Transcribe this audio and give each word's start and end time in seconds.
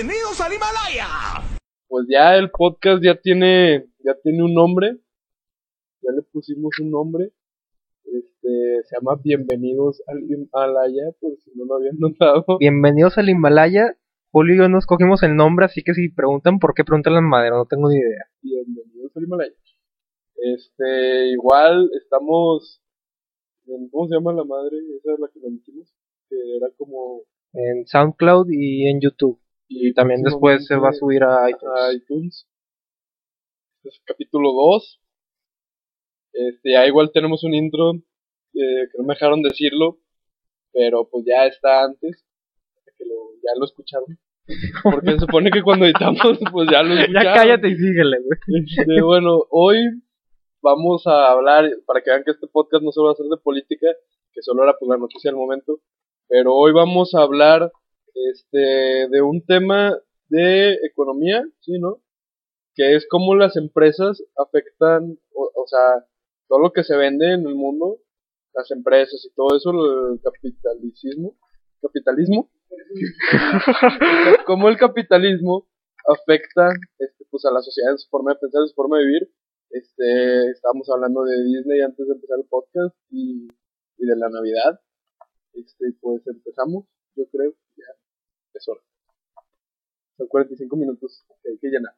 Bienvenidos 0.00 0.40
al 0.40 0.54
Himalaya. 0.54 1.08
Pues 1.86 2.06
ya 2.08 2.34
el 2.34 2.50
podcast 2.50 3.04
ya 3.04 3.20
tiene, 3.20 3.84
ya 3.98 4.14
tiene 4.22 4.42
un 4.42 4.54
nombre. 4.54 4.96
Ya 6.00 6.12
le 6.12 6.22
pusimos 6.22 6.78
un 6.80 6.90
nombre. 6.90 7.32
Este, 8.04 8.82
se 8.88 8.96
llama 8.96 9.20
Bienvenidos 9.22 10.02
al 10.06 10.22
Himalaya, 10.22 11.12
por 11.20 11.36
si 11.44 11.50
no 11.54 11.66
lo 11.66 11.74
habían 11.74 11.96
notado. 11.98 12.46
Bienvenidos 12.58 13.18
al 13.18 13.28
Himalaya. 13.28 13.94
Julio 14.30 14.54
y 14.54 14.58
yo 14.60 14.68
nos 14.70 14.86
cogimos 14.86 15.22
el 15.22 15.36
nombre, 15.36 15.66
así 15.66 15.82
que 15.82 15.92
si 15.92 16.08
preguntan 16.08 16.60
por 16.60 16.72
qué, 16.72 16.82
preguntan 16.82 17.16
en 17.16 17.28
madera, 17.28 17.56
no 17.56 17.66
tengo 17.66 17.90
ni 17.90 17.96
idea. 17.96 18.24
Bienvenidos 18.40 19.14
al 19.14 19.22
Himalaya. 19.22 19.54
Este, 20.36 21.28
igual 21.32 21.90
estamos 22.02 22.80
en, 23.66 23.90
¿cómo 23.90 24.08
se 24.08 24.14
llama 24.14 24.32
la 24.32 24.44
madre? 24.44 24.78
Esa 24.96 25.12
es 25.12 25.20
la 25.20 25.28
que 25.28 25.40
nos 25.40 25.52
dijimos, 25.58 25.92
que 26.30 26.36
era 26.56 26.68
como 26.78 27.20
En 27.52 27.86
SoundCloud 27.86 28.46
y 28.48 28.88
en 28.88 29.02
YouTube. 29.02 29.38
Y 29.72 29.94
también 29.94 30.22
después 30.22 30.66
se 30.66 30.74
va 30.74 30.88
a 30.88 30.92
subir 30.92 31.22
a 31.22 31.48
iTunes. 31.48 31.74
a 31.76 31.92
iTunes. 31.92 32.48
Este 33.76 33.88
es 33.88 33.94
el 34.00 34.04
capítulo 34.04 34.50
2. 34.52 35.00
Este, 36.32 36.72
ya 36.72 36.86
igual 36.88 37.12
tenemos 37.12 37.44
un 37.44 37.54
intro 37.54 37.92
eh, 37.92 38.88
que 38.90 38.98
no 38.98 39.04
me 39.04 39.14
dejaron 39.14 39.42
decirlo, 39.42 39.98
pero 40.72 41.08
pues 41.08 41.24
ya 41.24 41.46
está 41.46 41.84
antes, 41.84 42.26
que 42.98 43.04
lo, 43.04 43.32
ya 43.36 43.56
lo 43.56 43.64
escucharon. 43.64 44.18
Porque 44.82 45.12
se 45.12 45.20
supone 45.20 45.52
que 45.52 45.62
cuando 45.62 45.84
editamos, 45.84 46.18
pues 46.50 46.68
ya 46.68 46.82
lo 46.82 46.94
escucharon. 46.98 47.24
Ya 47.24 47.34
cállate 47.34 47.68
y 47.68 47.76
síguele, 47.76 48.18
güey. 48.22 48.64
Este, 48.66 49.02
bueno, 49.02 49.44
hoy 49.50 49.76
vamos 50.62 51.06
a 51.06 51.30
hablar, 51.30 51.70
para 51.86 52.02
que 52.02 52.10
vean 52.10 52.24
que 52.24 52.32
este 52.32 52.48
podcast 52.48 52.82
no 52.82 52.90
solo 52.90 53.06
va 53.06 53.12
a 53.12 53.16
ser 53.16 53.26
de 53.26 53.36
política, 53.36 53.86
que 54.32 54.42
solo 54.42 54.64
era 54.64 54.76
pues 54.76 54.88
la 54.88 54.96
noticia 54.96 55.30
del 55.30 55.38
momento, 55.38 55.78
pero 56.26 56.56
hoy 56.56 56.72
vamos 56.72 57.14
a 57.14 57.22
hablar 57.22 57.70
este, 58.14 59.08
de 59.08 59.22
un 59.22 59.44
tema 59.44 59.96
de 60.28 60.74
economía, 60.84 61.42
¿sí, 61.60 61.78
no? 61.78 62.00
Que 62.74 62.96
es 62.96 63.06
cómo 63.08 63.34
las 63.34 63.56
empresas 63.56 64.22
afectan, 64.36 65.18
o, 65.34 65.50
o 65.54 65.66
sea, 65.66 66.06
todo 66.48 66.60
lo 66.60 66.72
que 66.72 66.84
se 66.84 66.96
vende 66.96 67.32
en 67.32 67.46
el 67.46 67.54
mundo, 67.54 67.98
las 68.54 68.70
empresas 68.70 69.24
y 69.24 69.34
todo 69.34 69.56
eso, 69.56 69.70
el 70.12 70.20
capitalismo, 70.20 71.36
capitalismo, 71.80 72.50
cómo 74.46 74.68
el 74.68 74.76
capitalismo 74.76 75.66
afecta 76.06 76.70
este, 76.98 77.24
pues 77.30 77.44
a 77.44 77.52
la 77.52 77.62
sociedad 77.62 77.92
en 77.92 77.98
su 77.98 78.08
forma 78.08 78.32
de 78.32 78.38
pensar, 78.38 78.62
en 78.62 78.68
su 78.68 78.74
forma 78.74 78.98
de 78.98 79.06
vivir. 79.06 79.30
Este, 79.70 80.50
estábamos 80.50 80.90
hablando 80.90 81.22
de 81.24 81.44
Disney 81.44 81.80
antes 81.80 82.06
de 82.06 82.14
empezar 82.14 82.38
el 82.38 82.48
podcast 82.48 82.96
y, 83.10 83.48
y 83.98 84.06
de 84.06 84.16
la 84.16 84.28
Navidad. 84.28 84.80
Este, 85.52 85.92
pues 86.00 86.26
empezamos, 86.26 86.86
yo 87.16 87.24
creo, 87.30 87.54
Son 88.60 88.76
45 90.28 90.76
minutos 90.76 91.24
que 91.42 91.50
hay 91.50 91.58
que 91.58 91.68
llenar. 91.68 91.94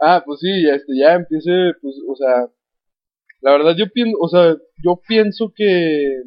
Ah, 0.00 0.22
pues 0.24 0.40
sí, 0.40 0.48
este, 0.68 0.98
ya 0.98 1.14
empiece, 1.14 1.50
pues, 1.80 1.96
o 2.06 2.16
sea, 2.16 2.48
la 3.40 3.52
verdad 3.52 3.74
yo 3.76 3.86
pienso, 3.92 4.18
o 4.20 4.28
sea, 4.28 4.56
yo 4.82 5.00
pienso 5.06 5.52
que, 5.54 6.22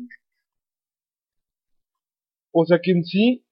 o 2.52 2.66
sea, 2.66 2.80
que 2.82 2.92
en 2.92 3.04
sí 3.04 3.46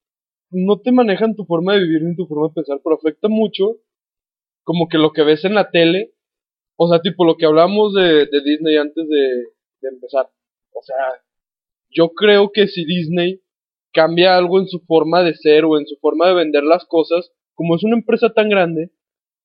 no 0.50 0.80
te 0.80 0.92
manejan 0.92 1.36
tu 1.36 1.46
forma 1.46 1.74
de 1.74 1.82
vivir 1.82 2.04
ni 2.04 2.16
tu 2.16 2.28
forma 2.28 2.48
de 2.48 2.54
pensar, 2.54 2.80
pero 2.84 2.96
afecta 2.96 3.28
mucho 3.28 3.78
como 4.64 4.88
que 4.88 4.98
lo 4.98 5.12
que 5.12 5.24
ves 5.24 5.46
en 5.46 5.56
la 5.56 5.70
tele, 5.70 6.14
o 6.78 6.88
sea, 6.90 7.02
tipo 7.02 7.26
lo 7.26 7.38
que 7.38 7.46
hablamos 7.46 7.94
de, 7.94 8.28
Disney 8.44 8.78
antes 8.78 9.08
de 9.10 9.90
empezar. 9.90 10.30
O 10.74 10.82
sea, 10.82 10.96
yo 11.96 12.10
creo 12.10 12.52
que 12.52 12.68
si 12.68 12.86
Disney 12.86 13.42
cambia 13.94 14.38
algo 14.38 14.60
en 14.60 14.68
su 14.68 14.80
forma 14.82 15.24
de 15.24 15.34
ser 15.36 15.66
o 15.66 15.80
en 15.80 15.88
su 15.88 15.96
forma 15.98 16.28
de 16.28 16.34
vender 16.36 16.64
las 16.64 16.86
cosas, 16.86 17.32
como 17.54 17.76
es 17.76 17.84
una 17.84 17.96
empresa 17.98 18.34
tan 18.34 18.50
grande, 18.50 18.92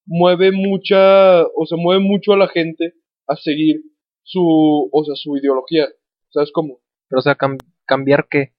mueve 0.06 0.50
mucha, 0.52 1.42
o 1.46 1.66
se 1.66 1.76
mueve 1.76 2.02
mucho 2.02 2.32
a 2.32 2.36
la 2.38 2.48
gente 2.48 2.94
a 3.28 3.36
seguir 3.36 3.82
su, 4.24 4.88
o 4.92 5.04
sea, 5.04 5.14
su 5.14 5.36
ideología. 5.36 5.88
¿Sabes 6.30 6.50
cómo? 6.52 6.80
Pero, 7.08 7.20
o 7.20 7.22
sea, 7.22 7.36
cam- 7.36 7.58
¿cambiar 7.86 8.26
qué? 8.28 8.54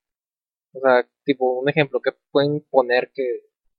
O 0.73 0.79
sea, 0.79 1.05
tipo, 1.25 1.59
un 1.59 1.69
ejemplo, 1.69 1.99
¿qué 2.01 2.11
pueden 2.31 2.65
poner 2.69 3.11
que, 3.13 3.23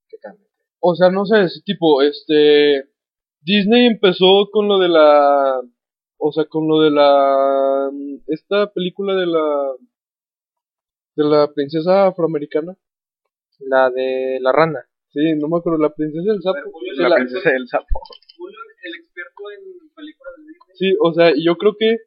que 0.09 0.19
cambie? 0.19 0.47
O 0.81 0.95
sea, 0.95 1.11
no 1.11 1.25
sé, 1.25 1.43
es 1.45 1.62
tipo, 1.65 2.03
este, 2.03 2.84
Disney 3.41 3.87
empezó 3.87 4.49
con 4.53 4.69
lo 4.69 4.78
de 4.78 4.89
la, 4.89 5.61
o 6.19 6.33
sea, 6.33 6.45
con 6.47 6.69
lo 6.69 6.81
de 6.81 6.91
la, 6.91 7.91
esta 8.28 8.71
película 8.72 9.15
de 9.17 9.27
la, 9.27 9.72
de 11.17 11.25
la 11.25 11.53
princesa 11.53 12.06
afroamericana. 12.09 12.77
La 13.61 13.91
de 13.91 14.39
la 14.41 14.53
rana. 14.53 14.84
Sí, 15.11 15.34
no 15.37 15.49
me 15.49 15.59
acuerdo, 15.59 15.78
la 15.78 15.93
princesa 15.95 16.33
del 16.33 16.43
sapo. 16.43 16.59
La, 16.97 17.09
La- 17.11 17.17
princesa 17.17 17.50
del 17.50 17.69
sapo. 17.69 18.00
el 18.84 18.95
experto 18.97 19.43
en 19.53 19.89
películas 19.95 20.33
de 20.39 20.43
Disney. 20.43 20.75
Sí, 20.77 20.97
o 21.01 21.12
sea, 21.12 21.33
yo 21.37 21.56
creo 21.56 21.77
que, 21.78 21.99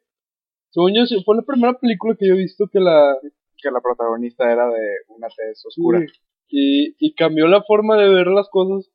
según 0.70 0.92
yo, 0.94 1.02
fue 1.24 1.36
la 1.36 1.42
primera 1.42 1.78
película 1.78 2.16
que 2.18 2.26
yo 2.28 2.34
he 2.34 2.38
visto 2.38 2.66
que 2.70 2.80
la, 2.80 3.16
Que 3.62 3.70
la 3.70 3.80
protagonista 3.80 4.50
era 4.52 4.66
de 4.68 4.86
una 5.08 5.28
tez 5.28 5.64
oscura. 5.64 6.00
Sí. 6.00 6.06
Y, 6.48 6.96
y 6.98 7.14
cambió 7.14 7.46
la 7.48 7.62
forma 7.62 7.96
de 7.96 8.08
ver 8.08 8.26
las 8.28 8.48
cosas. 8.50 8.90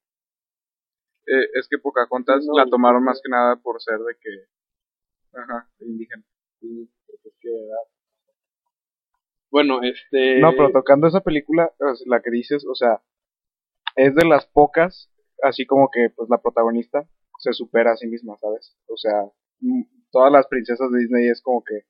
Eh, 1.25 1.47
es 1.55 1.67
que 1.69 1.77
Pocahontas 1.79 2.45
No, 2.45 2.57
la 2.57 2.65
tomaron 2.65 3.03
más 3.03 3.19
que 3.23 3.29
nada 3.29 3.55
por 3.57 3.81
ser 3.81 3.97
de 3.99 4.13
que. 4.21 5.39
Ajá, 5.39 5.69
indígena. 5.79 6.23
Sí, 6.59 6.89
porque 7.07 7.29
es 7.29 7.35
que 7.39 7.49
era- 7.49 7.87
Bueno, 9.51 9.81
este... 9.83 10.39
No, 10.39 10.51
pero 10.51 10.71
tocando 10.71 11.07
esa 11.07 11.19
película, 11.19 11.71
la 12.05 12.21
que 12.21 12.31
dices, 12.31 12.65
o 12.65 12.73
sea, 12.73 13.01
es 13.97 14.15
de 14.15 14.25
las 14.25 14.45
pocas, 14.45 15.11
así 15.43 15.65
como 15.65 15.89
que 15.91 16.09
pues 16.15 16.29
la 16.29 16.41
protagonista 16.41 17.05
se 17.37 17.51
supera 17.53 17.91
a 17.91 17.97
sí 17.97 18.07
misma, 18.07 18.37
¿sabes? 18.39 18.77
O 18.87 18.95
sea, 18.95 19.25
mm, 19.59 19.83
todas 20.11 20.31
las 20.31 20.47
princesas 20.47 20.89
de 20.91 20.99
Disney 20.99 21.27
es 21.27 21.41
como 21.41 21.63
que, 21.63 21.81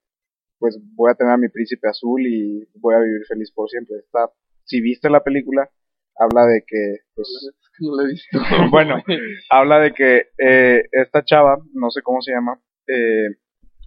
pues 0.58 0.80
voy 0.96 1.12
a 1.12 1.16
tener 1.16 1.34
a 1.34 1.38
mi 1.38 1.50
príncipe 1.50 1.88
azul 1.88 2.22
y 2.26 2.68
voy 2.80 2.96
a 2.96 3.00
vivir 3.00 3.26
feliz 3.28 3.52
por 3.52 3.70
siempre. 3.70 3.98
Está, 3.98 4.32
si 4.64 4.82
viste 4.82 5.10
la 5.10 5.24
película, 5.24 5.70
habla 6.18 6.46
de 6.46 6.64
que, 6.66 6.98
pues, 7.14 7.52
no 7.80 7.96
la 7.96 8.04
he 8.04 8.08
visto. 8.08 8.40
bueno, 8.72 9.04
habla 9.52 9.80
de 9.80 9.94
que 9.94 10.30
eh, 10.38 10.84
esta 10.92 11.24
chava, 11.24 11.60
no 11.74 11.92
sé 11.92 12.02
cómo 12.02 12.22
se 12.22 12.32
llama, 12.32 12.60
eh, 12.88 13.38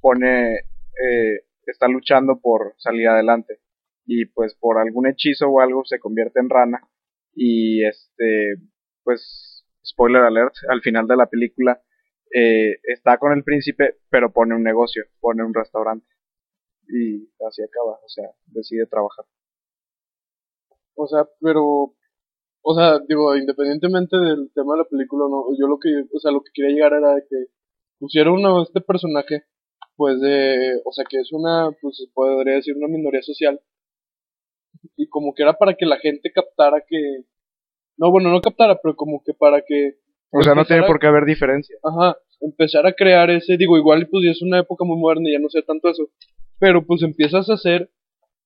pone, 0.01 0.59
eh, 0.59 1.41
está 1.67 1.89
luchando 1.89 2.39
por 2.41 2.75
salir 2.79 3.09
adelante 3.09 3.63
y 4.06 4.26
pues 4.26 4.54
por 4.54 4.78
algún 4.78 5.06
hechizo 5.06 5.48
o 5.48 5.60
algo 5.60 5.84
se 5.84 5.98
convierte 5.98 6.41
en 6.41 6.50
rana. 6.50 6.81
Y 7.34 7.84
este, 7.84 8.56
pues, 9.03 9.65
spoiler 9.84 10.22
alert, 10.22 10.54
al 10.69 10.81
final 10.81 11.06
de 11.06 11.16
la 11.16 11.26
película 11.26 11.82
eh, 12.32 12.78
está 12.84 13.19
con 13.19 13.32
el 13.32 13.44
príncipe 13.44 13.98
pero 14.10 14.32
pone 14.32 14.54
un 14.54 14.62
negocio, 14.62 15.04
pone 15.20 15.44
un 15.44 15.54
restaurante. 15.54 16.06
Y 16.88 17.28
así 17.47 17.62
acaba, 17.62 17.93
o 17.93 18.09
sea, 18.09 18.31
decide 18.47 18.87
trabajar. 18.87 19.25
O 20.94 21.06
sea, 21.06 21.28
pero... 21.41 21.94
O 22.66 22.75
sea, 22.75 22.98
digo, 23.06 23.37
independientemente 23.37 24.16
del 24.16 24.50
tema 24.54 24.72
de 24.72 24.78
la 24.78 24.88
película, 24.88 25.26
no, 25.28 25.44
yo 25.59 25.66
lo 25.66 25.78
que, 25.78 25.91
o 26.10 26.19
sea, 26.19 26.32
lo 26.32 26.43
que 26.43 26.50
quería 26.54 26.75
llegar 26.75 26.94
era 26.94 27.14
de 27.14 27.22
que 27.28 27.37
pusieron 27.98 28.44
a 28.47 28.62
este 28.62 28.81
personaje, 28.81 29.43
pues 29.97 30.19
de, 30.20 30.81
o 30.84 30.93
sea, 30.93 31.04
que 31.04 31.19
es 31.20 31.31
una, 31.32 31.70
pues 31.82 32.06
podría 32.14 32.54
decir 32.54 32.75
una 32.75 32.88
minoría 32.88 33.20
social, 33.20 33.60
y 34.97 35.06
como 35.09 35.34
que 35.34 35.43
era 35.43 35.55
para 35.55 35.75
que 35.75 35.87
la 35.87 35.99
gente 35.99 36.31
captara 36.33 36.83
que, 36.87 37.25
no, 37.97 38.11
bueno, 38.11 38.31
no 38.31 38.41
captara, 38.41 38.78
pero 38.83 38.97
como 38.97 39.22
que 39.25 39.34
para 39.34 39.62
que, 39.62 39.95
O 40.31 40.43
sea, 40.43 40.55
no 40.55 40.65
tiene 40.65 40.87
por 40.87 40.99
qué 40.99 41.06
haber 41.06 41.25
diferencia. 41.25 41.77
ajá, 41.83 42.17
empezar 42.41 42.87
a 42.87 42.93
crear 42.93 43.31
ese, 43.31 43.56
digo, 43.56 43.77
igual 43.77 44.09
pues 44.09 44.25
ya 44.25 44.31
es 44.33 44.43
una 44.43 44.61
época 44.61 44.84
muy 44.84 44.99
moderna 44.99 45.28
y 45.28 45.33
ya 45.33 45.39
no 45.39 45.49
sé 45.49 45.62
tanto 45.62 45.89
eso, 45.89 46.09
pero 46.59 46.84
pues 46.84 47.03
empiezas 47.03 47.49
a 47.50 47.55
hacer 47.55 47.91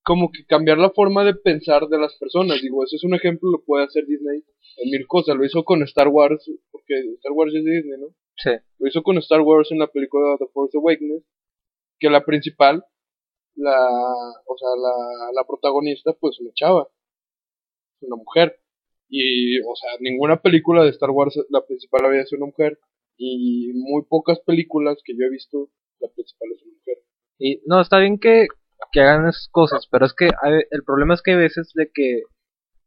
como 0.03 0.31
que 0.31 0.45
cambiar 0.45 0.77
la 0.77 0.89
forma 0.91 1.23
de 1.23 1.35
pensar 1.35 1.87
de 1.87 1.99
las 1.99 2.15
personas, 2.17 2.61
digo, 2.61 2.83
ese 2.83 2.95
es 2.95 3.03
un 3.03 3.15
ejemplo, 3.15 3.51
lo 3.51 3.63
puede 3.63 3.85
hacer 3.85 4.05
Disney 4.05 4.43
en 4.77 4.91
mil 4.91 5.05
cosas, 5.07 5.35
lo 5.35 5.45
hizo 5.45 5.63
con 5.63 5.83
Star 5.83 6.07
Wars, 6.07 6.49
porque 6.71 6.93
Star 7.17 7.33
Wars 7.33 7.53
es 7.53 7.63
de 7.63 7.71
Disney, 7.71 7.99
¿no? 7.99 8.07
Sí. 8.37 8.51
Lo 8.79 8.87
hizo 8.87 9.03
con 9.03 9.17
Star 9.17 9.41
Wars 9.41 9.71
en 9.71 9.79
la 9.79 9.87
película 9.87 10.37
The 10.39 10.45
Force 10.53 10.77
Awakens, 10.77 11.23
que 11.99 12.09
la 12.09 12.23
principal, 12.23 12.83
la, 13.59 13.77
o 14.45 14.57
sea, 14.57 14.69
la, 14.77 15.31
la 15.33 15.43
protagonista, 15.45 16.13
pues 16.13 16.39
una 16.39 16.51
chava, 16.53 16.87
una 18.01 18.15
mujer. 18.15 18.59
Y, 19.09 19.59
o 19.61 19.75
sea, 19.75 19.91
ninguna 19.99 20.41
película 20.41 20.83
de 20.83 20.91
Star 20.91 21.09
Wars 21.09 21.35
la 21.49 21.65
principal 21.65 22.05
había 22.05 22.25
sido 22.25 22.43
una 22.43 22.51
mujer. 22.51 22.79
Y 23.17 23.71
muy 23.73 24.03
pocas 24.03 24.39
películas 24.39 24.97
que 25.03 25.13
yo 25.13 25.25
he 25.25 25.29
visto, 25.29 25.69
la 25.99 26.07
principal 26.09 26.49
es 26.55 26.63
una 26.63 26.73
mujer. 26.73 26.97
Y 27.37 27.61
no, 27.65 27.81
está 27.81 27.99
bien 27.99 28.17
que, 28.17 28.47
que 28.91 29.01
hagan 29.01 29.27
esas 29.27 29.49
cosas, 29.51 29.87
pero 29.91 30.05
es 30.05 30.13
que 30.13 30.29
el 30.71 30.83
problema 30.83 31.13
es 31.13 31.21
que 31.21 31.31
hay 31.31 31.37
veces 31.37 31.71
de 31.75 31.91
que 31.93 32.23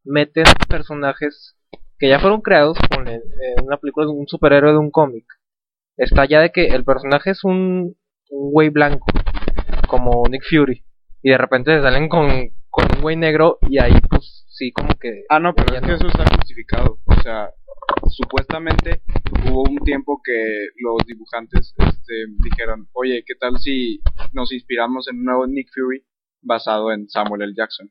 meten 0.04 0.44
personajes 0.68 1.56
que 1.98 2.08
ya 2.08 2.18
fueron 2.18 2.40
creados 2.40 2.78
en 3.06 3.22
una 3.64 3.76
película 3.76 4.06
de 4.06 4.12
un 4.12 4.26
superhéroe 4.26 4.72
de 4.72 4.78
un 4.78 4.90
cómic. 4.90 5.24
Está 5.96 6.24
ya 6.24 6.40
de 6.40 6.50
que 6.50 6.66
el 6.66 6.84
personaje 6.84 7.30
es 7.30 7.44
un, 7.44 7.96
un 8.30 8.50
güey 8.52 8.70
blanco, 8.70 9.06
como 9.92 10.26
Nick 10.26 10.42
Fury, 10.48 10.82
y 11.22 11.30
de 11.30 11.36
repente 11.36 11.76
se 11.76 11.82
salen 11.82 12.08
con, 12.08 12.24
con 12.70 12.86
un 12.96 13.02
güey 13.02 13.14
negro 13.14 13.58
y 13.68 13.78
ahí 13.78 13.92
pues 14.08 14.46
sí 14.48 14.72
como 14.72 14.94
que 14.98 15.24
Ah, 15.28 15.38
no, 15.38 15.54
pero 15.54 15.76
es 15.76 15.82
que 15.82 15.92
eso 15.92 16.06
está 16.06 16.24
justificado. 16.34 16.98
O 17.04 17.22
sea, 17.22 17.50
supuestamente 18.08 19.02
hubo 19.44 19.64
un 19.64 19.76
tiempo 19.84 20.18
que 20.24 20.68
los 20.78 21.06
dibujantes 21.06 21.74
este, 21.76 22.24
dijeron, 22.42 22.88
oye, 22.94 23.22
¿qué 23.26 23.34
tal 23.34 23.58
si 23.58 24.00
nos 24.32 24.50
inspiramos 24.50 25.08
en 25.08 25.18
un 25.18 25.24
nuevo 25.24 25.46
Nick 25.46 25.68
Fury 25.74 26.06
basado 26.40 26.90
en 26.90 27.06
Samuel 27.10 27.42
L. 27.42 27.52
Jackson? 27.54 27.90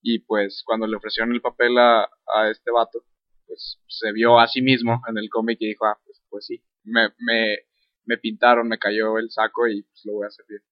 Y 0.00 0.20
pues 0.20 0.62
cuando 0.64 0.86
le 0.86 0.96
ofrecieron 0.96 1.34
el 1.34 1.42
papel 1.42 1.76
a, 1.76 2.08
a 2.34 2.50
este 2.50 2.70
vato, 2.70 3.00
pues 3.46 3.78
se 3.86 4.12
vio 4.12 4.40
a 4.40 4.48
sí 4.48 4.62
mismo 4.62 5.02
en 5.06 5.18
el 5.18 5.28
cómic 5.28 5.58
y 5.60 5.68
dijo, 5.68 5.84
ah, 5.84 5.98
pues, 6.06 6.22
pues 6.30 6.46
sí, 6.46 6.62
me, 6.84 7.10
me, 7.18 7.58
me 8.06 8.16
pintaron, 8.16 8.66
me 8.66 8.78
cayó 8.78 9.18
el 9.18 9.30
saco 9.30 9.68
y 9.68 9.82
pues 9.82 10.00
lo 10.06 10.14
voy 10.14 10.24
a 10.24 10.28
hacer 10.28 10.46
bien. 10.48 10.62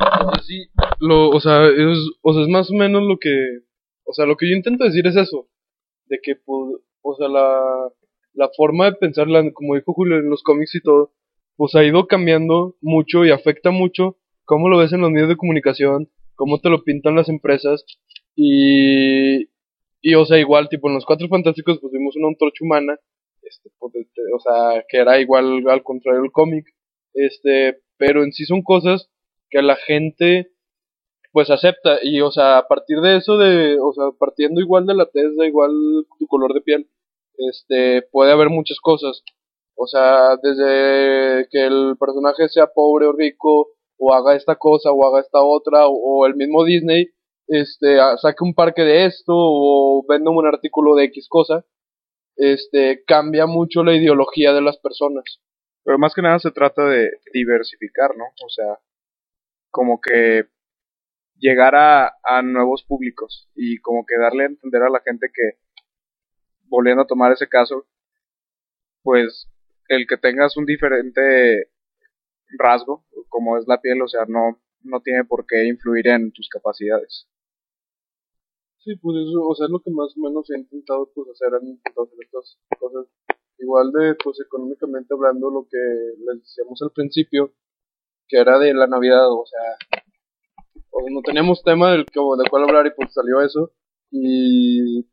O 0.00 0.04
sea, 0.04 0.07
sí, 0.46 0.66
lo, 1.00 1.30
o 1.30 1.40
sea, 1.40 1.66
es, 1.68 1.98
o 2.22 2.32
sea, 2.32 2.42
es 2.42 2.48
más 2.48 2.70
o 2.70 2.74
menos 2.74 3.02
lo 3.02 3.18
que, 3.18 3.30
o 4.04 4.12
sea, 4.12 4.26
lo 4.26 4.36
que 4.36 4.48
yo 4.50 4.56
intento 4.56 4.84
decir 4.84 5.06
es 5.06 5.16
eso, 5.16 5.48
de 6.06 6.18
que, 6.22 6.36
pues, 6.36 6.80
o 7.02 7.14
sea, 7.16 7.28
la, 7.28 7.60
la 8.34 8.48
forma 8.56 8.86
de 8.86 8.96
pensar, 8.96 9.28
la- 9.28 9.50
como 9.52 9.74
dijo 9.74 9.92
Julio 9.92 10.16
en 10.18 10.30
los 10.30 10.42
cómics 10.42 10.74
y 10.74 10.80
todo, 10.82 11.12
pues 11.56 11.74
ha 11.74 11.84
ido 11.84 12.06
cambiando 12.06 12.76
mucho 12.80 13.24
y 13.24 13.30
afecta 13.30 13.70
mucho 13.70 14.16
cómo 14.44 14.68
lo 14.68 14.78
ves 14.78 14.92
en 14.92 15.00
los 15.00 15.10
medios 15.10 15.28
de 15.28 15.36
comunicación, 15.36 16.08
cómo 16.34 16.60
te 16.60 16.70
lo 16.70 16.84
pintan 16.84 17.16
las 17.16 17.28
empresas 17.28 17.84
y, 18.36 19.42
y 20.00 20.14
o 20.14 20.24
sea, 20.24 20.38
igual, 20.38 20.68
tipo, 20.68 20.88
en 20.88 20.94
los 20.94 21.04
Cuatro 21.04 21.28
Fantásticos 21.28 21.78
pues 21.80 21.92
vimos 21.92 22.16
una 22.16 22.28
antorcha 22.28 22.64
humana, 22.64 22.96
este, 23.42 23.68
este, 23.94 24.22
o 24.34 24.40
sea, 24.40 24.84
que 24.88 24.98
era 24.98 25.20
igual 25.20 25.64
al 25.68 25.82
contrario 25.82 26.22
del 26.22 26.32
cómic, 26.32 26.66
este, 27.14 27.80
pero 27.96 28.22
en 28.22 28.32
sí 28.32 28.44
son 28.44 28.62
cosas 28.62 29.10
que 29.50 29.62
la 29.62 29.76
gente 29.76 30.50
pues 31.32 31.50
acepta. 31.50 31.98
Y 32.02 32.20
o 32.20 32.30
sea 32.30 32.58
a 32.58 32.68
partir 32.68 33.00
de 33.00 33.16
eso 33.16 33.36
de 33.38 33.78
o 33.80 33.92
sea 33.92 34.06
partiendo 34.18 34.60
igual 34.60 34.86
de 34.86 34.94
la 34.94 35.06
tez 35.06 35.36
da 35.36 35.46
igual 35.46 35.70
tu 36.18 36.26
color 36.26 36.54
de 36.54 36.60
piel 36.62 36.90
este 37.36 38.02
puede 38.10 38.32
haber 38.32 38.50
muchas 38.50 38.78
cosas. 38.80 39.22
O 39.76 39.86
sea 39.86 40.36
desde 40.42 41.48
que 41.50 41.66
el 41.66 41.96
personaje 41.98 42.48
sea 42.48 42.68
pobre 42.68 43.06
o 43.06 43.12
rico 43.12 43.68
o 43.98 44.14
haga 44.14 44.36
esta 44.36 44.56
cosa 44.56 44.92
o 44.92 45.06
haga 45.06 45.20
esta 45.20 45.40
otra 45.42 45.86
o, 45.86 45.92
o 45.92 46.26
el 46.26 46.36
mismo 46.36 46.64
Disney 46.64 47.08
este 47.46 47.98
saque 48.20 48.44
un 48.44 48.54
parque 48.54 48.82
de 48.82 49.06
esto 49.06 49.32
o 49.34 50.04
venda 50.08 50.30
un 50.30 50.46
artículo 50.46 50.94
de 50.94 51.04
X 51.04 51.28
cosa 51.28 51.64
este 52.38 53.02
cambia 53.04 53.46
mucho 53.46 53.82
la 53.82 53.94
ideología 53.94 54.52
de 54.52 54.62
las 54.62 54.78
personas. 54.78 55.40
Pero 55.84 55.98
más 55.98 56.14
que 56.14 56.22
nada 56.22 56.38
se 56.38 56.52
trata 56.52 56.84
de 56.84 57.10
diversificar, 57.32 58.16
¿no? 58.16 58.24
O 58.44 58.48
sea, 58.48 58.78
como 59.70 60.00
que 60.00 60.48
llegar 61.38 61.74
a, 61.76 62.42
nuevos 62.42 62.84
públicos 62.84 63.48
y 63.54 63.78
como 63.78 64.04
que 64.06 64.18
darle 64.18 64.44
a 64.44 64.48
entender 64.48 64.82
a 64.82 64.90
la 64.90 65.00
gente 65.00 65.28
que, 65.32 65.58
volviendo 66.64 67.02
a 67.02 67.06
tomar 67.06 67.32
ese 67.32 67.48
caso, 67.48 67.86
pues 69.02 69.48
el 69.88 70.06
que 70.06 70.16
tengas 70.16 70.56
un 70.56 70.66
diferente 70.66 71.70
rasgo, 72.58 73.04
como 73.28 73.56
es 73.56 73.66
la 73.66 73.80
piel, 73.80 74.02
o 74.02 74.08
sea, 74.08 74.24
no, 74.26 74.60
no 74.82 75.00
tiene 75.00 75.24
por 75.24 75.46
qué 75.46 75.66
influir 75.66 76.08
en 76.08 76.32
tus 76.32 76.48
capacidades. 76.48 77.26
Sí, 78.78 78.96
pues 78.96 79.16
eso, 79.16 79.46
o 79.46 79.54
sea, 79.54 79.66
es 79.66 79.70
lo 79.70 79.80
que 79.80 79.90
más 79.90 80.16
o 80.16 80.20
menos 80.20 80.48
he 80.50 80.58
intentado 80.58 81.10
pues 81.14 81.28
hacer, 81.30 81.54
han 81.54 81.66
intentado 81.66 82.06
hacer 82.06 82.18
estas 82.24 82.58
cosas. 82.78 83.06
Igual 83.58 83.90
de, 83.92 84.14
pues 84.22 84.40
económicamente 84.40 85.12
hablando, 85.12 85.50
lo 85.50 85.66
que 85.68 85.78
les 85.78 86.40
decíamos 86.40 86.80
al 86.82 86.92
principio, 86.92 87.52
que 88.28 88.38
era 88.38 88.58
de 88.58 88.74
la 88.74 88.86
Navidad, 88.86 89.30
o 89.30 89.44
sea, 89.46 90.02
o 90.90 91.08
no 91.10 91.20
teníamos 91.22 91.62
tema 91.62 91.92
del, 91.92 92.04
que- 92.06 92.20
de 92.20 92.50
cuál 92.50 92.64
hablar 92.64 92.86
y 92.86 92.90
pues 92.96 93.12
salió 93.12 93.40
eso. 93.40 93.72
Y, 94.10 95.06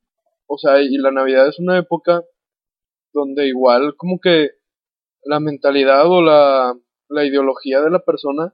o 0.47 0.57
sea, 0.57 0.81
y 0.81 0.97
la 0.97 1.11
Navidad 1.11 1.47
es 1.47 1.59
una 1.59 1.77
época 1.77 2.23
donde 3.13 3.47
igual 3.47 3.95
como 3.97 4.19
que 4.19 4.51
la 5.23 5.39
mentalidad 5.39 6.09
o 6.09 6.21
la, 6.21 6.75
la 7.09 7.25
ideología 7.25 7.81
de 7.81 7.89
la 7.89 7.99
persona, 7.99 8.53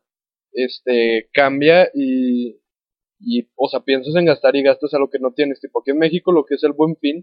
este, 0.54 1.30
cambia 1.34 1.90
y, 1.94 2.60
y, 3.20 3.50
o 3.56 3.68
sea, 3.70 3.82
piensas 3.82 4.16
en 4.16 4.26
gastar 4.26 4.56
y 4.56 4.64
gastas 4.64 4.94
a 4.94 5.00
lo 5.00 5.10
que 5.10 5.20
no 5.20 5.32
tienes. 5.34 5.60
Tipo, 5.60 5.82
aquí 5.82 5.92
en 5.92 6.00
México 6.00 6.32
lo 6.32 6.46
que 6.46 6.56
es 6.56 6.64
el 6.64 6.74
buen 6.74 6.96
fin, 6.98 7.22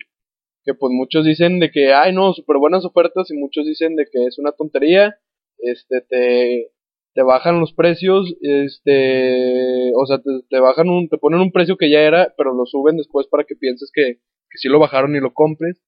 que 0.64 0.74
pues 0.74 0.92
muchos 0.92 1.24
dicen 1.24 1.60
de 1.60 1.70
que, 1.70 1.92
ay, 1.92 2.12
no, 2.14 2.32
súper 2.34 2.58
buenas 2.58 2.84
ofertas 2.84 3.30
y 3.30 3.34
muchos 3.34 3.66
dicen 3.66 3.96
de 3.96 4.06
que 4.10 4.26
es 4.26 4.38
una 4.38 4.52
tontería, 4.52 5.16
este, 5.58 6.02
te, 6.02 6.72
te 7.14 7.22
bajan 7.22 7.60
los 7.60 7.72
precios, 7.72 8.32
este, 8.40 9.92
o 9.94 10.06
sea, 10.06 10.18
te, 10.18 10.30
te 10.48 10.60
bajan 10.60 10.88
un, 10.88 11.08
te 11.08 11.18
ponen 11.18 11.40
un 11.40 11.52
precio 11.52 11.76
que 11.76 11.90
ya 11.90 12.00
era, 12.00 12.32
pero 12.36 12.54
lo 12.54 12.66
suben 12.66 12.96
después 12.96 13.26
para 13.26 13.44
que 13.44 13.56
pienses 13.56 13.90
que, 13.92 14.20
que 14.50 14.58
sí 14.58 14.68
lo 14.68 14.78
bajaron 14.78 15.16
y 15.16 15.20
lo 15.20 15.32
compres. 15.32 15.82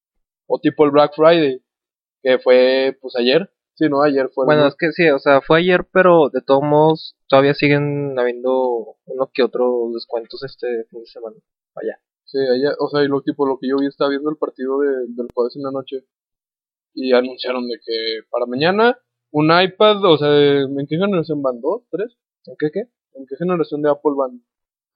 O 0.47 0.59
tipo 0.59 0.85
el 0.85 0.91
Black 0.91 1.13
Friday, 1.15 1.63
que 2.23 2.39
fue, 2.39 2.99
pues 3.01 3.15
ayer, 3.17 3.51
sí, 3.75 3.89
no, 3.89 4.03
ayer 4.03 4.29
fue. 4.35 4.45
Bueno, 4.45 4.67
es 4.67 4.75
que 4.77 4.93
sí, 4.93 5.09
o 5.09 5.19
sea, 5.19 5.41
fue 5.41 5.61
ayer, 5.61 5.87
pero 5.93 6.29
de 6.31 6.43
todos 6.43 6.63
modos 6.63 7.17
todavía 7.29 7.55
siguen 7.55 8.19
habiendo 8.19 8.97
uno 9.07 9.31
que 9.33 9.43
otro 9.43 9.91
descuentos 9.95 10.43
este 10.43 10.67
fin 10.91 11.01
de 11.01 11.07
semana. 11.07 11.37
Vaya. 11.75 12.01
Sí, 12.25 12.39
allá, 12.39 12.75
o 12.79 12.89
sea, 12.89 13.03
y 13.03 13.09
lo 13.09 13.23
tipo, 13.23 13.47
lo 13.47 13.59
que 13.59 13.69
yo 13.69 13.79
vi 13.79 13.87
estaba 13.87 14.11
viendo 14.11 14.31
el 14.31 14.37
partido 14.37 14.81
de, 14.81 14.89
del 15.09 15.29
jueves 15.35 15.57
en 15.57 15.63
la 15.63 15.73
noche 15.73 16.05
y 16.95 17.13
anunciaron 17.13 17.67
de 17.69 17.77
que 17.85 18.21
para 18.31 18.47
mañana 18.47 18.99
un 19.33 19.51
iPad, 19.51 20.05
o 20.05 20.19
sea, 20.19 20.29
¿en 20.63 20.87
qué 20.89 20.97
generación 20.97 21.43
van? 21.43 21.61
¿Dos? 21.61 21.83
¿Tres? 21.91 22.17
¿En 22.47 22.55
qué 22.59 22.71
qué? 22.73 22.81
¿En 23.15 23.27
qué 23.27 23.37
generación 23.37 23.83
de 23.83 23.91
Apple 23.91 24.13
van? 24.17 24.43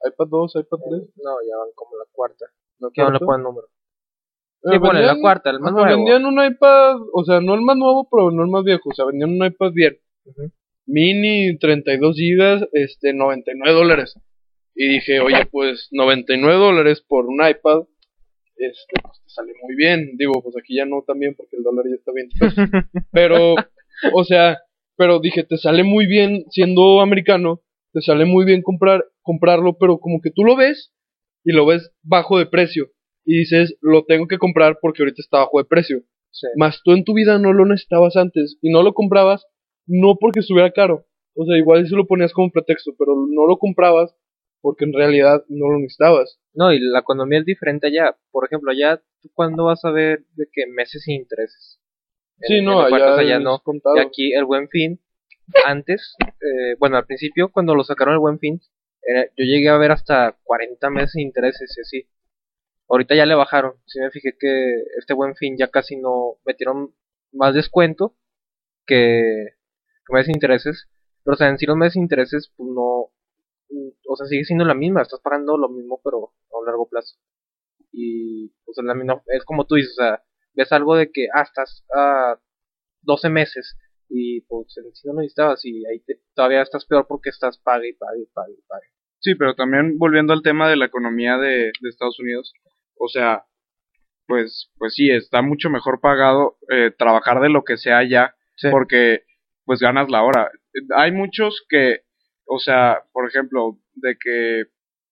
¿iPad 0.05 0.27
2, 0.29 0.57
iPad 0.57 0.79
3? 0.91 1.03
No, 1.17 1.31
ya 1.49 1.57
van 1.59 1.69
como 1.75 1.97
la 1.97 2.05
cuarta. 2.13 2.47
¿La 2.79 2.89
¿Qué 2.93 3.03
no 3.03 3.11
le 3.11 3.19
cuarta? 3.19 3.27
ponen 3.27 3.43
número? 3.45 3.67
Eh, 3.69 4.69
Sí, 4.73 4.79
ponle 4.79 5.01
la 5.01 5.07
vendían- 5.13 5.21
cuarta, 5.21 5.51
el 5.51 5.61
más 5.61 5.73
nuevo. 5.73 5.89
Vendían 5.89 6.25
un 6.25 6.45
iPad, 6.45 6.97
o 7.13 7.25
sea, 7.25 7.41
no 7.41 7.55
el 7.55 7.61
más 7.63 7.77
nuevo, 7.77 8.09
pero 8.11 8.31
no 8.31 8.43
el 8.45 8.51
más 8.51 8.65
viejo, 8.65 8.89
o 8.91 8.95
sea, 8.95 9.05
vendían 9.05 9.31
un 9.31 9.45
iPad 9.47 9.73
bien. 9.73 9.99
Ujú. 10.27 10.51
Mini, 10.87 11.57
32 11.59 12.17
gigas, 12.17 12.63
este, 12.73 13.13
99 13.15 13.73
dólares. 13.75 14.15
Y 14.75 14.89
dije, 14.89 15.21
oye, 15.21 15.47
pues 15.51 15.89
99 15.93 16.59
dólares 16.59 17.01
por 17.07 17.27
un 17.27 17.37
iPad, 17.47 17.85
este, 18.57 18.95
pues 19.03 19.21
te 19.23 19.29
sale 19.31 19.53
muy 19.63 19.75
bien. 19.77 20.17
Digo, 20.17 20.43
pues 20.43 20.57
aquí 20.57 20.77
ya 20.77 20.85
no 20.85 21.03
también 21.07 21.35
porque 21.37 21.57
el 21.57 21.63
dólar 21.63 21.85
ya 21.89 21.95
está 21.95 22.13
bien. 22.13 22.29
pero, 23.13 23.55
o 24.13 24.25
sea, 24.25 24.59
pero 24.97 25.21
dije, 25.21 25.45
te 25.45 25.57
sale 25.57 25.85
muy 25.85 26.07
bien 26.07 26.45
siendo 26.51 27.01
americano, 27.01 27.63
te 27.93 28.01
sale 28.01 28.25
muy 28.25 28.45
bien 28.45 28.63
comprar, 28.63 29.05
comprarlo, 29.23 29.77
pero 29.79 29.99
como 29.99 30.21
que 30.21 30.31
tú 30.31 30.45
lo 30.45 30.57
ves 30.57 30.93
y 31.45 31.53
lo 31.53 31.67
ves 31.67 31.91
bajo 32.03 32.39
de 32.39 32.47
precio. 32.47 32.91
Y 33.25 33.39
dices, 33.39 33.77
lo 33.81 34.05
tengo 34.05 34.27
que 34.27 34.39
comprar 34.39 34.79
porque 34.81 35.03
ahorita 35.03 35.23
está 35.23 35.39
bajo 35.39 35.59
de 35.59 35.65
precio. 35.65 36.03
Sí. 36.31 36.47
Más 36.57 36.81
tú 36.85 36.93
en 36.93 37.05
tu 37.05 37.15
vida 37.15 37.39
no 37.39 37.53
lo 37.53 37.65
necesitabas 37.65 38.17
antes 38.17 38.59
y 38.61 38.71
no 38.71 38.83
lo 38.83 38.93
comprabas 38.93 39.47
no 39.87 40.17
porque 40.19 40.41
estuviera 40.41 40.73
caro. 40.73 41.07
O 41.37 41.45
sea, 41.45 41.57
igual 41.57 41.85
eso 41.85 41.97
lo 41.97 42.07
ponías 42.07 42.33
como 42.33 42.51
pretexto, 42.51 42.93
pero 42.99 43.15
no 43.29 43.47
lo 43.47 43.59
comprabas 43.59 44.15
porque 44.61 44.85
en 44.85 44.95
realidad 44.95 45.45
no 45.49 45.71
lo 45.71 45.79
necesitabas. 45.79 46.39
No, 46.55 46.73
y 46.73 46.79
la 46.81 47.01
economía 47.01 47.41
es 47.41 47.45
diferente 47.45 47.89
allá. 47.89 48.17
Por 48.31 48.47
ejemplo, 48.47 48.71
allá, 48.71 49.03
¿tú 49.21 49.29
cuándo 49.35 49.65
vas 49.65 49.85
a 49.85 49.91
ver 49.91 50.25
de 50.37 50.47
que 50.51 50.67
meses 50.67 51.03
sin 51.03 51.17
intereses? 51.17 51.81
Sí, 52.41 52.59
En- 52.59 52.65
no, 52.65 52.87
en 52.89 52.95
allá, 52.95 53.39
no. 53.39 53.59
contado. 53.61 53.97
Y 53.97 54.01
aquí 54.01 54.33
el 54.35 54.45
buen 54.45 54.69
fin, 54.69 55.01
antes, 55.65 56.15
eh, 56.21 56.77
bueno, 56.79 56.97
al 56.97 57.07
principio, 57.07 57.51
cuando 57.51 57.75
lo 57.75 57.85
sacaron 57.85 58.15
el 58.15 58.21
buen 58.21 58.39
fin, 58.39 58.61
era- 59.03 59.25
yo 59.37 59.45
llegué 59.45 59.69
a 59.69 59.77
ver 59.79 59.93
hasta 59.93 60.37
40 60.45 60.91
meses 60.91 61.13
sin 61.13 61.23
intereses 61.23 61.75
y 61.77 61.81
así. 61.81 62.09
Ahorita 62.89 63.15
ya 63.15 63.27
le 63.27 63.35
bajaron. 63.35 63.75
Sí 63.87 63.99
me 64.01 64.11
fijé 64.11 64.37
que 64.39 64.83
este 64.99 65.15
buen 65.15 65.35
fin 65.37 65.57
ya 65.57 65.69
casi 65.69 65.97
no 65.97 66.37
metieron 66.45 66.95
más 67.33 67.55
descuento 67.55 68.15
que, 68.87 69.49
que 70.07 70.13
meses 70.13 70.27
sin 70.27 70.37
intereses. 70.37 70.89
Pero 71.25 71.35
o 71.35 71.39
sea, 71.39 71.49
en 71.49 71.59
sí 71.59 71.67
los 71.67 71.77
meses 71.77 71.95
sin 71.95 72.03
intereses, 72.03 72.53
pues 72.57 72.69
no, 72.71 73.11
o 74.07 74.17
sea, 74.17 74.27
sigue 74.27 74.45
siendo 74.45 74.65
la 74.65 74.75
misma. 74.75 75.03
Estás 75.03 75.21
pagando 75.21 75.57
lo 75.57 75.69
mismo, 75.71 76.01
pero 76.05 76.33
a 76.53 76.59
un 76.59 76.67
largo 76.67 76.89
plazo. 76.89 77.17
Y, 77.93 78.49
pues 78.65 78.77
es 78.79 78.85
la 78.85 78.95
misma, 78.95 79.23
es 79.29 79.45
como 79.45 79.67
tú 79.67 79.77
dices, 79.77 79.93
o 79.99 80.03
sea, 80.03 80.23
ves 80.55 80.73
algo 80.73 80.97
de 80.97 81.11
que, 81.13 81.27
ah, 81.35 81.43
estás 81.43 81.85
a 81.95 82.39
12 83.03 83.29
meses 83.29 83.77
y 84.09 84.43
pues 84.43 84.77
en 84.77 84.95
sí 84.95 85.07
no 85.09 85.15
lo 85.15 85.21
necesitabas 85.21 85.65
y 85.65 85.85
ahí 85.87 86.01
te- 86.01 86.21
todavía 86.35 86.63
estás 86.63 86.85
peor 86.87 87.07
porque 87.09 87.31
estás 87.31 87.59
pague 87.59 87.89
y 87.91 87.93
pague 87.95 88.23
y 88.23 88.27
pague 88.27 88.53
y 88.53 88.63
pague. 88.69 88.87
Sí, 89.21 89.35
pero 89.37 89.55
también 89.55 89.97
volviendo 89.99 90.33
al 90.33 90.43
tema 90.43 90.69
de 90.69 90.77
la 90.77 90.85
economía 90.87 91.37
de, 91.39 91.73
de 91.81 91.89
Estados 91.89 92.19
Unidos, 92.21 92.53
o 92.99 93.09
sea, 93.09 93.45
pues, 94.27 94.71
pues 94.79 94.95
sí, 94.95 95.11
está 95.11 95.43
mucho 95.43 95.71
mejor 95.71 96.01
pagado 96.01 96.57
eh, 96.71 96.91
trabajar 96.97 97.41
de 97.41 97.49
lo 97.51 97.65
que 97.65 97.77
sea 97.77 97.99
allá, 97.99 98.35
Sí. 98.57 98.69
porque 98.71 99.23
pues 99.65 99.81
ganas 99.81 100.09
la 100.11 100.23
hora. 100.23 100.51
Hay 100.97 101.11
muchos 101.11 101.65
que, 101.69 102.03
o 102.47 102.59
sea, 102.61 103.03
por 103.13 103.27
ejemplo, 103.29 103.79
de 103.95 104.17
que 104.23 104.65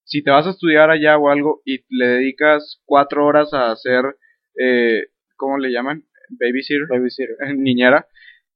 si 0.05 0.23
te 0.23 0.31
vas 0.31 0.47
a 0.47 0.51
estudiar 0.51 0.91
allá 0.91 1.17
o 1.19 1.29
algo 1.29 1.61
y 1.65 1.85
le 1.89 2.07
dedicas 2.07 2.81
cuatro 2.85 3.27
horas 3.27 3.53
a 3.53 3.73
hacer, 3.73 4.05
eh, 4.61 5.07
¿cómo 5.43 5.59
le 5.59 5.73
llaman? 5.73 6.05
Babysitter, 6.31 6.87
Babysitter. 6.89 7.37
niñera, 7.57 8.07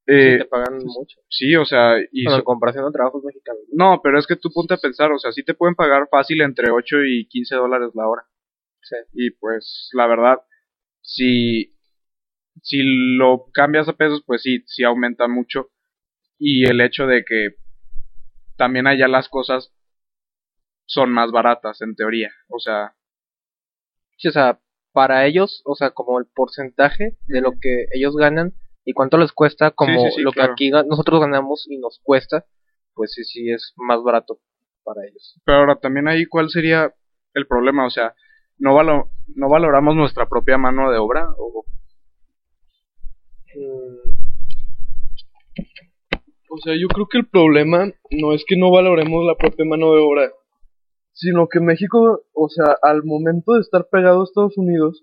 Eh, 0.06 0.38
te 0.38 0.44
pagan 0.44 0.78
mucho. 0.84 1.18
sí, 1.28 1.56
o 1.56 1.64
sea, 1.64 1.98
y 2.12 2.22
Bueno, 2.24 2.36
so- 2.36 2.38
en 2.38 2.44
comparación 2.44 2.84
a 2.86 2.92
trabajos 2.92 3.24
mexicanos. 3.24 3.62
no, 3.72 4.00
pero 4.04 4.20
es 4.20 4.26
que 4.28 4.36
tú 4.36 4.50
ponte 4.52 4.74
a 4.74 4.76
pensar, 4.78 5.10
o 5.10 5.18
sea, 5.18 5.32
sí 5.32 5.42
te 5.42 5.54
pueden 5.54 5.74
pagar 5.74 6.06
fácil 6.08 6.40
entre 6.42 6.70
8 6.70 6.98
y 7.04 7.26
15 7.26 7.56
dólares 7.56 7.90
la 7.94 8.06
hora. 8.08 8.22
Sí. 8.82 8.96
Y 9.14 9.30
pues, 9.32 9.90
la 9.94 10.06
verdad, 10.06 10.38
si, 11.02 11.74
si 12.62 12.78
lo 13.18 13.46
cambias 13.52 13.88
a 13.88 13.94
pesos, 13.96 14.22
pues 14.24 14.42
sí, 14.42 14.62
sí 14.66 14.84
aumenta 14.84 15.26
mucho. 15.26 15.70
Y 16.38 16.66
el 16.70 16.80
hecho 16.80 17.06
de 17.08 17.24
que 17.24 17.56
también 18.56 18.86
allá 18.86 19.08
las 19.08 19.28
cosas 19.28 19.72
son 20.86 21.10
más 21.10 21.32
baratas, 21.32 21.82
en 21.82 21.96
teoría. 21.96 22.30
O 22.48 22.60
sea, 22.60 22.94
Sí, 24.18 24.28
o 24.28 24.32
sea, 24.32 24.58
para 24.96 25.26
ellos, 25.26 25.60
o 25.66 25.74
sea, 25.74 25.90
como 25.90 26.18
el 26.18 26.24
porcentaje 26.34 27.18
de 27.26 27.42
lo 27.42 27.52
que 27.60 27.84
ellos 27.92 28.16
ganan 28.16 28.54
y 28.82 28.94
cuánto 28.94 29.18
les 29.18 29.30
cuesta, 29.30 29.70
como 29.72 30.00
Sí, 30.00 30.06
sí, 30.08 30.16
sí, 30.16 30.22
lo 30.22 30.32
claro. 30.32 30.54
que 30.56 30.70
aquí 30.70 30.70
nosotros 30.88 31.20
ganamos 31.20 31.66
y 31.68 31.76
nos 31.76 32.00
cuesta, 32.02 32.46
pues 32.94 33.12
sí, 33.12 33.22
sí 33.24 33.50
es 33.50 33.74
más 33.76 34.02
barato 34.02 34.38
para 34.84 35.02
ellos. 35.06 35.38
pero 35.44 35.58
ahora 35.58 35.76
también 35.76 36.08
ahí, 36.08 36.24
¿cuál 36.24 36.48
sería 36.48 36.94
el 37.34 37.46
problema? 37.46 37.84
O 37.86 37.90
sea, 37.90 38.14
¿no, 38.56 38.74
valo- 38.74 39.10
no 39.34 39.50
valoramos 39.50 39.94
nuestra 39.96 40.26
propia 40.30 40.56
mano 40.56 40.90
de 40.90 40.96
obra? 40.96 41.28
O, 41.36 41.66
Mm, 43.54 44.10
O 46.48 46.58
sea, 46.64 46.74
yo 46.80 46.88
creo 46.88 47.06
que 47.06 47.18
el 47.18 47.26
problema 47.26 47.86
no 48.10 48.32
es 48.32 48.44
que 48.46 48.56
no 48.56 48.70
valoremos 48.70 49.24
la 49.26 49.34
propia 49.34 49.64
mano 49.66 49.92
de 49.94 50.00
obra, 50.00 50.30
sino 51.16 51.48
que 51.48 51.60
México, 51.60 52.24
o 52.34 52.48
sea, 52.50 52.76
al 52.82 53.02
momento 53.02 53.54
de 53.54 53.60
estar 53.60 53.88
pegado 53.90 54.20
a 54.20 54.24
Estados 54.24 54.58
Unidos, 54.58 55.02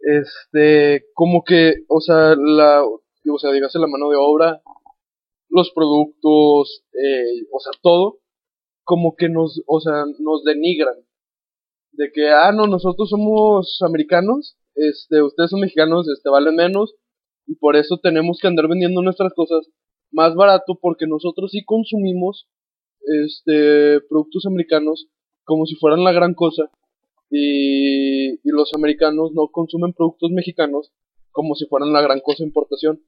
este, 0.00 1.06
como 1.14 1.44
que, 1.44 1.76
o 1.88 2.00
sea, 2.00 2.36
la, 2.36 2.84
o 2.84 3.38
sea, 3.38 3.50
dígase 3.52 3.78
la 3.78 3.86
mano 3.86 4.10
de 4.10 4.16
obra, 4.20 4.62
los 5.48 5.72
productos, 5.74 6.84
eh, 6.92 7.46
o 7.50 7.58
sea, 7.58 7.72
todo, 7.82 8.18
como 8.84 9.16
que 9.16 9.30
nos, 9.30 9.62
o 9.66 9.80
sea, 9.80 10.04
nos 10.18 10.44
denigran. 10.44 10.96
De 11.92 12.10
que, 12.12 12.28
ah, 12.28 12.52
no, 12.52 12.66
nosotros 12.66 13.08
somos 13.08 13.78
americanos, 13.80 14.58
este, 14.74 15.22
ustedes 15.22 15.50
son 15.50 15.60
mexicanos, 15.60 16.06
este, 16.06 16.28
valen 16.28 16.56
menos, 16.56 16.94
y 17.46 17.54
por 17.54 17.76
eso 17.76 17.98
tenemos 18.02 18.38
que 18.42 18.48
andar 18.48 18.68
vendiendo 18.68 19.00
nuestras 19.00 19.32
cosas 19.32 19.66
más 20.12 20.34
barato 20.34 20.78
porque 20.80 21.06
nosotros 21.06 21.50
sí 21.50 21.64
consumimos 21.64 22.46
este 23.04 24.00
productos 24.08 24.46
americanos 24.46 25.08
como 25.44 25.66
si 25.66 25.74
fueran 25.76 26.04
la 26.04 26.12
gran 26.12 26.34
cosa 26.34 26.70
y, 27.30 28.32
y 28.32 28.50
los 28.50 28.72
americanos 28.74 29.32
no 29.32 29.48
consumen 29.48 29.92
productos 29.92 30.30
mexicanos 30.30 30.92
como 31.30 31.54
si 31.54 31.66
fueran 31.66 31.92
la 31.92 32.02
gran 32.02 32.20
cosa 32.20 32.44
importación 32.44 33.02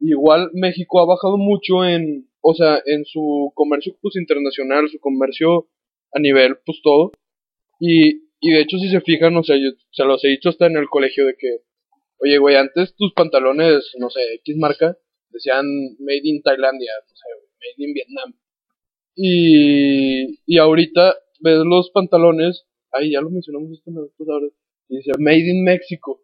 igual 0.00 0.50
México 0.52 1.00
ha 1.00 1.06
bajado 1.06 1.36
mucho 1.36 1.84
en 1.84 2.28
o 2.40 2.54
sea 2.54 2.80
en 2.86 3.04
su 3.04 3.52
comercio 3.54 3.96
pues 4.00 4.16
internacional 4.16 4.88
su 4.88 4.98
comercio 4.98 5.68
a 6.12 6.20
nivel 6.20 6.56
pues 6.64 6.80
todo 6.82 7.12
y, 7.80 8.24
y 8.40 8.50
de 8.52 8.60
hecho 8.60 8.78
si 8.78 8.90
se 8.90 9.00
fijan 9.00 9.36
o 9.36 9.44
sea 9.44 9.56
yo 9.56 9.70
se 9.90 10.04
los 10.04 10.24
he 10.24 10.28
dicho 10.28 10.48
hasta 10.48 10.66
en 10.66 10.76
el 10.76 10.88
colegio 10.88 11.26
de 11.26 11.34
que 11.38 11.58
oye 12.20 12.38
güey 12.38 12.56
antes 12.56 12.94
tus 12.96 13.12
pantalones 13.14 13.92
no 13.98 14.10
sé 14.10 14.20
X 14.34 14.56
marca 14.56 14.96
decían 15.34 15.66
Made 15.98 16.22
in 16.24 16.42
Tailandia, 16.42 16.92
no 17.08 17.16
sé, 17.16 17.28
Made 17.60 17.88
in 17.88 17.92
Vietnam. 17.92 18.34
Y, 19.16 20.40
y 20.46 20.58
ahorita 20.58 21.16
ves 21.44 21.58
los 21.64 21.90
pantalones, 21.90 22.66
ahí 22.90 23.12
ya 23.12 23.20
lo 23.20 23.28
mencionamos 23.28 23.70
esto 23.70 23.90
en 23.90 24.08
palabras, 24.16 24.52
y 24.88 24.96
dice 24.96 25.12
Made 25.18 25.50
in 25.50 25.62
México. 25.62 26.22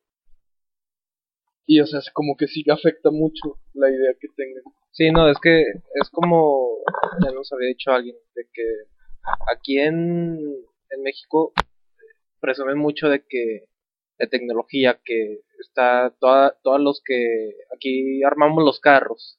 Y 1.66 1.80
o 1.80 1.86
sea, 1.86 2.00
es 2.00 2.10
como 2.12 2.36
que 2.36 2.48
sí 2.48 2.64
afecta 2.68 3.10
mucho 3.10 3.60
la 3.74 3.90
idea 3.90 4.14
que 4.18 4.28
tengan. 4.34 4.64
Sí, 4.90 5.10
no, 5.12 5.28
es 5.28 5.36
que 5.40 5.60
es 5.60 6.10
como, 6.10 6.78
ya 7.22 7.30
nos 7.32 7.52
había 7.52 7.68
dicho 7.68 7.92
alguien, 7.92 8.16
de 8.34 8.44
que 8.52 8.64
aquí 9.54 9.78
en, 9.78 10.38
en 10.90 11.02
México 11.02 11.52
presumen 12.40 12.78
mucho 12.78 13.08
de 13.08 13.24
que 13.28 13.66
de 14.18 14.26
tecnología, 14.26 15.00
que 15.04 15.40
está 15.60 16.14
toda, 16.18 16.58
todos 16.62 16.80
los 16.80 17.02
que 17.04 17.52
aquí 17.74 18.22
armamos 18.22 18.64
los 18.64 18.80
carros 18.80 19.38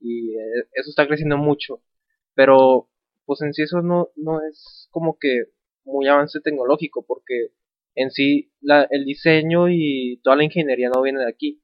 y 0.00 0.34
eh, 0.34 0.64
eso 0.72 0.90
está 0.90 1.06
creciendo 1.06 1.36
mucho, 1.38 1.82
pero 2.34 2.88
pues 3.26 3.42
en 3.42 3.52
sí 3.52 3.62
eso 3.62 3.82
no, 3.82 4.10
no 4.16 4.40
es 4.46 4.88
como 4.90 5.18
que 5.18 5.44
muy 5.84 6.08
avance 6.08 6.40
tecnológico, 6.40 7.04
porque 7.06 7.48
en 7.94 8.10
sí 8.10 8.52
la, 8.60 8.86
el 8.90 9.04
diseño 9.04 9.68
y 9.68 10.20
toda 10.22 10.36
la 10.36 10.44
ingeniería 10.44 10.90
no 10.94 11.02
viene 11.02 11.20
de 11.20 11.28
aquí, 11.28 11.62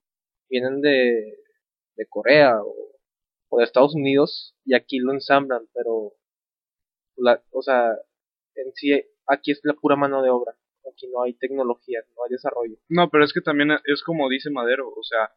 vienen 0.48 0.80
de, 0.80 1.38
de 1.96 2.06
Corea 2.08 2.62
o, 2.62 2.74
o 3.48 3.58
de 3.58 3.64
Estados 3.64 3.94
Unidos 3.94 4.56
y 4.64 4.74
aquí 4.74 4.98
lo 4.98 5.12
ensamblan, 5.12 5.66
pero 5.74 6.14
o 7.52 7.62
sea, 7.62 7.92
en 8.54 8.72
sí 8.74 8.92
aquí 9.26 9.52
es 9.52 9.60
la 9.64 9.74
pura 9.74 9.96
mano 9.96 10.22
de 10.22 10.30
obra, 10.30 10.56
aquí 10.90 11.06
no 11.08 11.22
hay 11.22 11.34
tecnología, 11.34 12.00
no 12.16 12.24
hay 12.24 12.30
desarrollo. 12.30 12.76
No, 12.88 13.10
pero 13.10 13.24
es 13.24 13.32
que 13.32 13.40
también 13.40 13.70
es 13.84 14.02
como 14.02 14.28
dice 14.28 14.50
Madero, 14.50 14.88
o 14.88 15.02
sea, 15.02 15.30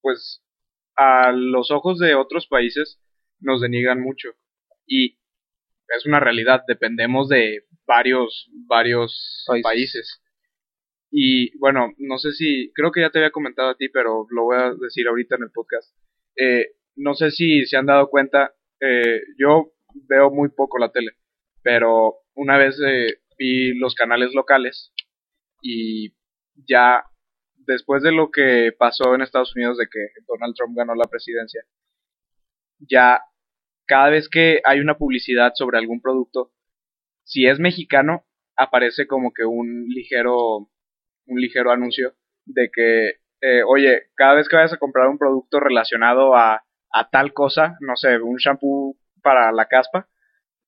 pues 0.00 0.42
a 0.96 1.32
los 1.32 1.70
ojos 1.70 1.98
de 1.98 2.14
otros 2.14 2.46
países 2.46 3.00
nos 3.40 3.60
denigran 3.60 4.00
mucho. 4.00 4.30
Y 4.86 5.18
es 5.88 6.06
una 6.06 6.20
realidad, 6.20 6.62
dependemos 6.66 7.28
de 7.28 7.64
varios, 7.86 8.48
varios 8.66 9.44
Países. 9.46 9.62
países. 9.64 10.20
Y 11.10 11.56
bueno, 11.58 11.92
no 11.98 12.18
sé 12.18 12.32
si, 12.32 12.72
creo 12.74 12.90
que 12.90 13.00
ya 13.00 13.10
te 13.10 13.18
había 13.18 13.30
comentado 13.30 13.70
a 13.70 13.76
ti, 13.76 13.88
pero 13.88 14.26
lo 14.30 14.44
voy 14.44 14.56
a 14.56 14.74
decir 14.74 15.06
ahorita 15.06 15.36
en 15.36 15.44
el 15.44 15.50
podcast. 15.52 15.94
Eh, 16.36 16.72
no 16.96 17.14
sé 17.14 17.30
si 17.30 17.66
se 17.66 17.76
han 17.76 17.86
dado 17.86 18.08
cuenta, 18.08 18.54
eh, 18.80 19.20
yo 19.38 19.72
veo 20.08 20.30
muy 20.30 20.48
poco 20.48 20.78
la 20.78 20.90
tele, 20.90 21.12
pero 21.62 22.16
una 22.34 22.58
vez 22.58 22.80
eh, 22.84 23.18
vi 23.38 23.74
los 23.78 23.94
canales 23.94 24.34
locales 24.34 24.92
y 25.62 26.14
ya 26.68 27.04
después 27.66 28.02
de 28.02 28.12
lo 28.12 28.30
que 28.30 28.72
pasó 28.76 29.14
en 29.14 29.22
Estados 29.22 29.54
Unidos 29.56 29.78
de 29.78 29.86
que 29.86 30.08
Donald 30.26 30.54
Trump 30.56 30.76
ganó 30.76 30.94
la 30.94 31.06
presidencia, 31.08 31.62
ya 32.78 33.20
cada 33.86 34.10
vez 34.10 34.28
que 34.28 34.60
hay 34.64 34.80
una 34.80 34.96
publicidad 34.96 35.52
sobre 35.54 35.78
algún 35.78 36.00
producto, 36.00 36.52
si 37.24 37.46
es 37.46 37.58
mexicano, 37.58 38.24
aparece 38.56 39.06
como 39.06 39.32
que 39.32 39.44
un 39.44 39.86
ligero, 39.88 40.68
un 41.26 41.40
ligero 41.40 41.70
anuncio 41.70 42.14
de 42.44 42.70
que, 42.72 43.08
eh, 43.40 43.62
oye, 43.66 44.04
cada 44.14 44.34
vez 44.34 44.48
que 44.48 44.56
vayas 44.56 44.72
a 44.72 44.78
comprar 44.78 45.08
un 45.08 45.18
producto 45.18 45.60
relacionado 45.60 46.36
a, 46.36 46.62
a 46.92 47.10
tal 47.10 47.32
cosa, 47.32 47.76
no 47.80 47.96
sé, 47.96 48.18
un 48.18 48.36
shampoo 48.36 48.96
para 49.22 49.50
la 49.52 49.66
caspa, 49.66 50.08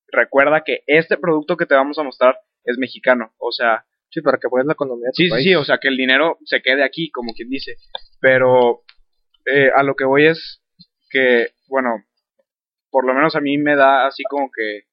recuerda 0.08 0.62
que 0.64 0.82
este 0.86 1.16
producto 1.16 1.56
que 1.56 1.66
te 1.66 1.74
vamos 1.74 1.98
a 1.98 2.02
mostrar 2.02 2.36
es 2.64 2.78
mexicano, 2.78 3.32
o 3.38 3.52
sea, 3.52 3.84
Sí, 4.08 4.20
para 4.22 4.38
que 4.38 4.46
apoyes 4.46 4.66
la 4.66 4.74
economía 4.74 5.06
de 5.06 5.10
tu 5.10 5.16
Sí, 5.16 5.24
sí, 5.24 5.30
país. 5.30 5.44
sí, 5.44 5.54
o 5.56 5.64
sea, 5.64 5.78
que 5.78 5.88
el 5.88 5.96
dinero 5.96 6.38
se 6.44 6.62
quede 6.62 6.84
aquí, 6.84 7.10
como 7.10 7.32
quien 7.34 7.50
dice. 7.50 7.74
Pero 8.20 8.82
eh, 9.44 9.68
a 9.74 9.82
lo 9.82 9.96
que 9.96 10.04
voy 10.04 10.26
es 10.26 10.62
que, 11.10 11.48
bueno, 11.68 12.04
por 12.96 13.04
lo 13.04 13.12
menos 13.12 13.36
a 13.36 13.42
mí 13.42 13.58
me 13.58 13.76
da 13.76 14.06
así 14.06 14.22
como 14.22 14.48
que, 14.50 14.84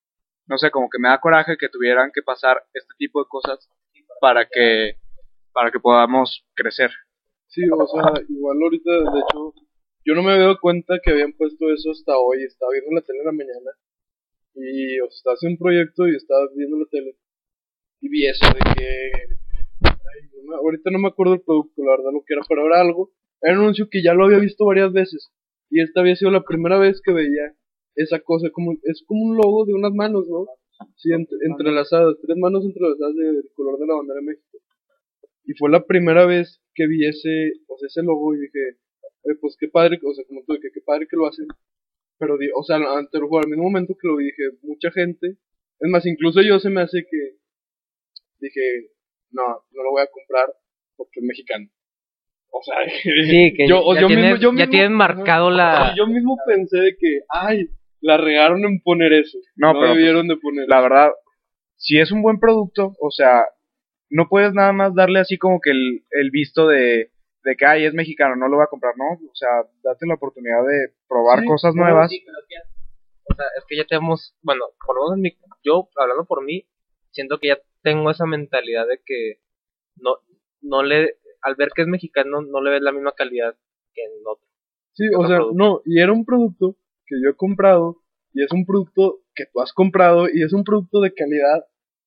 no 0.45 0.57
sé, 0.57 0.71
como 0.71 0.89
que 0.89 0.99
me 0.99 1.07
da 1.07 1.21
coraje 1.21 1.55
que 1.57 1.69
tuvieran 1.69 2.11
que 2.13 2.21
pasar 2.21 2.57
este 2.73 2.93
tipo 2.97 3.23
de 3.23 3.29
cosas 3.29 3.69
para 4.19 4.45
que, 4.45 4.97
para 5.53 5.71
que 5.71 5.79
podamos 5.79 6.45
crecer. 6.53 6.91
Sí, 7.47 7.61
o 7.71 7.87
sea, 7.87 8.11
igual 8.27 8.57
ahorita, 8.61 8.91
de 8.91 9.19
hecho, 9.21 9.53
yo 10.03 10.15
no 10.15 10.21
me 10.21 10.37
dado 10.37 10.59
cuenta 10.59 10.99
que 11.01 11.11
habían 11.11 11.31
puesto 11.31 11.71
eso 11.71 11.91
hasta 11.91 12.17
hoy. 12.17 12.43
Estaba 12.43 12.73
viendo 12.73 12.91
la 12.91 13.01
tele 13.03 13.19
en 13.19 13.25
la 13.25 13.31
mañana 13.31 13.71
y, 14.53 14.99
o 14.99 15.07
sea, 15.07 15.15
estaba 15.15 15.33
haciendo 15.35 15.53
un 15.53 15.63
proyecto 15.63 16.05
y 16.09 16.17
estaba 16.17 16.41
viendo 16.57 16.79
la 16.79 16.85
tele 16.91 17.15
y 18.01 18.09
vi 18.09 18.25
eso 18.25 18.45
de 18.47 18.59
que. 18.75 19.11
ay, 19.85 20.43
no 20.43 20.55
ahorita 20.57 20.91
no 20.91 20.99
me 20.99 21.07
acuerdo 21.07 21.35
el 21.35 21.41
producto, 21.41 21.81
la 21.85 21.91
verdad, 21.91 22.11
lo 22.11 22.21
que 22.27 22.33
era, 22.33 22.41
pero 22.49 22.67
era 22.67 22.81
algo. 22.81 23.11
Era 23.39 23.53
un 23.53 23.63
anuncio 23.63 23.87
que 23.89 24.03
ya 24.03 24.13
lo 24.13 24.25
había 24.25 24.39
visto 24.39 24.65
varias 24.65 24.91
veces 24.91 25.31
y 25.69 25.81
esta 25.81 26.01
había 26.01 26.17
sido 26.17 26.31
la 26.31 26.43
primera 26.43 26.77
vez 26.77 27.01
que 27.01 27.13
veía 27.13 27.55
esa 27.95 28.19
cosa. 28.19 28.49
como 28.51 28.73
Es 28.83 29.03
como 29.07 29.23
un 29.23 29.37
logo 29.37 29.65
de 29.65 29.73
unas 29.73 29.93
manos, 29.93 30.27
¿no? 30.27 30.45
Sí, 30.97 31.09
ent- 31.09 31.27
entrelazadas, 31.49 32.15
tres 32.21 32.37
manos 32.37 32.63
entrelazadas 32.65 33.15
de- 33.15 33.33
del 33.33 33.49
color 33.55 33.79
de 33.79 33.87
la 33.87 33.95
bandera 33.95 34.19
de 34.19 34.25
México. 34.25 34.57
Y 35.45 35.53
fue 35.53 35.69
la 35.69 35.85
primera 35.85 36.25
vez 36.25 36.61
que 36.73 36.87
vi 36.87 37.05
ese, 37.05 37.53
o 37.67 37.77
sea, 37.77 37.87
ese 37.87 38.01
logo 38.03 38.33
y 38.35 38.39
dije, 38.39 38.69
eh, 39.25 39.35
pues 39.39 39.55
qué 39.59 39.67
padre, 39.67 39.99
o 40.03 40.13
sea, 40.13 40.23
como 40.25 40.41
tú, 40.45 40.53
que 40.61 40.71
qué 40.73 40.81
padre 40.81 41.07
que 41.09 41.15
lo 41.17 41.27
hacen. 41.27 41.47
Pero, 42.17 42.37
di- 42.37 42.49
o 42.55 42.63
sea, 42.63 42.77
ante 42.77 43.17
el 43.17 43.23
al 43.23 43.47
mismo 43.49 43.63
momento 43.63 43.93
que 43.99 44.07
lo 44.07 44.15
vi, 44.17 44.25
dije, 44.25 44.43
mucha 44.61 44.91
gente, 44.91 45.27
es 45.79 45.89
más, 45.89 46.05
incluso 46.05 46.41
yo 46.41 46.59
se 46.59 46.69
me 46.69 46.81
hace 46.81 47.03
que, 47.09 47.37
dije, 48.39 48.89
no, 49.31 49.43
no 49.71 49.83
lo 49.83 49.91
voy 49.91 50.01
a 50.01 50.07
comprar 50.11 50.53
porque 50.95 51.19
es 51.19 51.25
mexicano. 51.25 51.67
O 52.51 52.61
sea, 52.63 52.75
Sí, 53.29 53.53
que 53.55 53.67
yo, 53.67 53.81
o 53.83 53.93
ya, 53.95 54.01
yo 54.01 54.07
tienes, 54.07 54.25
mismo, 54.25 54.41
yo 54.41 54.49
ya 54.49 54.53
mismo- 54.65 54.71
tienes 54.71 54.91
marcado 54.91 55.49
la... 55.49 55.91
y 55.93 55.97
yo 55.97 56.07
mismo 56.07 56.37
pensé 56.45 56.77
de 56.77 56.95
que, 56.97 57.21
ay, 57.29 57.67
la 58.03 58.17
regaron 58.17 58.63
en 58.65 58.81
poner 58.81 59.13
eso. 59.13 59.37
No, 59.55 59.73
No, 59.73 59.79
pero, 59.79 59.93
debieron 59.95 60.27
de 60.27 60.37
poner 60.37 60.65
La 60.67 60.81
verdad, 60.81 61.11
si 61.77 61.99
es 61.99 62.11
un 62.11 62.21
buen 62.21 62.39
producto, 62.39 62.93
o 62.99 63.11
sea, 63.11 63.45
no 64.09 64.27
puedes 64.29 64.53
nada 64.53 64.73
más 64.73 64.93
darle 64.93 65.19
así 65.19 65.37
como 65.37 65.59
que 65.61 65.71
el, 65.71 66.03
el 66.11 66.29
visto 66.29 66.67
de, 66.67 67.11
de 67.43 67.55
que, 67.57 67.65
ay, 67.65 67.85
es 67.85 67.93
mexicano, 67.93 68.35
no 68.35 68.47
lo 68.47 68.57
voy 68.57 68.63
a 68.65 68.67
comprar, 68.69 68.93
no, 68.97 69.05
o 69.13 69.35
sea, 69.35 69.49
date 69.83 70.05
la 70.05 70.15
oportunidad 70.15 70.63
de 70.65 70.93
probar 71.07 71.39
Sí, 71.39 71.45
cosas 71.45 71.73
nuevas. 71.75 72.11
Sí, 72.11 72.21
pero 72.25 72.37
es 72.39 72.45
que- 72.47 72.73
o 73.25 73.35
sea, 73.35 73.45
es 73.57 73.63
que 73.67 73.77
ya 73.77 73.85
tenemos, 73.85 74.35
bueno, 74.41 74.65
por 74.85 74.95
lo 74.97 75.03
menos 75.15 75.19
mi- 75.19 75.37
yo, 75.63 75.87
hablando 75.95 76.25
por 76.25 76.43
mí, 76.43 76.67
siento 77.11 77.39
que 77.39 77.47
ya 77.47 77.57
tengo 77.81 78.11
esa 78.11 78.25
mentalidad 78.25 78.85
de 78.87 78.99
que 79.05 79.39
no, 79.95 80.17
no 80.61 80.83
le, 80.83 81.15
al 81.41 81.55
ver 81.55 81.69
que 81.73 81.83
es 81.83 81.87
mexicano, 81.87 82.41
no 82.41 82.61
le 82.61 82.71
ves 82.71 82.81
la 82.81 82.91
misma 82.91 83.13
calidad 83.13 83.55
que 83.93 84.03
en 84.03 84.11
otro. 84.25 84.45
Sí, 84.91 85.05
¿Qué 85.09 85.15
o 85.15 85.27
sea, 85.27 85.37
producto? 85.37 85.57
no, 85.57 85.81
y 85.85 85.99
era 86.01 86.11
un 86.11 86.25
producto 86.25 86.75
que 87.13 87.23
yo 87.23 87.29
he 87.31 87.35
comprado, 87.35 87.97
y 88.33 88.43
es 88.43 88.51
un 88.51 88.65
producto 88.65 89.19
que 89.35 89.45
tú 89.51 89.61
has 89.61 89.73
comprado, 89.73 90.27
y 90.33 90.43
es 90.43 90.53
un 90.53 90.63
producto 90.63 91.01
de 91.01 91.13
calidad, 91.13 91.63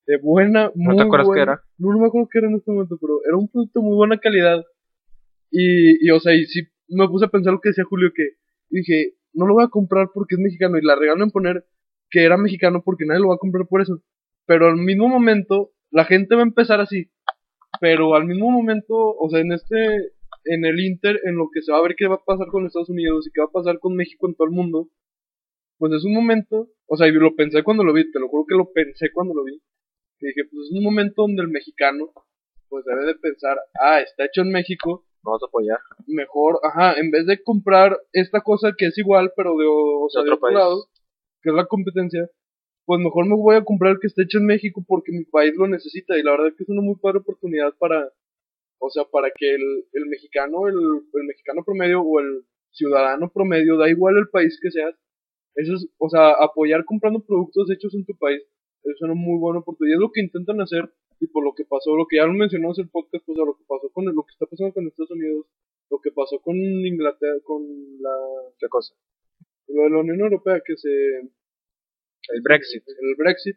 de 0.06 0.18
buena, 0.18 0.66
¿No 0.74 0.92
muy 0.92 0.96
te 0.96 1.02
acuerdas 1.02 1.26
qué 1.26 1.30
buena- 1.30 1.42
era? 1.42 1.62
No, 1.78 1.92
no 1.92 1.98
me 1.98 2.06
acuerdo 2.06 2.28
qué 2.30 2.38
era 2.38 2.48
en 2.48 2.56
este 2.56 2.70
momento, 2.70 2.96
pero 3.00 3.20
era 3.26 3.36
un 3.36 3.48
producto 3.48 3.80
de 3.80 3.86
muy 3.86 3.96
buena 3.96 4.18
calidad. 4.18 4.64
Y, 5.50 6.06
y 6.06 6.10
o 6.10 6.20
sea, 6.20 6.34
y 6.34 6.44
sí 6.46 6.62
me 6.88 7.08
puse 7.08 7.24
a 7.26 7.28
pensar 7.28 7.52
lo 7.52 7.60
que 7.60 7.70
decía 7.70 7.84
Julio, 7.84 8.10
que 8.14 8.22
dije, 8.70 9.14
no 9.32 9.46
lo 9.46 9.54
voy 9.54 9.64
a 9.64 9.68
comprar 9.68 10.08
porque 10.14 10.34
es 10.36 10.40
mexicano, 10.40 10.78
y 10.78 10.82
la 10.82 10.94
regalan 10.96 11.22
en 11.22 11.30
poner 11.30 11.64
que 12.10 12.24
era 12.24 12.36
mexicano 12.36 12.82
porque 12.84 13.04
nadie 13.04 13.20
lo 13.20 13.28
va 13.28 13.34
a 13.34 13.38
comprar 13.38 13.66
por 13.68 13.80
eso. 13.80 14.00
Pero 14.46 14.68
al 14.68 14.76
mismo 14.76 15.08
momento, 15.08 15.72
la 15.90 16.04
gente 16.04 16.34
va 16.36 16.42
a 16.42 16.44
empezar 16.44 16.80
así. 16.80 17.10
Pero 17.80 18.14
al 18.14 18.26
mismo 18.26 18.50
momento, 18.50 18.94
o 18.94 19.28
sea, 19.28 19.40
en 19.40 19.52
este, 19.52 20.12
en 20.46 20.64
el 20.64 20.80
Inter, 20.80 21.20
en 21.24 21.36
lo 21.36 21.48
que 21.52 21.62
se 21.62 21.72
va 21.72 21.78
a 21.78 21.82
ver 21.82 21.94
qué 21.96 22.06
va 22.06 22.16
a 22.16 22.24
pasar 22.24 22.48
con 22.48 22.66
Estados 22.66 22.90
Unidos 22.90 23.26
y 23.26 23.30
qué 23.32 23.40
va 23.40 23.46
a 23.46 23.52
pasar 23.52 23.78
con 23.78 23.94
México 23.94 24.28
en 24.28 24.34
todo 24.34 24.46
el 24.46 24.54
mundo, 24.54 24.88
pues 25.78 25.92
es 25.92 26.04
un 26.04 26.14
momento, 26.14 26.68
o 26.86 26.96
sea, 26.96 27.06
y 27.08 27.12
lo 27.12 27.34
pensé 27.34 27.62
cuando 27.62 27.84
lo 27.84 27.92
vi, 27.92 28.10
te 28.10 28.20
lo 28.20 28.28
juro 28.28 28.44
que 28.48 28.56
lo 28.56 28.72
pensé 28.72 29.10
cuando 29.12 29.34
lo 29.34 29.44
vi, 29.44 29.60
que 30.18 30.28
dije, 30.28 30.44
pues 30.50 30.66
es 30.66 30.72
un 30.72 30.82
momento 30.82 31.22
donde 31.22 31.42
el 31.42 31.48
mexicano, 31.48 32.12
pues 32.68 32.84
debe 32.84 33.06
de 33.06 33.14
pensar, 33.16 33.58
ah, 33.80 34.00
está 34.00 34.24
hecho 34.24 34.42
en 34.42 34.50
México, 34.50 35.04
Vamos 35.22 35.42
a 35.42 35.46
apoyar. 35.46 35.80
mejor, 36.06 36.60
ajá, 36.62 36.94
en 37.00 37.10
vez 37.10 37.26
de 37.26 37.42
comprar 37.42 37.98
esta 38.12 38.42
cosa 38.42 38.72
que 38.78 38.86
es 38.86 38.96
igual, 38.96 39.32
pero 39.36 39.56
de, 39.56 39.66
o 39.66 40.08
sea, 40.08 40.22
de 40.22 40.30
otro 40.30 40.36
otro 40.36 40.46
país. 40.46 40.56
lado, 40.56 40.84
que 41.42 41.50
es 41.50 41.54
la 41.54 41.66
competencia, 41.66 42.30
pues 42.84 43.00
mejor 43.00 43.26
me 43.26 43.34
voy 43.34 43.56
a 43.56 43.64
comprar 43.64 43.92
el 43.92 43.98
que 44.00 44.06
está 44.06 44.22
hecho 44.22 44.38
en 44.38 44.46
México 44.46 44.84
porque 44.86 45.10
mi 45.10 45.24
país 45.24 45.52
lo 45.56 45.66
necesita 45.66 46.16
y 46.16 46.22
la 46.22 46.30
verdad 46.30 46.54
que 46.56 46.62
es 46.62 46.68
una 46.68 46.80
muy 46.80 46.94
padre 46.94 47.18
oportunidad 47.18 47.74
para, 47.78 48.08
o 48.78 48.90
sea, 48.90 49.04
para 49.04 49.30
que 49.30 49.54
el, 49.54 49.84
el 49.92 50.06
mexicano, 50.06 50.68
el, 50.68 50.74
el 50.76 51.24
mexicano 51.26 51.62
promedio 51.64 52.02
o 52.02 52.20
el 52.20 52.44
ciudadano 52.70 53.30
promedio, 53.32 53.76
da 53.76 53.88
igual 53.88 54.16
el 54.18 54.28
país 54.28 54.58
que 54.60 54.70
seas, 54.70 54.94
eso 55.54 55.74
es, 55.74 55.88
o 55.98 56.08
sea, 56.08 56.32
apoyar 56.32 56.84
comprando 56.84 57.24
productos 57.24 57.70
hechos 57.70 57.94
en 57.94 58.04
tu 58.04 58.16
país, 58.16 58.42
es 58.84 59.02
una 59.02 59.14
muy 59.14 59.38
buena 59.38 59.60
oportunidad, 59.60 59.96
es 59.96 60.00
lo 60.00 60.12
que 60.12 60.20
intentan 60.20 60.60
hacer 60.60 60.90
y 61.18 61.26
por 61.28 61.44
lo 61.44 61.54
que 61.54 61.64
pasó, 61.64 61.96
lo 61.96 62.06
que 62.06 62.16
ya 62.16 62.26
lo 62.26 62.34
mencionamos 62.34 62.78
en 62.78 62.84
el 62.84 62.90
podcast, 62.90 63.24
pues 63.24 63.38
a 63.38 63.44
lo 63.44 63.56
que 63.56 63.64
pasó 63.66 63.88
con 63.90 64.04
lo 64.04 64.22
que 64.22 64.32
está 64.32 64.46
pasando 64.46 64.74
con 64.74 64.86
Estados 64.86 65.10
Unidos, 65.10 65.46
lo 65.90 65.98
que 66.00 66.10
pasó 66.12 66.38
con 66.40 66.56
Inglaterra, 66.56 67.40
con 67.42 67.62
la, 68.00 68.14
¿Qué 68.58 68.68
cosa? 68.68 68.94
lo 69.68 69.82
de 69.82 69.90
la 69.90 69.98
Unión 69.98 70.20
Europea, 70.20 70.60
que 70.64 70.76
se, 70.76 70.88
El 72.28 72.42
Brexit. 72.42 72.84
el 72.86 73.14
Brexit, 73.16 73.56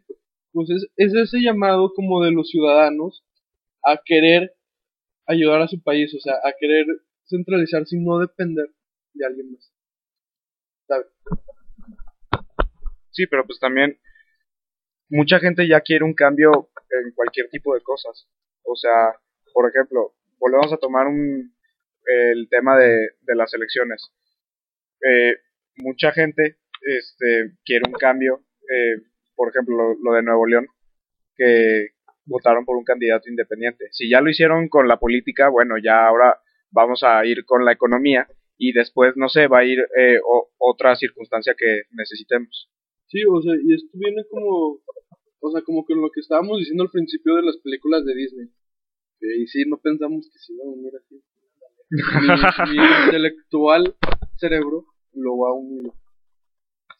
pues 0.52 0.70
es, 0.70 0.88
es 0.96 1.14
ese 1.14 1.38
llamado 1.40 1.92
como 1.94 2.24
de 2.24 2.32
los 2.32 2.48
ciudadanos 2.48 3.24
a 3.84 4.00
querer 4.04 4.54
ayudar 5.30 5.62
a 5.62 5.68
su 5.68 5.82
país, 5.82 6.14
o 6.14 6.20
sea, 6.20 6.34
a 6.34 6.52
querer 6.58 6.86
centralizarse 7.28 7.96
y 7.96 8.00
no 8.00 8.18
depender 8.18 8.66
de 9.14 9.26
alguien 9.26 9.52
más. 9.52 9.72
¿Sabes? 10.86 11.06
Sí, 13.12 13.26
pero 13.26 13.46
pues 13.46 13.58
también 13.60 13.98
mucha 15.08 15.38
gente 15.38 15.66
ya 15.68 15.80
quiere 15.80 16.04
un 16.04 16.14
cambio 16.14 16.70
en 16.90 17.12
cualquier 17.14 17.48
tipo 17.48 17.74
de 17.74 17.80
cosas. 17.80 18.28
O 18.62 18.74
sea, 18.76 19.14
por 19.52 19.68
ejemplo, 19.68 20.14
volvemos 20.38 20.72
a 20.72 20.78
tomar 20.78 21.06
un, 21.06 21.54
el 22.06 22.48
tema 22.48 22.76
de, 22.78 23.10
las 23.34 23.52
elecciones. 23.54 24.12
Eh, 25.02 25.36
mucha 25.76 26.12
gente 26.12 26.58
este, 26.82 27.56
quiere 27.64 27.84
un 27.86 27.94
cambio, 27.94 28.44
eh, 28.68 29.02
por 29.34 29.48
ejemplo, 29.48 29.76
lo, 29.76 29.98
lo 30.02 30.14
de 30.14 30.22
Nuevo 30.22 30.46
León, 30.46 30.66
que 31.36 31.90
votaron 32.26 32.64
por 32.64 32.76
un 32.76 32.84
candidato 32.84 33.28
independiente. 33.28 33.86
Si 33.92 34.08
ya 34.10 34.20
lo 34.20 34.30
hicieron 34.30 34.68
con 34.68 34.88
la 34.88 34.98
política, 34.98 35.48
bueno, 35.48 35.76
ya 35.82 36.06
ahora 36.06 36.38
vamos 36.70 37.02
a 37.02 37.24
ir 37.26 37.44
con 37.44 37.64
la 37.64 37.72
economía 37.72 38.28
y 38.56 38.72
después, 38.72 39.16
no 39.16 39.28
sé, 39.28 39.46
va 39.48 39.60
a 39.60 39.64
ir 39.64 39.78
eh, 39.96 40.18
o- 40.24 40.50
otra 40.58 40.94
circunstancia 40.96 41.54
que 41.58 41.82
necesitemos. 41.92 42.70
Sí, 43.06 43.20
o 43.28 43.40
sea, 43.42 43.54
y 43.62 43.74
esto 43.74 43.88
viene 43.94 44.22
como, 44.30 44.78
o 45.40 45.50
sea, 45.50 45.62
como 45.62 45.84
que 45.84 45.94
lo 45.94 46.10
que 46.10 46.20
estábamos 46.20 46.58
diciendo 46.58 46.84
al 46.84 46.90
principio 46.90 47.36
de 47.36 47.42
las 47.42 47.56
películas 47.58 48.04
de 48.04 48.14
Disney. 48.14 48.46
Y 49.20 49.46
sí, 49.48 49.64
no 49.66 49.78
pensamos 49.78 50.28
que 50.32 50.38
si 50.38 50.54
iba 50.54 50.64
a 50.64 50.68
unir 50.68 50.92
así. 50.96 51.22
Mi, 52.70 52.76
mi 52.76 52.84
intelectual 53.06 53.96
cerebro 54.36 54.84
lo 55.14 55.38
va 55.38 55.50
a 55.50 55.54
unir. 55.54 55.90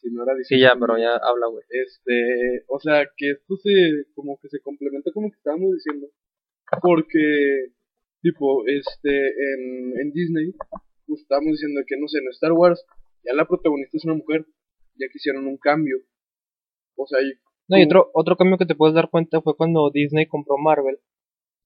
Si 0.01 0.09
no 0.11 0.23
era 0.23 0.33
Sí, 0.43 0.59
ya, 0.59 0.73
pero 0.79 0.97
ya 0.97 1.13
habla, 1.15 1.47
güey. 1.47 1.63
Este, 1.69 2.63
o 2.67 2.79
sea, 2.79 3.05
que 3.15 3.31
esto 3.31 3.55
se, 3.57 4.05
como 4.15 4.37
que 4.41 4.49
se 4.49 4.59
complementa 4.61 5.11
con 5.13 5.23
lo 5.25 5.29
que 5.29 5.37
estábamos 5.37 5.71
diciendo. 5.73 6.07
Porque, 6.81 7.67
tipo, 8.21 8.65
este, 8.67 9.11
en, 9.27 9.99
en 10.01 10.11
Disney, 10.13 10.53
pues 11.05 11.21
estábamos 11.21 11.51
diciendo 11.51 11.81
que, 11.85 11.97
no 11.99 12.07
sé, 12.07 12.19
en 12.19 12.29
Star 12.29 12.53
Wars, 12.53 12.83
ya 13.23 13.33
la 13.33 13.45
protagonista 13.45 13.97
es 13.97 14.05
una 14.05 14.15
mujer, 14.15 14.45
ya 14.95 15.07
que 15.07 15.17
hicieron 15.17 15.45
un 15.47 15.57
cambio. 15.57 15.97
O 16.95 17.05
sea, 17.07 17.21
y- 17.21 17.33
No, 17.67 17.77
y 17.77 17.83
otro, 17.85 18.09
otro 18.13 18.35
cambio 18.37 18.57
que 18.57 18.65
te 18.65 18.75
puedes 18.75 18.95
dar 18.95 19.09
cuenta 19.09 19.41
fue 19.41 19.55
cuando 19.55 19.91
Disney 19.91 20.27
compró 20.27 20.57
Marvel. 20.57 20.97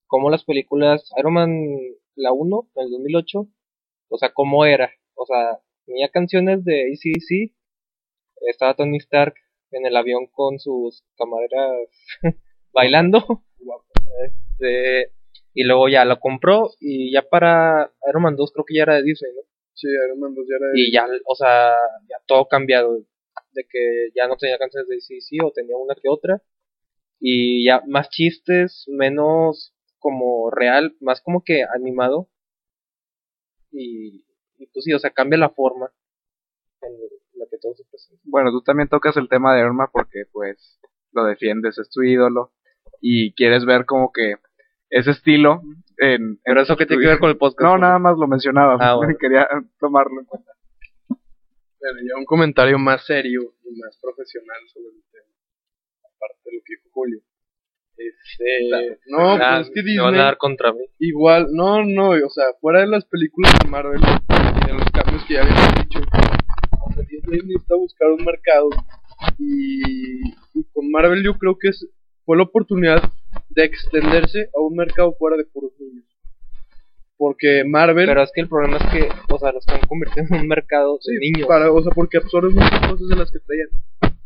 Como 0.07 0.29
las 0.29 0.43
películas 0.43 1.09
Iron 1.17 1.33
Man, 1.33 1.49
la 2.15 2.31
1, 2.31 2.69
en 2.75 2.83
el 2.85 2.91
2008, 2.91 3.47
o 4.09 4.17
sea, 4.17 4.31
cómo 4.33 4.65
era. 4.65 4.91
O 5.15 5.25
sea, 5.25 5.59
tenía 5.85 6.09
canciones 6.09 6.63
de 6.63 6.91
ACDC, 6.91 7.53
estaba 8.49 8.75
Tony 8.75 8.97
Stark 8.97 9.33
en 9.71 9.85
el 9.85 9.95
avión 9.95 10.27
con 10.27 10.59
sus 10.59 11.03
camareras 11.17 11.89
bailando. 12.73 13.43
Este, 14.23 15.11
y 15.53 15.63
luego 15.63 15.89
ya 15.89 16.05
lo 16.05 16.19
compró 16.19 16.71
y 16.79 17.11
ya 17.11 17.23
para 17.23 17.91
Iron 18.09 18.23
Man 18.23 18.35
2 18.35 18.51
creo 18.53 18.65
que 18.65 18.75
ya 18.75 18.83
era 18.83 18.95
de 18.95 19.03
Disney, 19.03 19.31
¿no? 19.35 19.41
sí, 19.73 19.87
Iron 19.87 20.19
Man 20.19 20.33
2 20.35 20.45
ya 20.49 20.55
era 20.57 20.67
de- 20.71 20.79
Y 20.79 20.91
ya, 20.91 21.05
o 21.27 21.35
sea, 21.35 21.71
ya 22.09 22.17
todo 22.25 22.47
cambiado. 22.47 22.99
De 23.51 23.63
que 23.69 24.09
ya 24.15 24.27
no 24.27 24.35
tenía 24.37 24.57
canciones 24.57 24.87
de 24.89 24.99
CC 25.01 25.37
o 25.43 25.51
tenía 25.51 25.75
una 25.77 25.95
que 25.95 26.09
otra. 26.09 26.41
Y 27.19 27.65
ya 27.65 27.81
más 27.87 28.09
chistes, 28.09 28.85
menos 28.87 29.73
como 29.99 30.49
real, 30.51 30.95
más 30.99 31.21
como 31.21 31.41
que 31.43 31.63
animado. 31.73 32.29
Y, 33.71 34.25
y 34.57 34.65
pues 34.67 34.85
sí, 34.85 34.93
o 34.93 34.99
sea, 34.99 35.11
cambia 35.11 35.37
la 35.39 35.49
forma 35.49 35.91
en 36.81 36.91
que 37.55 37.61
todo 37.61 37.73
se 37.75 37.83
presenta. 37.89 38.21
Bueno, 38.25 38.51
tú 38.51 38.61
también 38.61 38.89
tocas 38.89 39.15
el 39.17 39.29
tema 39.29 39.53
de 39.53 39.61
Iron 39.61 39.75
Man 39.75 39.87
porque 39.91 40.23
pues 40.31 40.79
lo 41.13 41.23
defiendes, 41.25 41.77
es 41.77 41.89
tu 41.89 42.03
ídolo 42.03 42.51
y 43.01 43.33
quieres 43.33 43.65
ver 43.65 43.85
como 43.85 44.11
que 44.11 44.35
ese 44.89 45.11
estilo 45.11 45.61
en... 45.97 46.21
en 46.21 46.39
Pero 46.43 46.61
eso 46.61 46.75
que 46.77 46.85
tiene 46.85 47.01
que 47.03 47.09
ver 47.09 47.19
con 47.19 47.29
el 47.29 47.37
podcast. 47.37 47.61
No, 47.61 47.77
nada 47.77 47.99
más 47.99 48.17
lo 48.17 48.27
mencionaba, 48.27 48.77
Ah, 48.79 48.95
bueno. 48.97 49.15
quería 49.19 49.47
tomarlo 49.79 50.19
en 50.19 50.25
cuenta. 50.25 50.51
Bueno, 51.07 51.99
ya 52.07 52.17
un 52.17 52.25
comentario 52.25 52.77
más 52.79 53.05
serio 53.05 53.41
y 53.63 53.79
más 53.79 53.97
profesional 54.01 54.57
sobre 54.73 54.87
el 54.95 55.03
tema. 55.11 55.33
Aparte 56.15 56.41
de 56.45 56.55
lo 56.57 56.61
que 56.65 56.73
dijo 56.75 56.89
Julio. 56.91 57.19
Este, 57.97 58.99
no, 59.07 59.35
Ah, 59.35 59.57
pues 59.57 59.67
es 59.69 59.73
que 59.73 59.83
me 59.83 59.97
van 59.97 60.07
a 60.07 60.11
Disney, 60.11 60.25
dar 60.25 60.37
contra 60.37 60.73
mí. 60.73 60.79
igual, 60.99 61.47
no, 61.53 61.83
no, 61.85 62.09
o 62.09 62.29
sea, 62.29 62.45
fuera 62.59 62.81
de 62.81 62.87
las 62.87 63.05
películas 63.05 63.53
de 63.63 63.69
Marvel, 63.69 64.01
de 64.01 64.73
los 64.73 64.83
cambios 64.91 65.23
que 65.25 65.35
ya 65.35 65.41
habíamos 65.43 65.75
dicho, 65.81 65.99
Disney 67.25 67.47
necesita 67.47 67.75
buscar 67.75 68.11
un 68.11 68.23
mercado 68.23 68.69
y, 69.37 70.29
y 70.53 70.63
con 70.73 70.89
Marvel 70.91 71.23
yo 71.23 71.37
creo 71.37 71.57
que 71.57 71.69
es, 71.69 71.87
fue 72.25 72.37
la 72.37 72.43
oportunidad 72.43 73.01
de 73.49 73.63
extenderse 73.63 74.49
a 74.55 74.61
un 74.61 74.75
mercado 74.75 75.13
fuera 75.17 75.37
de 75.37 75.45
puros 75.45 75.71
niños. 75.79 76.05
Porque 77.17 77.63
Marvel, 77.65 78.07
Pero 78.07 78.23
es 78.23 78.31
que 78.33 78.41
el 78.41 78.49
problema 78.49 78.77
es 78.77 78.83
que, 78.91 79.07
o 79.33 79.39
sea, 79.39 79.53
lo 79.53 79.59
están 79.59 79.79
convirtiendo 79.87 80.35
en 80.35 80.41
un 80.41 80.47
mercado 80.47 80.99
de 81.05 81.19
niños. 81.19 81.47
para, 81.47 81.71
o 81.71 81.81
sea, 81.81 81.91
porque 81.93 82.17
absorbe 82.17 82.49
muchas 82.49 82.89
cosas 82.89 83.07
de 83.07 83.15
las 83.15 83.31
que 83.31 83.39
traían. 83.39 83.69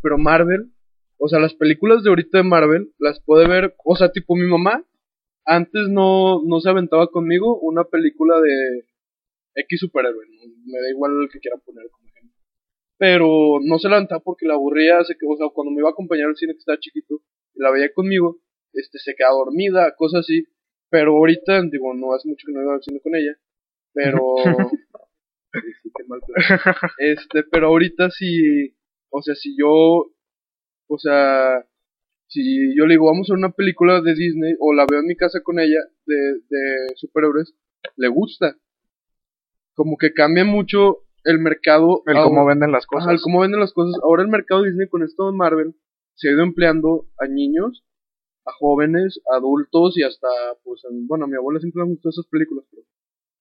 Pero 0.01 0.17
Marvel, 0.17 0.71
o 1.19 1.27
sea, 1.27 1.39
las 1.39 1.53
películas 1.53 2.03
de 2.03 2.09
ahorita 2.09 2.39
de 2.39 2.43
Marvel 2.43 2.91
las 2.97 3.21
puede 3.23 3.47
ver, 3.47 3.75
o 3.85 3.95
sea, 3.95 4.11
tipo 4.11 4.35
mi 4.35 4.47
mamá 4.47 4.83
antes 5.45 5.87
no, 5.89 6.43
no 6.45 6.59
se 6.59 6.69
aventaba 6.69 7.07
conmigo 7.07 7.59
una 7.59 7.83
película 7.83 8.39
de 8.39 8.85
X 9.55 9.79
superhéroe, 9.79 10.25
me 10.65 10.79
da 10.79 10.89
igual 10.89 11.11
el 11.23 11.29
que 11.29 11.39
quiera 11.39 11.57
poner 11.57 11.89
como. 11.89 12.08
Pero 12.99 13.59
no 13.63 13.79
se 13.79 13.89
la 13.89 13.97
aventaba 13.97 14.21
porque 14.21 14.45
la 14.47 14.55
aburría, 14.55 15.03
se, 15.05 15.15
que- 15.17 15.25
o 15.27 15.37
sea, 15.37 15.47
cuando 15.53 15.71
me 15.71 15.79
iba 15.79 15.89
a 15.89 15.93
acompañar 15.93 16.27
al 16.29 16.37
cine 16.37 16.53
que 16.53 16.59
estaba 16.59 16.79
chiquito, 16.79 17.21
y 17.55 17.63
la 17.63 17.71
veía 17.71 17.93
conmigo, 17.93 18.39
este, 18.73 18.99
se 18.99 19.15
quedaba 19.15 19.35
dormida, 19.37 19.95
cosas 19.97 20.21
así. 20.21 20.45
Pero 20.91 21.13
ahorita, 21.17 21.63
digo, 21.71 21.93
no 21.95 22.13
hace 22.13 22.29
mucho 22.29 22.45
que 22.47 22.53
no 22.53 22.63
iba 22.63 22.75
al 22.75 22.83
cine 22.83 23.01
con 23.01 23.15
ella, 23.15 23.35
pero... 23.93 24.21
Sí, 25.51 25.59
sí, 25.83 25.91
qué 25.95 26.03
mal 26.07 26.21
plan. 26.21 26.75
Este, 26.99 27.43
pero 27.51 27.69
ahorita 27.69 28.11
si, 28.11 28.75
o 29.09 29.21
sea, 29.23 29.35
si 29.35 29.55
yo, 29.57 30.11
o 30.87 30.97
sea, 30.99 31.65
si 32.27 32.75
yo 32.77 32.85
le 32.85 32.93
digo, 32.95 33.07
vamos 33.07 33.29
a 33.29 33.33
ver 33.33 33.39
una 33.39 33.51
película 33.53 34.01
de 34.01 34.13
Disney, 34.15 34.53
o 34.59 34.73
la 34.75 34.85
veo 34.89 34.99
en 35.01 35.07
mi 35.07 35.15
casa 35.15 35.41
con 35.43 35.59
ella, 35.59 35.79
de, 36.05 36.15
de 36.49 36.95
superhéroes, 36.97 37.55
le 37.97 38.09
gusta. 38.09 38.57
como 39.75 39.97
que 39.97 40.13
cambia 40.13 40.45
mucho 40.45 41.05
el 41.23 41.39
mercado. 41.39 42.03
El 42.05 42.17
a- 42.17 42.23
cómo 42.23 42.45
venden 42.45 42.71
las 42.71 42.85
cosas. 42.85 43.05
Ajá, 43.07 43.13
el 43.13 43.21
cómo 43.21 43.41
venden 43.41 43.59
las 43.59 43.73
cosas. 43.73 43.95
Ahora 44.03 44.23
el 44.23 44.29
mercado 44.29 44.63
Disney 44.63 44.87
con 44.87 45.03
esto 45.03 45.27
de 45.31 45.37
Marvel 45.37 45.75
se 46.15 46.29
ha 46.29 46.31
ido 46.33 46.43
empleando 46.43 47.07
a 47.17 47.27
niños, 47.27 47.85
a 48.45 48.51
jóvenes, 48.53 49.19
a 49.31 49.37
adultos 49.37 49.97
y 49.97 50.03
hasta, 50.03 50.27
pues, 50.63 50.83
a- 50.85 50.89
bueno, 50.91 51.25
a 51.25 51.27
mi 51.27 51.35
abuela 51.35 51.59
siempre 51.59 51.83
le 51.83 51.89
gustó 51.89 52.09
esas 52.09 52.25
películas, 52.27 52.65
pero 52.71 52.83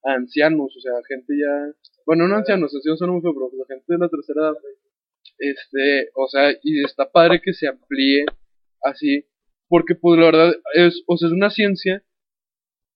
a 0.05 0.13
ancianos, 0.15 0.75
o 0.77 0.81
sea, 0.81 0.93
gente 1.09 1.35
ya, 1.37 1.73
bueno, 2.07 2.29
no 2.29 2.37
ancianos, 2.37 2.75
ancianos 2.75 2.99
son 2.99 3.11
muy 3.11 3.21
feos, 3.23 3.35
pero 3.37 3.65
gente 3.67 3.85
de 3.89 3.99
la 3.99 4.09
tercera 4.09 4.41
edad. 4.43 4.55
Este, 5.39 6.11
o 6.15 6.27
sea, 6.29 6.53
y 6.63 6.85
está 6.85 7.11
padre 7.11 7.41
que 7.43 7.53
se 7.53 7.69
amplíe 7.69 8.25
así, 8.83 9.25
porque 9.69 9.95
pues 9.95 10.19
la 10.19 10.27
verdad 10.27 10.55
es, 10.75 11.03
o 11.07 11.17
sea, 11.17 11.29
es 11.29 11.33
una 11.35 11.51
ciencia 11.51 12.03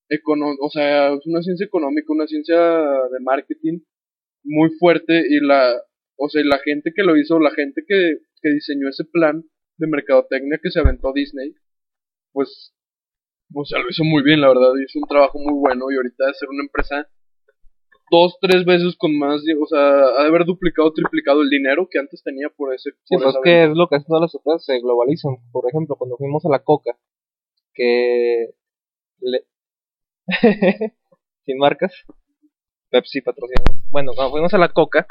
econo 0.09 0.47
o 0.61 0.71
sea, 0.71 1.12
es 1.14 1.27
una 1.27 1.42
ciencia 1.42 1.66
económica, 1.66 2.12
una 2.12 2.27
ciencia 2.27 2.57
de 2.59 3.21
marketing 3.23 3.81
muy 4.45 4.71
fuerte 4.79 5.23
y 5.29 5.41
la, 5.41 5.75
o 6.17 6.29
sea, 6.29 6.43
y 6.43 6.45
la 6.45 6.59
gente 6.59 6.93
que 6.95 7.03
lo 7.03 7.17
hizo, 7.17 7.39
la 7.39 7.53
gente 7.53 7.83
que, 7.87 8.19
que 8.41 8.51
diseñó 8.51 8.89
ese 8.89 9.05
plan 9.05 9.45
de 9.79 9.87
mercadotecnia 9.87 10.61
que 10.63 10.71
se 10.71 10.81
aventó 10.81 11.13
Disney, 11.13 11.55
pues, 12.33 12.75
o 13.55 13.65
sea, 13.65 13.81
lo 13.81 13.91
hizo 13.91 14.05
muy 14.05 14.23
bien, 14.23 14.41
la 14.41 14.49
verdad, 14.49 14.73
hizo 14.85 14.99
un 14.99 15.09
trabajo 15.09 15.39
muy 15.39 15.55
bueno 15.55 15.91
y 15.91 15.97
ahorita 15.97 16.27
de 16.27 16.35
ser 16.35 16.49
una 16.49 16.65
empresa 16.65 17.09
dos, 18.13 18.37
tres 18.41 18.67
veces 18.67 18.95
con 18.99 19.19
más, 19.19 19.41
o 19.41 19.67
sea, 19.67 19.81
ha 19.81 20.23
de 20.23 20.29
haber 20.29 20.45
duplicado, 20.45 20.93
triplicado 20.93 21.41
el 21.41 21.49
dinero 21.49 21.89
que 21.91 21.99
antes 21.99 22.23
tenía 22.23 22.51
por 22.51 22.75
ese. 22.75 22.91
Sí, 23.05 23.17
por 23.17 23.23
pues 23.23 23.35
esa 23.35 23.41
que 23.43 23.65
es 23.65 23.71
lo 23.71 23.89
que 23.89 23.97
hacen 23.97 24.07
todas 24.07 24.21
las 24.21 24.35
empresas, 24.35 24.65
se 24.67 24.81
globalizan. 24.81 25.37
Por 25.51 25.67
ejemplo, 25.67 25.97
cuando 25.97 26.19
fuimos 26.19 26.45
a 26.45 26.51
la 26.51 26.63
Coca, 26.63 26.93
que 27.73 28.51
le... 29.21 29.47
sin 31.47 31.59
marcas, 31.59 31.93
Pepsi 32.93 33.23
patrocinamos. 33.23 33.77
Bueno, 33.91 34.13
cuando 34.15 34.31
fuimos 34.33 34.53
a 34.55 34.59
la 34.59 34.69
Coca, 34.69 35.07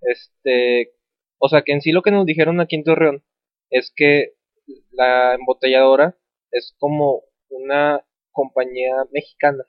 este, 0.00 0.92
o 1.38 1.48
sea 1.48 1.62
que 1.62 1.72
en 1.72 1.80
sí 1.80 1.90
lo 1.92 2.02
que 2.02 2.10
nos 2.12 2.24
dijeron 2.26 2.60
aquí 2.60 2.76
en 2.76 2.84
Torreón 2.84 3.24
es 3.70 3.92
que 3.94 4.34
la 4.92 5.34
embotelladora 5.34 6.16
es 6.52 6.74
como 6.78 7.22
una 7.50 8.04
compañía 8.30 8.94
mexicana 9.12 9.64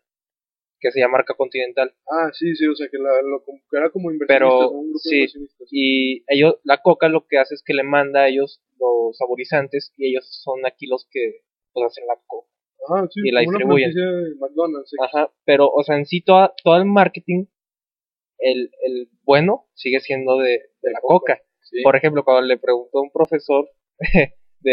que 0.80 0.92
se 0.92 1.00
llama 1.00 1.14
Marca 1.14 1.34
Continental. 1.34 1.92
Ah, 2.08 2.30
sí, 2.34 2.56
sí, 2.56 2.68
o 2.68 2.76
sea, 2.76 2.88
que, 2.90 2.98
la, 3.00 3.10
lo, 3.24 3.44
que 3.44 3.78
era 3.78 3.90
como 3.90 4.12
inversionista, 4.12 4.36
Pero, 4.36 4.70
un 4.70 4.90
grupo 4.90 5.00
sí, 5.00 5.16
inversionistas. 5.16 5.68
y 5.72 6.24
ellos 6.28 6.56
la 6.64 6.82
coca 6.84 7.10
lo 7.10 7.26
que 7.28 7.40
hace 7.40 7.56
es 7.56 7.64
que 7.66 7.74
le 7.74 7.84
manda 7.84 8.22
a 8.24 8.28
ellos 8.28 8.62
los 8.80 9.18
saborizantes 9.18 9.92
y 9.98 10.12
ellos 10.12 10.28
son 10.44 10.66
aquí 10.68 10.86
los 10.86 11.08
que 11.10 11.42
pues 11.74 11.88
hacen 11.88 12.06
la 12.08 12.16
coca 12.28 12.48
Ah, 12.88 13.08
sí, 13.10 13.22
y 13.24 13.32
la 13.32 13.44
como 13.44 13.58
una 13.58 13.58
distribuyen. 13.58 13.94
de 13.96 14.36
McDonald's, 14.40 14.90
sí. 14.92 14.98
ajá 15.02 15.32
pero 15.44 15.68
o 15.74 15.82
sea 15.84 15.96
en 15.98 16.06
sí 16.06 16.22
toda, 16.22 16.54
todo 16.64 16.76
el 16.78 16.86
marketing 16.86 17.46
el, 18.52 18.70
el 18.84 19.10
bueno 19.24 19.66
sigue 19.74 20.00
siendo 20.00 20.38
de, 20.38 20.70
de 20.82 20.92
la 20.92 21.00
coca 21.02 21.42
Sí. 21.68 21.82
por 21.84 21.96
ejemplo 21.96 22.24
cuando 22.24 22.44
le 22.46 22.58
preguntó 22.60 23.00
a 23.00 23.02
un 23.02 23.12
profesor 23.12 23.68
de, 24.00 24.72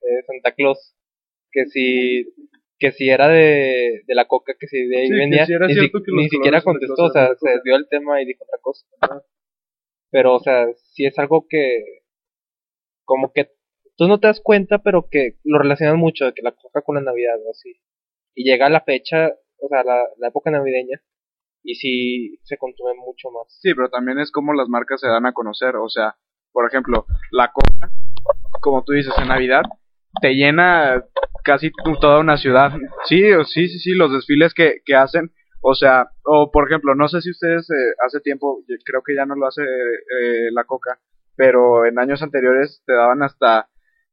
de 0.00 0.22
Santa 0.26 0.52
Claus 0.56 0.94
que 1.52 1.66
si 1.66 2.26
que 2.78 2.90
si 2.92 3.08
era 3.08 3.28
de, 3.28 4.02
de 4.06 4.14
la 4.14 4.26
coca 4.26 4.54
que 4.58 4.66
si 4.66 4.86
de 4.88 4.98
ahí 4.98 5.06
Sí, 5.06 5.14
venía 5.14 5.46
si 5.46 5.52
ni, 5.52 6.24
si- 6.24 6.28
siquiera 6.30 6.62
contestó 6.62 7.04
o 7.04 7.10
sea 7.10 7.28
se 7.36 7.48
desvió 7.50 7.76
el 7.76 7.88
tema 7.88 8.20
y 8.20 8.26
dijo 8.26 8.44
otra 8.44 8.58
cosa. 8.60 8.84
Pero 10.10 10.34
o 10.34 10.40
sea 10.40 10.66
sí 10.92 11.06
es 11.06 11.16
algo 11.18 11.46
que 11.48 11.78
como 13.04 13.32
que 13.32 13.50
tú 13.96 14.08
no 14.08 14.18
te 14.20 14.26
das 14.26 14.40
cuenta 14.40 14.82
pero 14.82 15.08
que 15.10 15.36
lo 15.44 15.58
relacionas 15.58 15.96
mucho 15.96 16.24
de 16.26 16.32
que 16.34 16.42
la 16.42 16.52
coca 16.52 16.82
con 16.82 16.96
la 16.96 17.02
navidad 17.02 17.36
o 17.46 17.50
así. 17.50 17.76
Y 18.34 18.44
llega 18.44 18.68
la 18.68 18.80
fecha 18.82 19.32
o 19.58 19.68
sea 19.68 19.84
la, 19.84 20.04
la 20.18 20.28
época 20.28 20.50
navideña 20.50 21.00
y 21.66 21.74
sí 21.74 22.38
se 22.44 22.56
consume 22.56 22.94
mucho 22.94 23.28
más 23.30 23.58
Sí, 23.60 23.74
pero 23.74 23.88
también 23.88 24.18
es 24.20 24.30
como 24.30 24.54
las 24.54 24.68
marcas 24.68 25.00
se 25.00 25.08
dan 25.08 25.26
a 25.26 25.32
conocer. 25.32 25.76
O 25.76 25.88
sea, 25.88 26.14
por 26.52 26.66
ejemplo, 26.66 27.04
la 27.32 27.52
coca, 27.52 27.90
como 28.60 28.84
tú 28.84 28.92
dices, 28.92 29.12
en 29.18 29.28
Navidad, 29.28 29.62
te 30.20 30.34
llena 30.34 31.04
casi 31.44 31.70
toda 32.00 32.20
una 32.20 32.36
ciudad. 32.36 32.72
Sí, 33.04 33.20
sí, 33.46 33.68
sí, 33.68 33.78
sí, 33.78 33.90
los 33.92 34.12
desfiles 34.12 34.54
que, 34.54 34.80
que 34.84 34.94
hacen. 34.94 35.32
O 35.60 35.74
sea, 35.74 36.10
o 36.24 36.50
por 36.52 36.68
ejemplo, 36.68 36.94
no 36.94 37.08
sé 37.08 37.20
si 37.20 37.30
ustedes 37.30 37.68
eh, 37.70 37.94
hace 38.06 38.20
tiempo, 38.20 38.62
creo 38.84 39.02
que 39.02 39.16
ya 39.16 39.26
no 39.26 39.34
lo 39.34 39.48
hace 39.48 39.62
eh, 39.62 40.48
la 40.52 40.64
coca, 40.64 41.00
pero 41.34 41.84
en 41.84 41.98
años 41.98 42.22
anteriores 42.22 42.82
te 42.86 42.92
daban 42.92 43.22
hasta, 43.24 43.68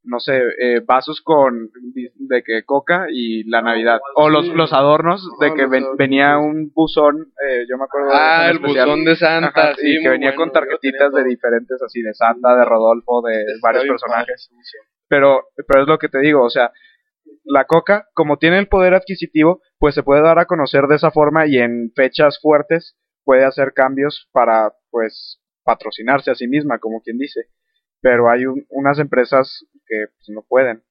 no 0.05 0.19
sé, 0.19 0.41
eh, 0.59 0.81
vasos 0.85 1.21
con 1.21 1.69
de 2.15 2.43
que 2.43 2.63
coca 2.63 3.07
y 3.09 3.43
la 3.49 3.61
Navidad. 3.61 3.99
O 4.15 4.29
los, 4.29 4.47
los 4.49 4.73
adornos 4.73 5.25
de 5.39 5.47
Ah, 5.47 5.53
que 5.55 5.65
ven- 5.65 5.95
venía 5.97 6.37
un 6.37 6.71
buzón, 6.73 7.31
eh, 7.47 7.65
yo 7.69 7.77
me 7.77 7.85
acuerdo 7.85 8.09
de 8.09 8.15
Ah, 8.15 8.41
ese 8.43 8.51
el 8.51 8.57
especial. 8.57 8.85
buzón 8.89 9.05
de 9.05 9.15
Santa, 9.15 9.47
Ajá, 9.47 9.75
sí, 9.75 9.99
que 10.01 10.09
venía 10.09 10.29
bueno, 10.31 10.43
con 10.43 10.51
tarjetitas 10.51 11.13
de 11.13 11.23
diferentes, 11.23 11.81
así 11.81 12.01
de 12.01 12.13
Santa, 12.13 12.55
de 12.55 12.65
Rodolfo, 12.65 13.21
de 13.21 13.45
varios 13.61 13.85
personajes. 13.85 14.49
Pero, 15.07 15.47
pero 15.67 15.83
es 15.83 15.87
lo 15.87 15.97
que 15.97 16.09
te 16.09 16.19
digo, 16.19 16.43
o 16.43 16.49
sea, 16.49 16.71
la 17.45 17.65
coca, 17.65 18.07
como 18.13 18.37
tiene 18.37 18.59
el 18.59 18.67
poder 18.67 18.93
adquisitivo, 18.93 19.61
pues 19.77 19.95
se 19.95 20.03
puede 20.03 20.21
dar 20.21 20.39
a 20.39 20.45
conocer 20.45 20.87
de 20.87 20.95
esa 20.95 21.11
forma 21.11 21.45
y 21.47 21.57
en 21.57 21.91
fechas 21.95 22.39
fuertes 22.41 22.97
puede 23.25 23.45
hacer 23.45 23.73
cambios 23.73 24.27
para, 24.31 24.73
pues, 24.91 25.39
patrocinarse 25.63 26.31
a 26.31 26.35
sí 26.35 26.47
misma, 26.47 26.79
como 26.79 27.01
quien 27.01 27.17
dice. 27.17 27.45
Pero 28.01 28.29
hay 28.29 28.45
un- 28.45 28.65
unas 28.69 28.99
empresas 28.99 29.65
que 29.87 30.05
pues, 30.15 30.29
no 30.29 30.45
pueden. 30.47 30.83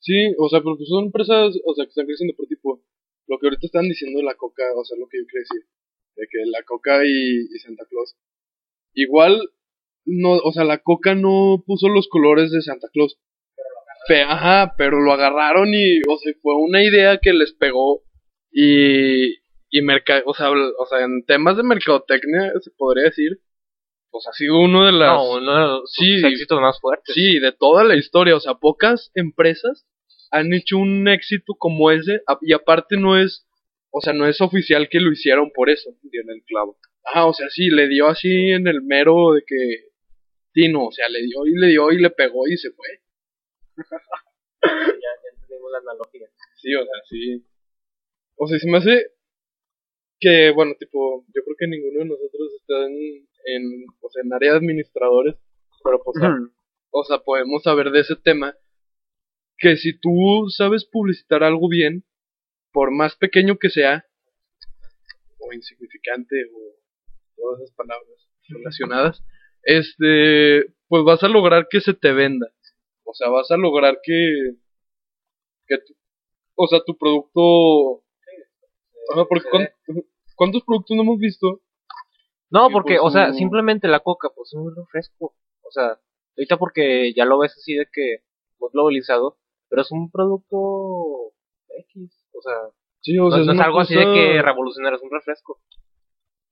Sí, 0.00 0.34
o 0.38 0.48
sea, 0.48 0.60
pero 0.60 0.76
pues 0.76 0.88
son 0.88 1.06
empresas, 1.06 1.56
o 1.64 1.74
sea, 1.74 1.84
que 1.86 1.90
están 1.90 2.06
creciendo 2.06 2.34
por 2.36 2.46
tipo, 2.46 2.82
lo 3.26 3.38
que 3.38 3.46
ahorita 3.46 3.66
están 3.66 3.84
diciendo 3.88 4.22
la 4.22 4.34
coca, 4.34 4.64
o 4.76 4.84
sea, 4.84 4.98
lo 4.98 5.08
que 5.08 5.18
yo 5.18 5.24
quería 5.26 5.46
decir, 5.48 5.68
de 6.16 6.26
que 6.30 6.38
la 6.50 6.62
coca 6.64 7.04
y, 7.06 7.46
y 7.54 7.58
Santa 7.60 7.86
Claus, 7.88 8.16
igual, 8.94 9.40
no, 10.04 10.32
o 10.32 10.52
sea, 10.52 10.64
la 10.64 10.78
coca 10.82 11.14
no 11.14 11.62
puso 11.66 11.88
los 11.88 12.08
colores 12.08 12.50
de 12.52 12.60
Santa 12.62 12.88
Claus. 12.92 13.18
Fe- 14.06 14.22
ajá, 14.22 14.74
pero 14.76 15.00
lo 15.00 15.12
agarraron 15.12 15.68
y, 15.74 16.00
o 16.08 16.18
sea, 16.18 16.32
fue 16.42 16.54
una 16.56 16.84
idea 16.84 17.18
que 17.18 17.32
les 17.32 17.54
pegó 17.54 18.02
y, 18.52 19.36
y 19.70 19.82
merca, 19.82 20.22
o 20.26 20.34
sea, 20.34 20.50
o 20.50 20.86
sea, 20.86 21.04
en 21.04 21.24
temas 21.24 21.56
de 21.56 21.62
mercadotecnia, 21.62 22.52
se 22.60 22.70
podría 22.72 23.04
decir, 23.04 23.40
pues 24.14 24.28
ha 24.28 24.32
sido 24.32 24.60
uno 24.60 24.86
de 24.86 24.92
las... 24.92 25.08
no 25.12 25.32
uno 25.38 25.52
de 25.54 25.66
los 25.66 25.92
Sí. 25.92 26.22
éxitos 26.24 26.60
más 26.60 26.78
fuertes 26.80 27.12
Sí, 27.12 27.40
de 27.40 27.50
toda 27.50 27.82
la 27.82 27.96
historia, 27.96 28.36
o 28.36 28.40
sea, 28.40 28.54
pocas 28.54 29.10
empresas 29.16 29.88
han 30.30 30.54
hecho 30.54 30.78
un 30.78 31.08
éxito 31.08 31.54
como 31.58 31.90
ese 31.90 32.20
y 32.42 32.52
aparte 32.52 32.96
no 32.96 33.18
es, 33.18 33.44
o 33.90 34.00
sea, 34.00 34.12
no 34.12 34.28
es 34.28 34.40
oficial 34.40 34.88
que 34.88 35.00
lo 35.00 35.10
hicieron 35.10 35.50
por 35.52 35.68
eso. 35.68 35.90
Tiene 36.12 36.32
el 36.32 36.44
clavo. 36.44 36.76
Ah, 37.12 37.26
o 37.26 37.34
sea, 37.34 37.48
sí, 37.50 37.70
le 37.70 37.88
dio 37.88 38.06
así 38.06 38.50
en 38.50 38.68
el 38.68 38.82
mero 38.82 39.32
de 39.32 39.42
que 39.44 39.88
Tino, 40.52 40.86
o 40.86 40.92
sea, 40.92 41.08
le 41.08 41.20
dio 41.22 41.44
y 41.46 41.54
le 41.58 41.66
dio 41.66 41.90
y 41.90 41.98
le 42.00 42.10
pegó 42.10 42.46
y 42.46 42.56
se 42.56 42.70
fue. 42.70 42.86
ya, 43.76 43.82
ya 44.62 45.30
entendimos 45.32 45.72
la 45.72 45.78
analogía 45.78 46.28
Sí, 46.62 46.72
o 46.76 46.84
sea, 46.84 46.94
sí. 47.10 47.44
O 48.36 48.46
sea, 48.46 48.58
se 48.60 48.70
me 48.70 48.78
hace 48.78 49.06
que, 50.20 50.52
bueno, 50.52 50.74
tipo, 50.78 51.24
yo 51.34 51.42
creo 51.42 51.56
que 51.58 51.66
ninguno 51.66 51.98
de 51.98 52.04
nosotros 52.06 52.52
está 52.60 52.86
en, 52.86 53.26
en 53.44 53.84
o 54.00 54.10
sea, 54.10 54.22
en 54.24 54.32
área 54.32 54.52
de 54.52 54.58
administradores, 54.58 55.36
pero 55.82 56.02
pues, 56.02 56.16
o 56.90 57.04
sea, 57.04 57.18
podemos 57.18 57.62
saber 57.62 57.90
de 57.90 58.00
ese 58.00 58.16
tema 58.16 58.56
que 59.58 59.76
si 59.76 59.98
tú 59.98 60.46
sabes 60.48 60.84
publicitar 60.84 61.42
algo 61.44 61.68
bien, 61.68 62.04
por 62.72 62.90
más 62.90 63.14
pequeño 63.16 63.56
que 63.56 63.70
sea, 63.70 64.04
o 65.38 65.52
insignificante, 65.52 66.36
o 66.52 66.58
todas 67.36 67.60
esas 67.60 67.74
palabras 67.76 68.28
relacionadas, 68.48 69.22
este, 69.62 70.72
pues 70.88 71.04
vas 71.04 71.22
a 71.22 71.28
lograr 71.28 71.66
que 71.70 71.80
se 71.80 71.94
te 71.94 72.12
venda. 72.12 72.46
O 73.04 73.14
sea, 73.14 73.28
vas 73.28 73.50
a 73.50 73.56
lograr 73.56 73.98
que, 74.02 74.54
que 75.66 75.78
tu- 75.78 75.94
o 76.56 76.66
sea, 76.66 76.80
tu 76.84 76.96
producto, 76.96 78.04
porque 79.28 79.48
cuán- 79.50 79.68
¿cuántos 80.36 80.62
productos 80.64 80.96
no 80.96 81.02
hemos 81.02 81.18
visto? 81.18 81.60
No, 82.54 82.68
que 82.68 82.72
porque, 82.72 82.96
por 82.96 83.08
o 83.08 83.10
sea, 83.10 83.32
su- 83.32 83.38
simplemente 83.38 83.88
la 83.88 84.00
coca, 84.00 84.30
pues 84.34 84.48
es 84.48 84.54
un 84.54 84.74
refresco. 84.74 85.34
O 85.62 85.70
sea, 85.70 85.98
ahorita 86.36 86.56
porque 86.56 87.12
ya 87.14 87.24
lo 87.24 87.38
ves 87.38 87.52
así 87.56 87.74
de 87.74 87.86
que, 87.92 88.18
pues 88.58 88.72
globalizado, 88.72 89.38
pero 89.68 89.82
es 89.82 89.90
un 89.90 90.10
producto 90.10 91.32
X. 91.90 92.26
O 92.32 92.40
sea, 92.42 92.54
Sí, 93.00 93.18
o 93.18 93.24
no, 93.28 93.30
sea, 93.36 93.44
no 93.44 93.52
es 93.52 93.60
algo 93.60 93.80
así 93.80 93.94
de 93.94 94.04
que 94.04 94.40
revolucionario, 94.42 94.96
es 94.96 95.02
un 95.02 95.10
refresco. 95.10 95.60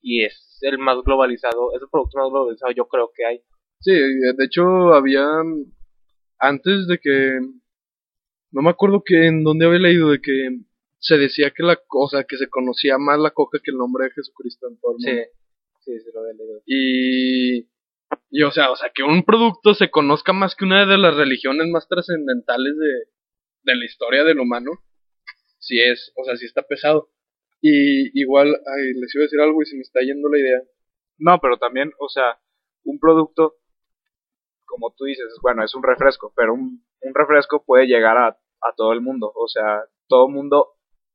Y 0.02 0.24
es 0.24 0.58
el 0.62 0.78
más 0.78 0.98
globalizado, 1.04 1.72
es 1.74 1.80
el 1.80 1.88
producto 1.90 2.18
más 2.18 2.28
globalizado, 2.30 2.72
yo 2.72 2.86
creo 2.88 3.10
que 3.14 3.24
hay. 3.24 3.40
Sí, 3.80 3.92
de 3.92 4.44
hecho 4.44 4.92
había 4.94 5.24
antes 6.38 6.86
de 6.88 6.98
que 6.98 7.38
no 8.50 8.62
me 8.62 8.70
acuerdo 8.70 9.02
que 9.04 9.26
en 9.26 9.44
dónde 9.44 9.66
había 9.66 9.78
leído 9.78 10.10
de 10.10 10.20
que 10.20 10.58
se 10.98 11.16
decía 11.16 11.52
que 11.56 11.62
la 11.62 11.76
cosa 11.86 12.24
que 12.24 12.36
se 12.36 12.48
conocía 12.48 12.98
más 12.98 13.18
la 13.18 13.30
coca 13.30 13.58
que 13.62 13.70
el 13.70 13.78
nombre 13.78 14.04
de 14.04 14.10
Jesucristo 14.12 14.68
en 14.68 14.78
todo 14.78 14.92
el 14.92 14.98
mundo. 14.98 15.22
sí, 15.22 15.41
sí, 15.84 15.92
lo 16.12 16.20
había 16.20 16.32
leído. 16.34 16.62
Y 16.66 17.68
y 18.30 18.42
o 18.42 18.50
sea, 18.50 18.70
o 18.70 18.76
sea 18.76 18.90
que 18.94 19.02
un 19.02 19.24
producto 19.24 19.74
se 19.74 19.90
conozca 19.90 20.32
más 20.32 20.54
que 20.54 20.64
una 20.64 20.86
de 20.86 20.98
las 20.98 21.14
religiones 21.16 21.68
más 21.68 21.88
trascendentales 21.88 22.76
de 22.76 23.12
de 23.64 23.76
la 23.76 23.84
historia 23.84 24.24
del 24.24 24.40
humano. 24.40 24.72
Sí 25.58 25.80
es, 25.80 26.12
o 26.16 26.24
sea, 26.24 26.36
sí 26.36 26.46
está 26.46 26.62
pesado. 26.62 27.10
Y 27.60 28.20
igual, 28.20 28.48
ay, 28.48 28.94
les 28.94 29.14
iba 29.14 29.22
a 29.22 29.26
decir 29.26 29.40
algo 29.40 29.62
y 29.62 29.66
se 29.66 29.76
me 29.76 29.82
está 29.82 30.00
yendo 30.00 30.28
la 30.28 30.38
idea. 30.38 30.60
No, 31.18 31.38
pero 31.40 31.58
también, 31.58 31.92
o 31.98 32.08
sea, 32.08 32.40
un 32.84 32.98
producto, 32.98 33.54
como 34.64 34.92
tú 34.96 35.04
dices, 35.04 35.26
bueno, 35.42 35.64
es 35.64 35.74
un 35.74 35.82
refresco, 35.82 36.32
pero 36.36 36.54
un, 36.54 36.84
un 37.00 37.14
refresco 37.14 37.64
puede 37.64 37.86
llegar 37.86 38.16
a, 38.16 38.28
a 38.28 38.74
todo 38.76 38.92
el 38.92 39.00
mundo. 39.00 39.32
O 39.34 39.46
sea, 39.46 39.84
todo 40.08 40.26
el 40.26 40.34
mundo 40.34 40.72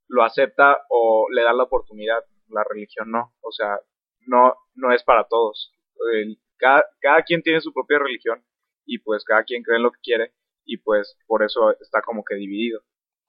lo 0.08 0.24
acepta 0.24 0.78
o 0.90 1.28
le 1.34 1.44
da 1.44 1.54
la 1.54 1.64
oportunidad. 1.64 2.24
La 2.50 2.64
religión 2.64 3.12
no. 3.12 3.34
O 3.42 3.52
sea, 3.52 3.80
no, 4.28 4.56
no 4.76 4.94
es 4.94 5.04
para 5.04 5.26
todos. 5.28 5.74
El- 6.14 6.40
cada, 6.58 6.84
cada 7.02 7.22
quien 7.24 7.42
tiene 7.44 7.62
su 7.62 7.72
propia 7.72 8.00
religión 8.00 8.44
y 8.86 8.98
pues 9.00 9.24
cada 9.24 9.44
quien 9.44 9.62
cree 9.64 9.78
en 9.78 9.84
lo 9.84 9.92
que 9.92 10.00
quiere 10.02 10.34
y 10.66 10.78
pues 10.78 11.18
por 11.28 11.44
eso 11.44 11.72
está 11.80 12.02
como 12.02 12.24
que 12.24 12.36
dividido. 12.36 12.82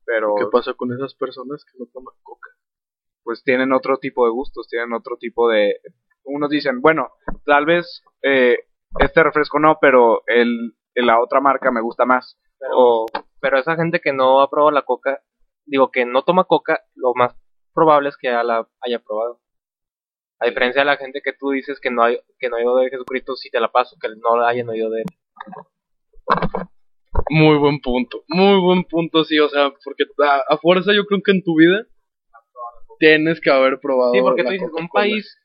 Pero 0.06 0.34
¿Qué 0.38 0.46
pasa 0.50 0.72
con 0.74 0.92
esas 0.92 1.14
personas 1.14 1.64
que 1.64 1.78
no 1.78 1.86
toman 1.92 2.14
coca? 2.22 2.50
pues 3.22 3.42
tienen 3.44 3.74
otro 3.74 3.98
tipo 3.98 4.24
de 4.24 4.30
gustos, 4.32 4.68
tienen 4.68 4.94
otro 4.94 5.18
tipo 5.18 5.50
de... 5.50 5.80
Unos 6.24 6.48
dicen, 6.48 6.80
bueno, 6.80 7.10
tal 7.44 7.66
vez 7.66 8.02
eh, 8.22 8.56
este 9.00 9.22
refresco 9.22 9.58
no, 9.58 9.76
pero 9.82 10.22
el, 10.26 10.74
la 10.94 11.20
otra 11.20 11.38
marca 11.40 11.70
me 11.70 11.82
gusta 11.82 12.06
más. 12.06 12.38
Pero, 12.58 12.72
O, 12.74 13.06
pero 13.38 13.58
esa 13.58 13.76
gente 13.76 14.00
que 14.00 14.14
no 14.14 14.40
ha 14.40 14.48
probado 14.48 14.70
la 14.70 14.80
coca, 14.86 15.20
digo 15.66 15.90
que 15.90 16.06
no 16.06 16.22
toma 16.24 16.44
coca, 16.44 16.80
lo 16.94 17.12
más 17.14 17.36
probable 17.74 18.08
es 18.08 18.16
que 18.16 18.28
ya 18.28 18.42
la 18.42 18.66
haya 18.80 18.98
probado. 19.00 19.40
A 20.40 20.46
diferencia 20.46 20.82
de 20.82 20.86
la 20.86 20.96
gente 20.96 21.20
que 21.22 21.32
tú 21.32 21.50
dices 21.50 21.80
que 21.80 21.90
no 21.90 22.02
hay, 22.04 22.18
que 22.38 22.48
no 22.48 22.56
ha 22.56 22.58
oído 22.58 22.76
de 22.76 22.90
Jesucristo, 22.90 23.34
si 23.36 23.50
te 23.50 23.60
la 23.60 23.72
paso, 23.72 23.96
que 24.00 24.08
no 24.08 24.36
la 24.36 24.48
hayan 24.48 24.68
oído 24.68 24.90
de 24.90 25.00
él. 25.00 25.06
Muy 27.30 27.58
buen 27.58 27.80
punto, 27.80 28.22
muy 28.28 28.60
buen 28.60 28.84
punto, 28.84 29.24
sí, 29.24 29.38
o 29.38 29.48
sea, 29.48 29.72
porque 29.84 30.04
a, 30.24 30.42
a 30.48 30.58
fuerza 30.58 30.92
yo 30.94 31.04
creo 31.06 31.20
que 31.22 31.32
en 31.32 31.42
tu 31.42 31.56
vida 31.56 31.86
tienes 32.98 33.40
que 33.40 33.50
haber 33.50 33.80
probado. 33.80 34.12
Sí, 34.12 34.20
porque 34.20 34.44
tú 34.44 34.50
dices, 34.50 34.70
un 34.72 34.88
país 34.88 35.36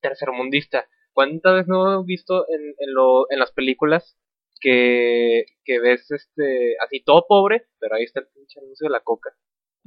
tercermundista. 0.00 0.86
¿Cuántas 1.12 1.54
veces 1.54 1.68
no 1.68 2.00
he 2.00 2.04
visto 2.04 2.46
en, 2.48 2.74
en, 2.78 2.94
lo, 2.94 3.30
en 3.30 3.38
las 3.40 3.52
películas 3.52 4.16
que, 4.60 5.46
que 5.64 5.80
ves 5.80 6.10
este 6.10 6.76
así 6.80 7.02
todo 7.02 7.26
pobre, 7.28 7.66
pero 7.80 7.96
ahí 7.96 8.04
está 8.04 8.20
el 8.20 8.28
pinche 8.28 8.60
anuncio 8.60 8.86
de 8.86 8.92
la 8.92 9.00
coca? 9.00 9.30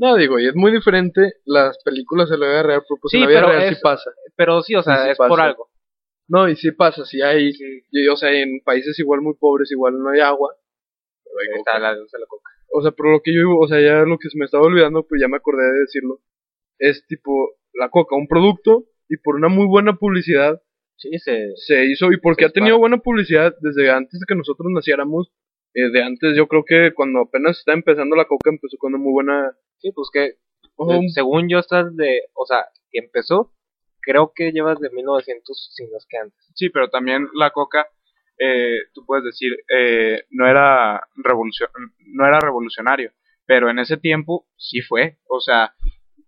No, 0.01 0.15
digo, 0.15 0.39
y 0.39 0.47
es 0.47 0.55
muy 0.55 0.71
diferente 0.71 1.33
las 1.45 1.77
películas 1.83 2.31
en 2.31 2.39
la 2.39 2.47
vida 2.47 2.63
real, 2.63 2.81
pero 2.89 2.99
pues 2.99 3.11
Sí, 3.11 3.17
en 3.17 3.21
la 3.23 3.27
vida 3.29 3.39
pero 3.41 3.49
real 3.51 3.63
es- 3.63 3.77
sí 3.77 3.81
pasa. 3.83 4.11
Pero 4.35 4.61
sí, 4.63 4.73
o 4.75 4.81
sea, 4.81 4.97
Sí, 4.97 5.03
sí 5.05 5.09
es 5.11 5.17
por 5.17 5.39
algo. 5.39 5.69
No, 6.27 6.49
y 6.49 6.55
sí 6.55 6.71
pasa, 6.71 7.05
sí 7.05 7.21
hay, 7.21 7.51
y- 7.91 8.07
o 8.07 8.15
sea, 8.15 8.31
en 8.31 8.61
países 8.65 8.97
igual 8.97 9.21
muy 9.21 9.35
pobres 9.35 9.71
igual 9.71 9.99
no 9.99 10.09
hay 10.09 10.19
agua. 10.21 10.55
pero 11.23 11.39
hay 11.39 11.47
coca. 11.59 11.71
está 11.71 11.77
el 11.77 11.85
anuncio 11.85 12.17
de 12.17 12.21
la 12.21 12.27
coca. 12.27 12.49
O 12.73 12.81
sea, 12.81 12.91
pero 12.91 13.11
lo 13.11 13.21
que 13.21 13.33
yo, 13.33 13.41
o 13.57 13.67
sea, 13.67 13.79
ya 13.79 14.03
lo 14.03 14.17
que 14.17 14.27
se 14.29 14.37
me 14.37 14.45
estaba 14.45 14.65
olvidando, 14.65 15.05
pues 15.07 15.21
ya 15.21 15.27
me 15.29 15.37
acordé 15.37 15.63
de 15.63 15.79
decirlo, 15.79 16.19
es 16.79 17.05
tipo 17.07 17.51
la 17.73 17.87
coca, 17.89 18.15
un 18.17 18.27
producto, 18.27 18.85
y 19.07 19.15
por 19.17 19.35
una 19.35 19.47
muy 19.47 19.65
buena 19.67 19.95
publicidad 19.97 20.61
Sí, 20.97 21.17
se, 21.19 21.51
se 21.55 21.85
hizo, 21.85 22.11
y 22.11 22.17
porque 22.17 22.45
ha 22.45 22.49
tenido 22.49 22.77
buena 22.79 22.97
publicidad 22.97 23.55
desde 23.61 23.89
antes 23.91 24.19
de 24.19 24.25
que 24.27 24.35
nosotros 24.35 24.67
naciéramos, 24.73 25.31
eh, 25.73 25.89
de 25.89 26.03
antes 26.03 26.35
yo 26.35 26.47
creo 26.47 26.63
que 26.65 26.93
cuando 26.93 27.21
apenas 27.21 27.57
está 27.59 27.73
empezando 27.73 28.15
la 28.15 28.25
coca 28.25 28.49
empezó 28.49 28.77
con 28.77 28.93
una 28.93 29.01
muy 29.03 29.11
buena... 29.13 29.55
sí, 29.81 29.91
pues 29.91 30.09
que 30.11 30.35
Eh, 30.89 31.09
según 31.13 31.47
yo 31.49 31.59
estás 31.59 31.95
de, 31.95 32.21
o 32.33 32.45
sea, 32.45 32.65
que 32.91 32.99
empezó, 32.99 33.51
creo 34.01 34.31
que 34.33 34.51
llevas 34.51 34.79
de 34.79 34.89
1900 34.89 35.69
sin 35.75 35.91
los 35.91 36.05
que 36.09 36.17
antes. 36.17 36.51
sí, 36.55 36.69
pero 36.69 36.89
también 36.89 37.27
la 37.35 37.51
coca, 37.51 37.87
eh, 38.39 38.77
tú 38.93 39.05
puedes 39.05 39.23
decir, 39.25 39.51
eh, 39.77 40.23
no, 40.31 40.47
era 40.47 41.07
revolucion 41.15 41.69
no 42.07 42.25
era 42.25 42.39
revolucionario, 42.39 43.11
pero 43.45 43.69
en 43.69 43.79
ese 43.79 43.97
tiempo 43.97 44.47
sí 44.57 44.81
fue. 44.81 45.17
O 45.27 45.39
sea, 45.39 45.73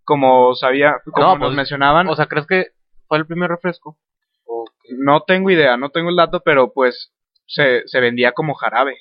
como 0.04 0.54
sabía, 0.56 1.02
como 1.06 1.26
No, 1.26 1.36
nos 1.38 1.48
pues, 1.48 1.56
mencionaban, 1.56 2.08
O 2.08 2.16
sea, 2.16 2.28
¿crees 2.28 2.46
que 2.46 2.68
fue 3.08 3.18
el 3.18 3.26
primer 3.26 3.50
refresco? 3.50 3.98
No 4.90 5.24
tengo 5.24 5.50
idea, 5.50 5.78
no 5.78 5.90
tengo 5.90 6.10
el 6.10 6.16
dato, 6.16 6.42
pero 6.44 6.74
pues 6.74 7.12
se, 7.48 7.88
se 7.88 8.00
vendía 8.00 8.34
como 8.34 8.54
jarabe. 8.54 8.98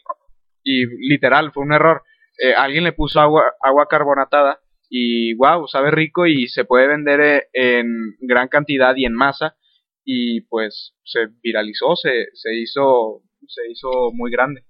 Y 0.62 0.86
literal, 1.08 1.52
fue 1.52 1.64
un 1.64 1.72
error. 1.72 2.04
Eh, 2.38 2.54
alguien 2.56 2.84
le 2.84 2.92
puso 2.92 3.20
agua, 3.20 3.52
agua 3.62 3.86
carbonatada 3.88 4.60
y 4.88 5.34
wow, 5.34 5.66
sabe 5.68 5.90
rico 5.90 6.26
y 6.26 6.48
se 6.48 6.64
puede 6.64 6.86
vender 6.88 7.20
eh, 7.20 7.48
en 7.52 7.86
gran 8.20 8.48
cantidad 8.48 8.94
y 8.96 9.04
en 9.04 9.14
masa. 9.14 9.56
Y 10.04 10.40
pues 10.42 10.94
se 11.04 11.28
viralizó, 11.42 11.94
se, 11.96 12.26
se 12.34 12.54
hizo 12.56 13.22
se 13.46 13.70
hizo 13.70 14.10
muy 14.12 14.30
grande. 14.30 14.64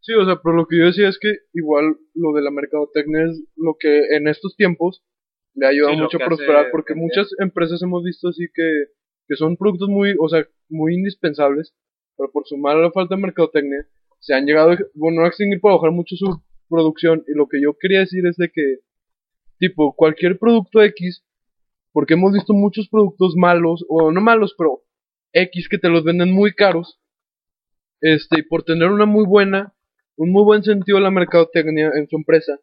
Sí, 0.00 0.12
o 0.14 0.24
sea, 0.24 0.36
pero 0.42 0.54
lo 0.54 0.66
que 0.66 0.78
yo 0.78 0.86
decía 0.86 1.08
es 1.08 1.18
que 1.18 1.32
igual 1.52 1.96
lo 2.14 2.32
de 2.32 2.42
la 2.42 2.50
mercadotecnia 2.52 3.24
es 3.24 3.42
lo 3.56 3.76
que 3.78 4.14
en 4.16 4.28
estos 4.28 4.54
tiempos 4.56 5.02
le 5.54 5.66
ayuda 5.66 5.90
Sí, 5.90 5.96
mucho 5.96 6.18
a 6.18 6.24
prosperar, 6.24 6.68
porque 6.70 6.92
vender. 6.94 7.08
muchas 7.08 7.30
empresas 7.40 7.82
hemos 7.82 8.04
visto 8.04 8.28
así 8.28 8.46
que, 8.54 8.84
que 9.26 9.34
son 9.36 9.56
productos 9.56 9.88
muy, 9.88 10.14
o 10.20 10.28
sea, 10.28 10.46
muy 10.68 10.94
indispensables, 10.94 11.74
pero 12.16 12.30
por 12.30 12.44
su 12.46 12.56
mala 12.56 12.90
falta 12.92 13.16
de 13.16 13.22
mercadotecnia 13.22 13.86
se 14.20 14.34
han 14.34 14.46
llegado, 14.46 14.70
a- 14.72 14.78
bueno, 14.94 15.24
a 15.24 15.28
extinguir 15.28 15.60
para 15.60 15.74
bajar 15.76 15.90
mucho 15.90 16.14
su 16.14 16.40
producción, 16.68 17.24
y 17.26 17.36
lo 17.36 17.46
que 17.48 17.60
yo 17.60 17.76
quería 17.78 18.00
decir 18.00 18.26
es 18.26 18.36
de 18.36 18.50
que, 18.52 18.78
tipo, 19.58 19.94
cualquier 19.94 20.38
producto 20.38 20.82
X, 20.82 21.24
porque 21.92 22.14
hemos 22.14 22.32
visto 22.32 22.52
muchos 22.52 22.88
productos 22.88 23.34
malos, 23.36 23.84
o 23.88 24.10
no 24.12 24.20
malos, 24.20 24.54
pero 24.56 24.82
X 25.32 25.68
que 25.68 25.78
te 25.78 25.88
los 25.88 26.04
venden 26.04 26.32
muy 26.32 26.52
caros, 26.52 27.00
este, 28.00 28.40
y 28.40 28.42
por 28.42 28.62
tener 28.62 28.90
una 28.90 29.06
muy 29.06 29.26
buena, 29.26 29.74
un 30.16 30.32
muy 30.32 30.44
buen 30.44 30.62
sentido 30.62 30.98
de 30.98 31.04
la 31.04 31.10
mercadotecnia 31.10 31.90
en 31.94 32.08
su 32.08 32.16
empresa, 32.16 32.58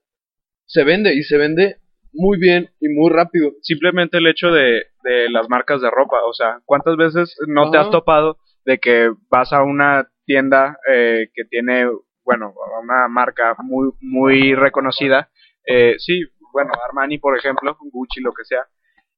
se 0.65 0.83
vende 0.83 1.13
y 1.13 1.23
se 1.23 1.37
vende 1.37 1.77
muy 2.13 2.37
bien 2.39 2.69
y 2.79 2.89
muy 2.89 3.11
rápido. 3.11 3.53
Simplemente 3.61 4.17
el 4.17 4.27
hecho 4.27 4.51
de, 4.51 4.83
de 5.03 5.29
las 5.29 5.49
marcas 5.49 5.81
de 5.81 5.89
ropa, 5.89 6.23
o 6.25 6.33
sea, 6.33 6.61
¿cuántas 6.65 6.95
veces 6.97 7.35
no 7.47 7.71
te 7.71 7.77
has 7.77 7.89
topado 7.89 8.37
de 8.65 8.77
que 8.77 9.11
vas 9.29 9.51
a 9.51 9.63
una 9.63 10.07
tienda 10.25 10.77
eh, 10.89 11.29
que 11.33 11.43
tiene, 11.45 11.85
bueno, 12.23 12.53
una 12.81 13.07
marca 13.07 13.55
muy, 13.63 13.91
muy 14.01 14.55
reconocida, 14.55 15.29
eh, 15.67 15.95
sí, 15.97 16.23
bueno, 16.51 16.71
Armani, 16.87 17.17
por 17.17 17.37
ejemplo, 17.37 17.75
Gucci, 17.91 18.21
lo 18.21 18.31
que 18.33 18.43
sea, 18.45 18.65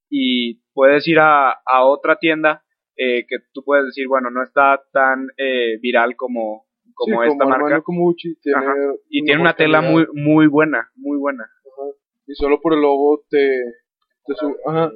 y 0.10 0.62
puedes 0.74 1.08
ir 1.08 1.20
a, 1.20 1.52
a 1.52 1.84
otra 1.86 2.18
tienda 2.18 2.64
eh, 2.98 3.26
que 3.28 3.38
tú 3.54 3.64
puedes 3.66 3.86
decir, 3.88 4.08
bueno, 4.08 4.30
no 4.30 4.42
está 4.44 4.82
tan 4.94 5.28
eh, 5.38 5.78
viral 5.82 6.16
como, 6.16 6.66
como 6.94 7.24
Sí, 7.24 7.30
esta 7.32 7.46
marca, 7.46 7.82
como 7.82 8.04
Gucci, 8.06 8.36
tiene 8.42 8.58
Ajá. 8.60 8.74
y 9.10 9.24
tiene 9.26 9.42
una 9.42 9.56
tela 9.56 9.82
muy, 9.82 10.08
muy 10.14 10.48
buena, 10.48 10.90
muy 10.96 11.18
buena. 11.18 11.44
Ajá. 11.44 11.90
Y 12.28 12.36
solo 12.36 12.62
por 12.62 12.74
el 12.74 12.82
logo 12.82 13.24
te, 13.30 13.60
te 14.26 14.34
sube- 14.36 14.56
Ajá. 14.68 14.92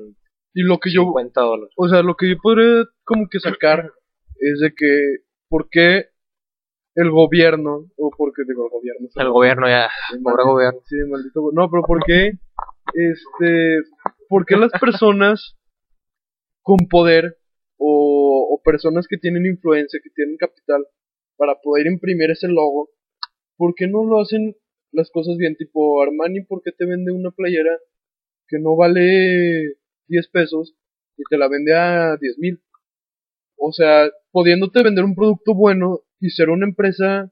Y 0.54 0.64
lo 0.64 0.80
que 0.80 0.92
yo, 0.92 1.02
50 1.04 1.42
dólares. 1.42 1.74
o 1.78 1.88
sea, 1.90 2.02
lo 2.02 2.16
que 2.16 2.30
yo 2.30 2.38
podría 2.42 2.86
como 3.04 3.28
que 3.30 3.40
sacar 3.40 3.92
es 4.40 4.60
de 4.62 4.74
que, 4.74 5.18
¿por 5.50 5.68
qué 5.70 6.06
el 6.96 7.12
gobierno, 7.12 7.86
o 7.98 8.10
porque 8.18 8.44
digo 8.48 8.66
el 8.66 8.72
gobierno, 8.72 9.08
El 9.16 9.30
gobierno 9.30 9.68
ya, 9.68 9.90
pobre 10.24 10.24
maldito- 10.44 10.52
gobierno. 10.54 10.80
Sí, 10.86 10.96
maldito. 11.10 11.42
go- 11.42 11.52
No, 11.54 11.70
pero 11.70 11.84
¿por 11.84 12.04
qué? 12.06 12.32
Este, 12.94 13.78
¿por 14.28 14.46
qué 14.46 14.58
las 14.58 14.72
personas 14.80 15.56
con 16.62 16.78
poder 16.90 17.38
o, 17.78 18.48
o 18.54 18.62
personas 18.64 19.08
que 19.08 19.18
tienen 19.18 19.46
influencia, 19.46 20.00
que 20.04 20.10
tienen 20.10 20.38
capital 20.38 20.86
para 21.38 21.56
poder 21.62 21.88
imprimir 21.88 22.32
ese 22.32 22.48
logo, 22.48 22.90
¿por 23.56 23.74
qué 23.76 23.88
no 23.88 24.04
lo 24.04 24.20
hacen 24.22 24.56
las 24.92 25.10
cosas 25.12 25.38
bien? 25.38 25.56
Tipo, 25.56 26.02
Armani, 26.02 26.42
¿por 26.42 26.62
qué 26.64 26.72
te 26.72 26.86
vende 26.86 27.12
una 27.12 27.32
playera 27.32 27.78
que 28.48 28.58
no 28.60 28.76
vale 28.76 29.76
10 30.08 30.28
pesos 30.30 30.76
y 31.18 31.24
te 31.30 31.38
la 31.38 31.48
vende 31.48 31.76
a 31.76 32.18
10 32.18 32.38
mil? 32.40 32.62
O 33.58 33.72
sea, 33.72 34.10
pudiéndote 34.32 34.84
vender 34.84 35.04
un 35.06 35.16
producto 35.16 35.54
bueno 35.54 36.00
y 36.20 36.30
ser 36.30 36.50
una 36.50 36.66
empresa 36.66 37.32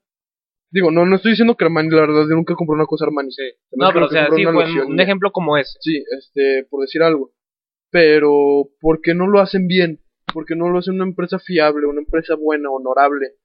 Digo, 0.70 0.92
no, 0.92 1.06
no 1.06 1.16
estoy 1.16 1.32
diciendo 1.32 1.56
que 1.56 1.64
Armani, 1.64 1.90
la 1.90 2.02
verdad, 2.02 2.24
yo 2.30 2.36
nunca 2.36 2.56
compré 2.56 2.76
una 2.76 2.86
cosa 2.86 3.06
Armani. 3.06 3.32
Sí. 3.32 3.50
Se 3.70 3.78
me 3.78 3.86
No, 3.86 3.94
pero 3.94 4.06
o 4.08 4.10
sea, 4.10 4.26
sí, 4.36 4.44
fue 4.44 4.86
un 4.86 5.00
ejemplo 5.00 5.32
como 5.32 5.58
ese. 5.58 5.78
Sí, 5.80 6.04
este, 6.18 6.68
por 6.70 6.82
decir 6.82 7.02
algo. 7.04 7.32
Pero, 7.90 8.70
¿por 8.82 9.00
qué 9.02 9.14
no 9.14 9.28
lo 9.28 9.40
hacen 9.40 9.68
bien? 9.68 10.02
¿Por 10.34 10.46
qué 10.46 10.56
no 10.56 10.70
lo 10.70 10.80
hacen 10.80 10.96
una 10.96 11.06
empresa 11.06 11.40
fiable, 11.40 11.88
una 11.88 12.02
empresa 12.02 12.36
buena, 12.36 12.70
honorable? 12.70 13.36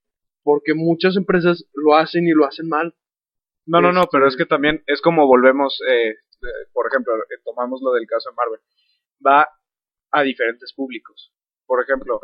Porque 0.43 0.73
muchas 0.73 1.15
empresas 1.15 1.65
lo 1.73 1.95
hacen 1.95 2.27
y 2.27 2.31
lo 2.31 2.45
hacen 2.45 2.67
mal. 2.67 2.93
No, 3.65 3.79
no, 3.79 3.93
no, 3.93 4.01
Este- 4.01 4.09
pero 4.11 4.27
es 4.27 4.35
que 4.35 4.45
también 4.45 4.83
es 4.85 5.01
como 5.01 5.25
volvemos, 5.25 5.79
eh, 5.89 6.09
eh, 6.09 6.15
por 6.73 6.87
ejemplo, 6.87 7.15
eh, 7.15 7.39
tomamos 7.45 7.81
lo 7.81 7.93
del 7.93 8.05
caso 8.05 8.31
de 8.31 8.35
Marvel, 8.35 8.59
va 9.25 9.47
a 10.11 10.23
diferentes 10.23 10.73
públicos. 10.73 11.33
Por 11.65 11.81
ejemplo, 11.81 12.19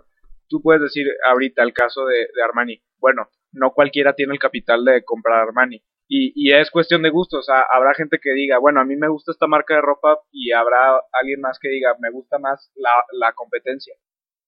tú 0.50 0.62
puedes 0.62 0.82
decir 0.82 1.08
ahorita 1.26 1.64
el 1.64 1.72
caso 1.72 2.06
de, 2.06 2.28
de 2.36 2.44
Armani, 2.44 2.84
bueno, 3.00 3.30
no 3.52 3.72
cualquiera 3.72 4.14
tiene 4.14 4.34
el 4.34 4.40
capital 4.40 4.84
de 4.86 5.04
comprar 5.04 5.40
Armani. 5.48 5.82
Y, 6.12 6.34
y 6.36 6.54
es 6.54 6.72
cuestión 6.72 7.04
de 7.04 7.12
gustos, 7.12 7.42
o 7.42 7.44
sea, 7.44 7.66
habrá 7.72 7.94
gente 7.94 8.18
que 8.22 8.32
diga, 8.34 8.58
bueno, 8.58 8.80
a 8.82 8.86
mí 8.86 8.96
me 8.96 9.08
gusta 9.10 9.32
esta 9.32 9.46
marca 9.48 9.76
de 9.76 9.82
ropa 9.82 10.20
y 10.32 10.52
habrá 10.52 11.00
alguien 11.14 11.40
más 11.42 11.60
que 11.60 11.70
diga, 11.70 11.96
me 12.00 12.10
gusta 12.10 12.40
más 12.40 12.72
la, 12.76 12.90
la 13.14 13.34
competencia. 13.34 13.94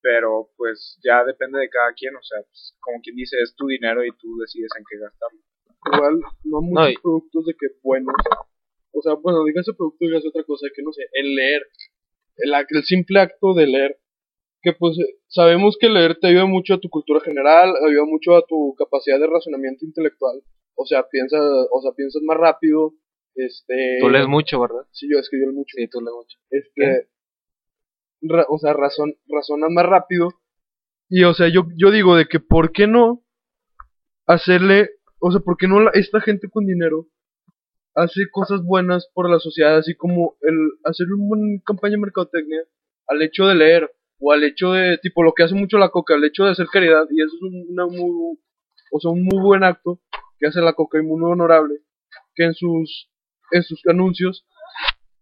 Pero 0.02 0.50
pues 0.58 1.00
ya 1.04 1.24
depende 1.24 1.60
de 1.60 1.70
cada 1.70 1.94
quien, 1.94 2.16
o 2.16 2.24
sea, 2.24 2.40
pues, 2.42 2.76
como 2.80 3.00
quien 3.02 3.16
dice, 3.16 3.38
es 3.44 3.54
tu 3.56 3.68
dinero 3.68 4.04
y 4.04 4.10
tú 4.18 4.36
decides 4.40 4.72
en 4.78 4.84
qué 4.90 4.98
gastarlo. 4.98 5.40
Igual, 5.94 6.20
no 6.46 6.62
muchos 6.62 6.92
y- 6.94 6.98
productos 7.02 7.46
de 7.46 7.54
que 7.54 7.68
buenos 7.84 8.16
o 8.94 9.02
sea, 9.02 9.14
bueno, 9.14 9.44
dígase 9.46 9.72
producto, 9.74 9.98
dígase 10.06 10.28
otra 10.28 10.44
cosa, 10.44 10.68
que 10.76 10.82
no 10.84 10.92
sé, 10.92 11.04
el 11.14 11.34
leer, 11.36 11.66
el, 12.38 12.52
ac- 12.54 12.68
el 12.70 12.84
simple 12.84 13.22
acto 13.22 13.54
de 13.54 13.66
leer, 13.68 13.98
que 14.62 14.74
pues 14.74 14.98
eh, 15.00 15.16
sabemos 15.28 15.78
que 15.80 15.90
leer 15.90 16.18
te 16.20 16.28
ayuda 16.28 16.46
mucho 16.46 16.74
a 16.76 16.80
tu 16.80 16.90
cultura 16.90 17.20
general, 17.22 17.74
ayuda 17.88 18.06
mucho 18.06 18.36
a 18.36 18.46
tu 18.46 18.76
capacidad 18.78 19.20
de 19.20 19.28
razonamiento 19.28 19.86
intelectual, 19.86 20.42
o 20.76 20.86
sea, 20.86 21.08
piensas, 21.10 21.42
o 21.42 21.82
sea, 21.82 21.92
piensas 21.94 22.22
más 22.24 22.38
rápido, 22.38 22.94
este... 23.36 23.98
Tú 24.00 24.10
lees 24.10 24.28
mucho, 24.28 24.60
¿verdad? 24.60 24.86
Sí, 24.92 25.08
yo 25.12 25.20
escribo 25.20 25.52
mucho. 25.52 25.76
Sí, 25.78 25.88
tú 25.88 26.00
lees 26.02 26.14
mucho. 26.16 26.38
Este, 26.50 27.08
ra- 28.22 28.46
o 28.50 28.58
sea, 28.60 28.74
razón, 28.74 29.16
razonas 29.28 29.70
más 29.72 29.86
rápido. 29.86 30.30
Y, 31.10 31.24
o 31.24 31.34
sea, 31.34 31.48
yo, 31.50 31.64
yo 31.76 31.92
digo 31.92 32.16
de 32.16 32.26
que, 32.28 32.40
¿por 32.40 32.72
qué 32.72 32.88
no 32.88 33.24
hacerle, 34.26 34.92
o 35.20 35.32
sea, 35.32 35.42
por 35.42 35.58
qué 35.58 35.68
no 35.68 35.80
la- 35.82 35.92
esta 35.94 36.22
gente 36.22 36.50
con 36.50 36.66
dinero 36.66 37.08
hace 37.96 38.22
cosas 38.32 38.64
buenas 38.64 39.10
por 39.14 39.30
la 39.30 39.40
sociedad, 39.40 39.78
así 39.78 39.96
como 39.96 40.38
el 40.42 40.56
hacer 40.86 41.08
una 41.12 41.28
buena 41.28 41.62
campaña 41.66 41.92
de 41.94 41.98
mercadotecnia 42.02 42.62
al 43.08 43.22
hecho 43.22 43.46
de 43.48 43.56
leer, 43.56 43.92
o 44.22 44.32
al 44.32 44.44
hecho 44.44 44.72
de, 44.74 44.98
tipo, 45.00 45.24
lo 45.24 45.34
que 45.34 45.44
hace 45.44 45.56
mucho 45.56 45.78
la 45.78 45.90
coca, 45.90 46.16
el 46.16 46.24
hecho 46.24 46.46
de 46.46 46.52
hacer 46.52 46.68
caridad, 46.72 47.06
y 47.10 47.22
eso 47.24 47.36
es 47.36 47.42
un- 47.42 47.66
una 47.70 47.88
muy, 47.88 48.38
o 48.92 49.00
sea, 49.00 49.12
un 49.12 49.24
muy 49.24 49.42
buen 49.42 49.64
acto 49.64 50.00
que 50.40 50.48
hace 50.48 50.62
la 50.62 50.74
coca 50.74 51.00
y 51.00 51.04
muy 51.04 51.20
honorable, 51.30 51.80
que 52.36 52.44
en 52.46 52.54
sus, 52.54 53.10
en 53.52 53.64
sus 53.64 53.82
anuncios 53.88 54.46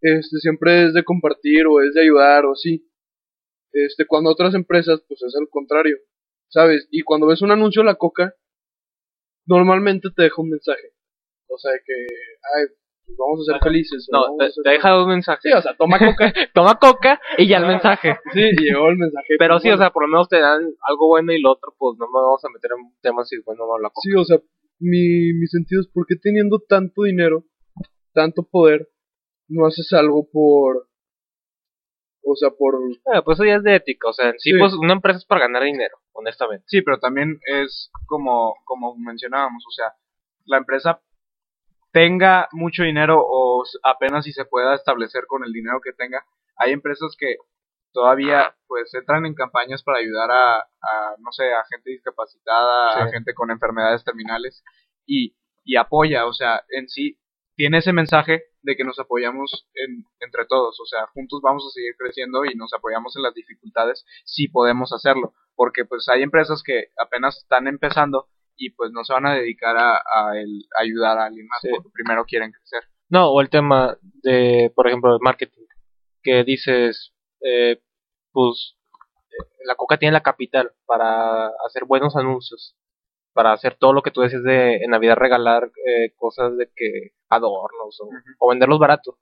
este 0.02 0.38
siempre 0.40 0.86
es 0.88 0.94
de 0.94 1.04
compartir 1.04 1.68
o 1.68 1.82
es 1.82 1.94
de 1.94 2.02
ayudar 2.02 2.46
o 2.46 2.54
así. 2.54 2.88
Este, 3.74 4.06
cuando 4.08 4.30
otras 4.32 4.56
empresas, 4.56 5.02
pues 5.08 5.22
es 5.24 5.36
al 5.36 5.50
contrario, 5.50 5.98
¿sabes? 6.50 6.88
Y 6.92 7.02
cuando 7.02 7.28
ves 7.28 7.42
un 7.42 7.52
anuncio 7.52 7.82
de 7.82 7.88
la 7.88 7.96
coca, 7.96 8.34
normalmente 9.46 10.10
te 10.16 10.24
deja 10.24 10.42
un 10.42 10.50
mensaje. 10.52 10.94
O 11.50 11.58
sea, 11.58 11.72
que, 11.86 11.94
ay, 12.56 12.68
pues 13.10 13.18
vamos 13.18 13.42
a 13.42 13.52
ser 13.54 13.62
felices. 13.62 14.08
No, 14.12 14.22
vamos 14.22 14.38
te, 14.38 14.46
a 14.46 14.50
ser- 14.52 14.64
te 14.64 14.70
deja 14.70 15.02
un 15.04 15.10
mensaje. 15.10 15.40
Sí, 15.44 15.52
o 15.52 15.62
sea, 15.62 15.76
toma 15.76 15.98
coca. 16.00 16.32
Toma 16.54 16.76
coca 16.80 17.20
y 17.38 17.48
ya 17.48 17.58
el 17.58 17.66
mensaje. 17.68 18.18
sí, 18.34 18.42
y 18.42 18.64
llegó 18.64 18.90
el 18.90 18.98
mensaje. 18.98 19.28
Pero 19.38 19.56
pues, 19.56 19.64
sí, 19.64 19.72
o 19.72 19.78
sea, 19.78 19.90
por 19.92 20.04
lo 20.04 20.10
menos 20.10 20.30
te 20.30 20.40
dan 20.40 20.62
algo 20.88 21.08
bueno 21.08 21.32
y 21.34 21.42
lo 21.42 21.52
otro, 21.52 21.74
pues 21.78 21.98
no 22.00 22.06
me 22.08 22.14
vamos 22.22 22.44
a 22.46 22.50
meter 22.50 22.72
en 22.78 22.94
temas 23.02 23.28
si 23.28 23.38
bueno 23.46 23.64
o 23.66 23.80
la 23.80 23.90
coca. 23.90 24.02
Sí, 24.04 24.14
o 24.16 24.24
sea, 24.24 24.38
mi, 24.80 25.34
mi 25.34 25.48
sentido 25.48 25.82
es, 25.82 25.88
¿por 25.94 26.06
qué 26.08 26.16
teniendo 26.22 26.60
tanto 26.68 27.04
dinero, 27.04 27.44
tanto 28.14 28.44
poder, 28.50 28.88
no 29.48 29.66
haces 29.66 29.92
algo 29.94 30.28
por... 30.32 30.88
O 32.24 32.36
sea, 32.36 32.50
por... 32.52 32.76
Eh, 33.14 33.22
pues 33.26 33.38
eso 33.40 33.46
ya 33.46 33.56
es 33.56 33.64
de 33.64 33.76
ética, 33.76 34.10
o 34.10 34.14
sea, 34.14 34.30
en 34.30 34.40
sí, 34.40 34.52
Sí. 34.52 34.58
pues 34.60 34.74
una 34.74 34.94
empresa 34.94 35.18
es 35.20 35.26
para 35.26 35.42
ganar 35.42 35.64
dinero, 35.64 35.98
honestamente. 36.12 36.64
Sí, 36.68 36.82
pero 36.82 37.00
también 37.00 37.40
es 37.46 37.90
como, 38.06 38.56
como 38.66 38.96
mencionábamos, 38.98 39.64
o 39.68 39.72
sea, 39.72 39.94
la 40.46 40.58
empresa 40.58 41.02
tenga 41.92 42.48
mucho 42.52 42.84
dinero 42.84 43.20
o 43.22 43.64
apenas 43.84 44.26
si 44.26 44.32
se 44.34 44.46
pueda 44.46 44.76
establecer 44.76 45.26
con 45.28 45.44
el 45.44 45.52
dinero 45.54 45.80
que 45.84 45.94
tenga. 45.94 46.24
Hay 46.58 46.72
empresas 46.72 47.16
que 47.18 47.38
todavía 47.92 48.56
pues 48.68 48.94
entran 48.94 49.26
en 49.26 49.34
campañas 49.34 49.84
para 49.84 49.98
ayudar 50.00 50.30
a, 50.32 50.58
a, 50.60 51.16
no 51.20 51.32
sé, 51.32 51.52
a 51.54 51.64
gente 51.70 51.90
discapacitada, 51.92 53.04
a 53.04 53.12
gente 53.12 53.34
con 53.34 53.50
enfermedades 53.52 54.04
terminales 54.04 54.64
y, 55.06 55.36
y 55.64 55.76
apoya, 55.76 56.26
o 56.28 56.34
sea, 56.34 56.64
en 56.70 56.88
sí 56.88 57.18
tiene 57.56 57.80
ese 57.80 57.92
mensaje 57.92 58.44
de 58.62 58.76
que 58.76 58.84
nos 58.84 59.00
apoyamos 59.00 59.68
en- 59.74 60.06
entre 60.20 60.46
todos, 60.46 60.80
o 60.80 60.86
sea, 60.86 61.08
juntos 61.08 61.42
vamos 61.42 61.66
a 61.66 61.72
seguir 61.72 61.96
creciendo 61.98 62.46
y 62.46 62.56
nos 62.56 62.74
apoyamos 62.74 63.16
en 63.18 63.24
las 63.24 63.34
dificultades 63.34 64.06
si 64.24 64.48
podemos 64.48 64.94
hacerlo, 64.94 65.34
porque 65.56 65.84
pues 65.86 66.08
hay 66.10 66.22
empresas 66.22 66.62
que 66.64 66.90
apenas 66.98 67.38
están 67.40 67.68
empezando 67.68 68.28
y 68.60 68.72
pues 68.72 68.92
no 68.92 69.04
se 69.04 69.14
van 69.14 69.26
a 69.26 69.34
dedicar 69.36 69.76
a, 69.78 69.96
a 69.98 70.38
el 70.38 70.66
ayudar 70.80 71.18
a 71.18 71.26
alguien 71.26 71.48
más 71.48 71.60
Sí. 71.62 71.70
porque 71.72 71.90
primero 71.94 72.26
quieren 72.26 72.52
crecer. 72.52 72.84
No, 73.10 73.30
o 73.32 73.42
el 73.42 73.50
tema 73.50 73.98
de, 74.22 74.72
por 74.76 74.88
ejemplo, 74.88 75.14
el 75.14 75.20
marketing, 75.22 75.64
que 76.22 76.44
dices, 76.44 77.14
eh, 77.42 77.82
pues 78.32 78.76
eh, 79.32 79.46
la 79.66 79.76
coca 79.76 79.98
tiene 79.98 80.12
la 80.14 80.22
capital 80.22 80.74
para 80.86 81.48
hacer 81.66 81.86
buenos 81.86 82.16
anuncios, 82.16 82.76
para 83.34 83.54
hacer 83.54 83.76
todo 83.80 83.94
lo 83.94 84.02
que 84.04 84.12
tú 84.12 84.22
decías 84.22 84.44
de 84.44 84.76
en 84.84 84.92
Navidad 84.92 85.16
regalar 85.16 85.72
eh, 85.88 86.14
cosas 86.18 86.56
de 86.58 86.70
que 86.76 87.14
adornos 87.30 88.00
o, 88.02 88.10
o 88.40 88.50
venderlos 88.50 88.78
baratos. 88.80 89.16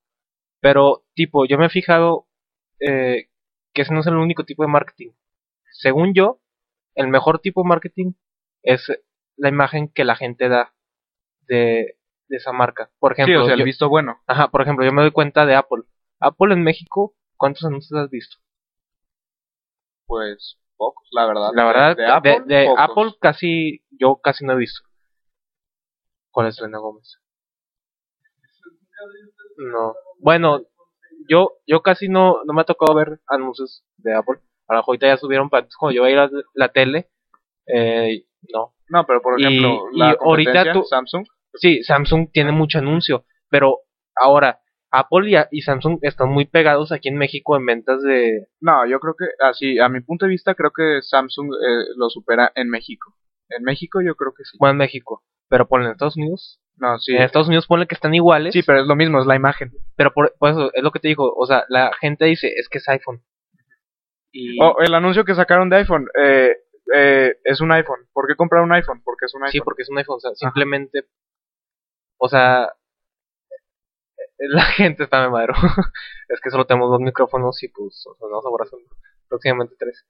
Pero, 0.60 1.04
tipo, 1.14 1.46
yo 1.46 1.58
me 1.60 1.68
he 1.68 1.70
fijado 1.70 2.28
eh, 2.80 3.30
que 3.74 3.84
ese 3.84 3.94
no 3.94 4.00
es 4.00 4.08
el 4.08 4.16
único 4.16 4.44
tipo 4.44 4.64
de 4.64 4.70
marketing. 4.70 5.12
Según 5.72 6.14
yo, 6.16 6.40
el 6.96 7.08
mejor 7.10 7.40
tipo 7.40 7.62
de 7.62 7.70
marketing 7.70 8.14
es 8.64 8.88
la 9.38 9.50
imagen 9.50 9.90
que 9.90 10.04
la 10.04 10.16
gente 10.16 10.50
da 10.50 10.74
de, 11.48 11.98
de 12.28 12.38
esa 12.38 12.52
marca. 12.52 12.90
Por 13.00 13.16
Sí, 13.16 13.22
ejemplo, 13.22 13.42
o 13.44 13.46
sea, 13.46 13.54
el 13.54 13.60
yo- 13.60 13.66
visto 13.66 13.90
bueno. 13.90 14.20
Ajá, 14.28 14.50
por 14.50 14.62
ejemplo, 14.62 14.84
yo 14.86 14.92
me 14.92 15.02
doy 15.02 15.12
cuenta 15.12 15.46
de 15.46 15.56
Apple. 15.56 15.84
Apple 16.20 16.54
en 16.54 16.64
México, 16.64 17.16
¿cuántos 17.38 17.64
anuncios 17.66 17.98
has 18.00 18.10
visto? 18.10 18.38
Pues 20.06 20.58
pocos, 20.78 21.08
la 21.12 21.26
verdad. 21.28 21.50
La 21.54 21.66
verdad, 21.66 21.96
de, 21.98 22.06
Apple, 22.08 22.44
de 22.46 22.66
pocos. 22.66 22.82
Apple 22.84 23.18
casi, 23.20 23.84
yo 23.92 24.18
casi 24.24 24.46
no 24.46 24.54
he 24.54 24.58
visto. 24.58 24.82
¿Cuál 26.32 26.48
es 26.48 26.56
Selena 26.56 26.78
Gómez? 26.80 27.18
No. 29.58 29.96
Bueno, 30.20 30.62
yo, 31.30 31.58
yo 31.66 31.82
casi 31.82 32.10
no, 32.10 32.44
no 32.46 32.54
me 32.54 32.62
ha 32.62 32.66
tocado 32.66 32.96
ver 32.96 33.20
anuncios 33.28 33.84
de 33.98 34.14
Apple. 34.16 34.40
A 34.68 34.74
lo 34.74 34.80
mejor 34.80 34.94
ahorita 34.94 35.08
ya 35.08 35.18
subieron, 35.18 35.50
pero 35.50 35.68
cuando 35.80 35.96
yo 35.96 36.04
veía 36.04 36.28
la, 36.28 36.30
la 36.54 36.70
tele, 36.70 37.10
eh, 37.68 38.26
no. 38.54 38.74
No, 38.90 39.06
pero 39.06 39.22
por 39.22 39.40
Y- 39.40 39.46
ejemplo, 39.46 39.80
y 39.94 40.00
la 40.00 40.12
ahorita 40.12 40.52
competencia, 40.52 40.74
tú- 40.74 40.84
Samsung, 40.84 41.26
Sí, 41.56 41.84
Samsung 41.84 42.30
tiene 42.32 42.52
mucho 42.52 42.78
anuncio, 42.80 43.26
pero 43.50 43.80
ahora, 44.16 44.60
Apple 44.92 45.30
y, 45.52 45.58
y 45.58 45.62
Samsung 45.62 45.98
están 46.02 46.30
muy 46.30 46.46
pegados 46.46 46.92
aquí 46.92 47.10
en 47.10 47.18
México 47.18 47.58
en 47.58 47.66
ventas 47.66 48.02
de, 48.04 48.48
no, 48.62 48.86
yo 48.88 49.00
creo 49.00 49.16
que 49.18 49.26
así, 49.44 49.80
a 49.80 49.90
mi 49.90 50.02
punto 50.02 50.26
de 50.26 50.32
vista, 50.32 50.54
creo 50.56 50.72
que 50.72 51.02
Samsung 51.02 51.48
eh, 51.54 51.86
lo 51.98 52.10
supera 52.10 52.52
en 52.56 52.70
México. 52.70 53.16
En 53.50 53.64
México 53.64 54.02
yo 54.06 54.16
creo 54.16 54.34
que 54.38 54.44
sí. 54.46 54.58
bueno, 54.60 54.72
en 54.74 54.78
México, 54.78 55.24
pero 55.50 55.68
por 55.68 55.82
en 55.82 55.90
Estados 55.92 56.16
Unidos, 56.18 56.62
No, 56.78 56.98
sí. 57.00 57.14
en 57.16 57.24
Estados 57.24 57.48
Unidos 57.48 57.66
ponle 57.68 57.88
que 57.88 57.96
están 57.96 58.14
iguales, 58.14 58.54
Sí, 58.54 58.62
pero 58.64 58.82
es 58.82 58.86
lo 58.88 58.96
mismo, 58.96 59.20
es 59.20 59.26
la 59.26 59.36
imagen. 59.36 59.72
pero 59.96 60.14
por, 60.14 60.36
por 60.38 60.52
eso 60.52 60.72
es 60.74 60.84
lo 60.84 60.92
que 60.92 61.00
te 61.00 61.08
digo, 61.08 61.34
o 61.36 61.46
sea, 61.48 61.66
la 61.70 61.92
gente 62.00 62.26
dice, 62.26 62.48
es 62.56 62.70
que 62.70 62.78
es 62.78 62.88
iPhone. 62.90 63.24
Y 64.32 64.62
O 64.62 64.80
el 64.82 64.94
anuncio 64.94 65.26
que 65.26 65.34
sacaron 65.36 65.70
de 65.70 65.78
iPhone, 65.78 66.06
eh, 66.22 66.56
eh, 66.94 67.38
es 67.44 67.62
un 67.62 67.72
iPhone. 67.72 68.08
¿Por 68.14 68.28
qué 68.28 68.36
comprar 68.36 68.64
un 68.64 68.74
iPhone? 68.74 69.02
Porque 69.04 69.26
es 69.26 69.34
un 69.34 69.44
iPhone. 69.44 69.52
sí, 69.52 69.62
porque 69.62 69.84
es 69.84 69.90
un 69.90 69.98
iPhone, 69.98 70.18
o 70.18 70.20
sea, 70.20 70.36
simplemente, 70.36 71.06
o 72.18 72.28
sea, 72.30 72.74
la 74.38 74.66
gente 74.76 75.04
está 75.04 75.22
de 75.22 75.30
madero. 75.30 75.54
es 76.30 76.42
que 76.42 76.50
solo 76.50 76.66
tenemos 76.66 76.90
dos 76.90 77.02
micrófonos 77.02 77.62
y 77.64 77.70
pues 77.70 78.06
o 78.08 78.16
sea, 78.16 78.30
nos 78.30 78.46
abrazan 78.46 78.80
próximamente 79.28 79.76
tres. 79.78 80.06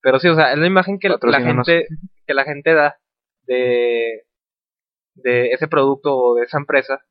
Pero 0.00 0.18
sí, 0.18 0.28
o 0.28 0.34
sea, 0.34 0.52
es 0.52 0.58
la 0.58 0.66
imagen 0.66 0.98
que 0.98 1.08
la 1.08 1.40
gente 1.40 1.86
que 2.26 2.34
la 2.34 2.44
gente 2.44 2.74
da 2.74 2.98
de 3.42 4.24
de 5.14 5.52
ese 5.52 5.68
producto 5.68 6.16
o 6.16 6.34
de 6.34 6.44
esa 6.44 6.58
empresa 6.58 7.04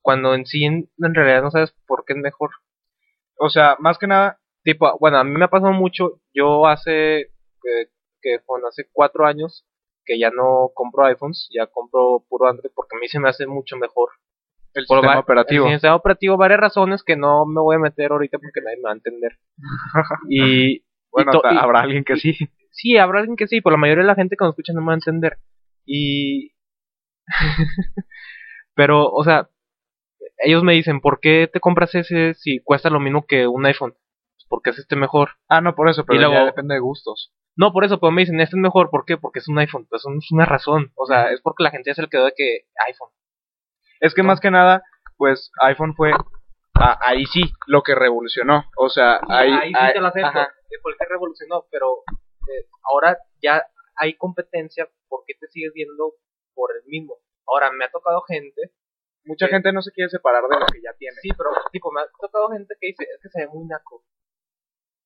cuando 0.00 0.34
en 0.34 0.46
sí 0.46 0.64
en, 0.64 0.90
en 0.98 1.14
realidad 1.14 1.42
no 1.42 1.50
sabes 1.50 1.72
por 1.86 2.04
qué 2.04 2.14
es 2.14 2.18
mejor. 2.18 2.50
O 3.38 3.50
sea, 3.50 3.76
más 3.78 3.98
que 3.98 4.06
nada, 4.06 4.40
Tipo, 4.62 4.98
bueno, 4.98 5.18
a 5.18 5.24
mí 5.24 5.30
me 5.30 5.44
ha 5.44 5.48
pasado 5.48 5.72
mucho, 5.72 6.20
yo 6.34 6.66
hace 6.66 7.20
eh, 7.20 7.88
que 8.22 8.38
bueno, 8.46 8.68
hace 8.68 8.88
cuatro 8.92 9.26
años 9.26 9.66
que 10.04 10.18
ya 10.18 10.30
no 10.30 10.70
compro 10.74 11.04
iPhones, 11.04 11.48
ya 11.52 11.66
compro 11.66 12.24
puro 12.28 12.48
Android 12.48 12.72
porque 12.74 12.96
a 12.96 13.00
mí 13.00 13.08
se 13.08 13.20
me 13.20 13.28
hace 13.28 13.46
mucho 13.46 13.76
mejor 13.76 14.10
el 14.74 14.86
por 14.86 14.98
sistema 14.98 15.18
operativo. 15.20 15.66
El 15.66 15.72
sistema 15.74 15.96
operativo, 15.96 16.36
varias 16.36 16.60
razones 16.60 17.02
que 17.02 17.16
no 17.16 17.44
me 17.46 17.60
voy 17.60 17.76
a 17.76 17.80
meter 17.80 18.12
ahorita 18.12 18.38
porque 18.38 18.60
nadie 18.62 18.76
me 18.78 18.82
va 18.84 18.90
a 18.90 18.94
entender. 18.94 19.38
y, 20.28 20.84
Bueno, 21.10 21.32
y 21.50 21.56
habrá 21.56 21.80
alguien 21.80 22.04
que 22.04 22.16
sí. 22.16 22.36
sí, 22.70 22.96
habrá 22.96 23.20
alguien 23.20 23.36
que 23.36 23.46
sí, 23.48 23.60
pero 23.60 23.72
la 23.72 23.80
mayoría 23.80 24.02
de 24.02 24.08
la 24.08 24.14
gente 24.14 24.36
que 24.36 24.44
nos 24.44 24.52
escucha 24.52 24.72
no 24.72 24.80
me 24.80 24.88
va 24.88 24.92
a 24.92 24.96
entender. 24.96 25.38
Y. 25.84 26.52
pero, 28.74 29.08
o 29.10 29.24
sea, 29.24 29.50
ellos 30.38 30.62
me 30.62 30.72
dicen, 30.72 31.00
¿por 31.00 31.20
qué 31.20 31.48
te 31.52 31.60
compras 31.60 31.94
ese 31.94 32.34
si 32.34 32.60
cuesta 32.60 32.90
lo 32.90 33.00
mismo 33.00 33.26
que 33.26 33.46
un 33.46 33.66
iPhone? 33.66 33.92
Pues 33.92 34.46
porque 34.48 34.70
es 34.70 34.78
este 34.78 34.96
mejor. 34.96 35.30
Ah, 35.48 35.60
no, 35.60 35.74
por 35.74 35.88
eso, 35.88 36.04
pero 36.04 36.16
Y 36.16 36.20
luego- 36.20 36.34
ya 36.34 36.44
depende 36.44 36.74
de 36.74 36.80
gustos. 36.80 37.32
No, 37.56 37.72
por 37.72 37.84
eso, 37.84 37.98
pero 38.00 38.10
me 38.12 38.22
dicen, 38.22 38.40
este 38.40 38.56
es 38.56 38.60
mejor, 38.60 38.90
¿por 38.90 39.04
qué? 39.04 39.16
Porque 39.16 39.40
es 39.40 39.48
un 39.48 39.58
iPhone. 39.58 39.86
Pues 39.88 40.02
es 40.06 40.32
una 40.32 40.46
razón. 40.46 40.92
O 40.96 41.06
sea, 41.06 41.30
es 41.32 41.40
porque 41.42 41.62
la 41.64 41.70
gente 41.70 41.90
ya 41.90 41.94
se 41.94 42.02
le 42.02 42.08
quedó 42.08 42.24
de 42.24 42.32
que 42.36 42.66
iPhone. 42.88 43.10
Es 44.00 44.14
que 44.14 44.22
más 44.22 44.40
que 44.40 44.50
nada, 44.50 44.82
pues 45.16 45.50
iPhone 45.62 45.94
fue 45.94 46.12
ah, 46.74 46.98
ahí 47.02 47.26
sí 47.26 47.42
lo 47.66 47.82
que 47.82 47.94
revolucionó. 47.94 48.64
O 48.76 48.88
sea, 48.88 49.20
ahí, 49.28 49.50
ahí 49.52 49.68
sí 49.68 49.74
ahí- 49.78 49.92
te 49.92 50.00
lo 50.00 50.06
acepto. 50.08 50.30
Fue 50.82 50.92
el 50.92 50.98
que 50.98 51.04
revolucionó, 51.06 51.66
pero 51.70 51.98
eh, 52.08 52.66
ahora 52.90 53.18
ya 53.42 53.62
hay 53.96 54.14
competencia. 54.16 54.88
¿Por 55.08 55.24
qué 55.26 55.34
te 55.38 55.48
sigues 55.48 55.72
viendo 55.74 56.14
por 56.54 56.70
el 56.74 56.82
mismo? 56.86 57.16
Ahora, 57.46 57.70
me 57.72 57.84
ha 57.84 57.90
tocado 57.90 58.22
gente. 58.22 58.72
Mucha 59.24 59.48
gente 59.48 59.72
no 59.72 59.82
se 59.82 59.92
quiere 59.92 60.08
separar 60.08 60.44
de 60.44 60.58
lo 60.58 60.66
que 60.66 60.80
ya 60.80 60.94
tiene. 60.96 61.16
Sí, 61.20 61.28
pero 61.36 61.50
tipo, 61.72 61.92
me 61.92 62.00
ha 62.00 62.04
tocado 62.18 62.48
gente 62.50 62.74
que 62.80 62.86
dice, 62.86 63.04
es 63.04 63.20
que 63.20 63.28
se 63.28 63.40
ve 63.40 63.48
muy 63.48 63.66
naco. 63.66 64.02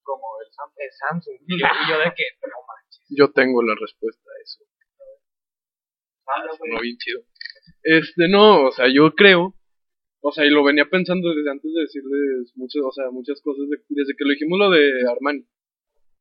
Como 0.04 0.24
el, 0.44 0.50
Sam- 0.52 0.72
el 0.76 0.90
Samsung. 0.92 1.36
Y 1.48 1.58
yo, 1.60 1.66
y 1.66 1.90
yo 1.90 1.98
de 1.98 2.12
que, 2.14 2.24
no 2.46 2.56
manches. 2.68 3.02
Yo 3.10 3.32
tengo 3.32 3.62
la 3.62 3.74
respuesta 3.74 4.30
a 4.30 4.38
eso. 4.42 4.60
güey. 4.60 4.70
No, 6.72 6.80
bien 6.80 6.96
chido. 6.98 7.20
Este, 7.82 8.28
no, 8.28 8.66
o 8.68 8.72
sea, 8.72 8.86
yo 8.92 9.14
creo, 9.14 9.54
O 10.26 10.32
sea, 10.32 10.46
y 10.46 10.50
lo 10.50 10.64
venía 10.64 10.88
pensando 10.88 11.34
desde 11.34 11.50
antes 11.50 11.70
de 11.74 11.82
decirles 11.82 12.50
muchas, 12.56 12.82
o 12.82 12.90
sea, 12.92 13.10
muchas 13.10 13.42
cosas, 13.42 13.68
de- 13.68 13.84
desde 13.90 14.14
que 14.16 14.24
lo 14.24 14.30
dijimos 14.30 14.58
lo 14.58 14.70
de 14.70 14.90
Armani. 15.10 15.44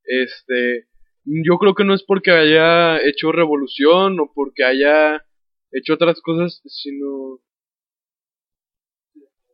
Este, 0.04 0.90
yo 1.24 1.58
creo 1.58 1.74
que 1.74 1.86
no 1.86 1.94
es 1.94 2.04
porque 2.04 2.32
haya 2.32 2.98
hecho 3.02 3.32
revolución 3.32 4.20
o 4.20 4.30
porque 4.34 4.66
haya 4.66 5.26
hecho 5.72 5.94
otras 5.94 6.20
cosas, 6.22 6.62
sino... 6.66 7.40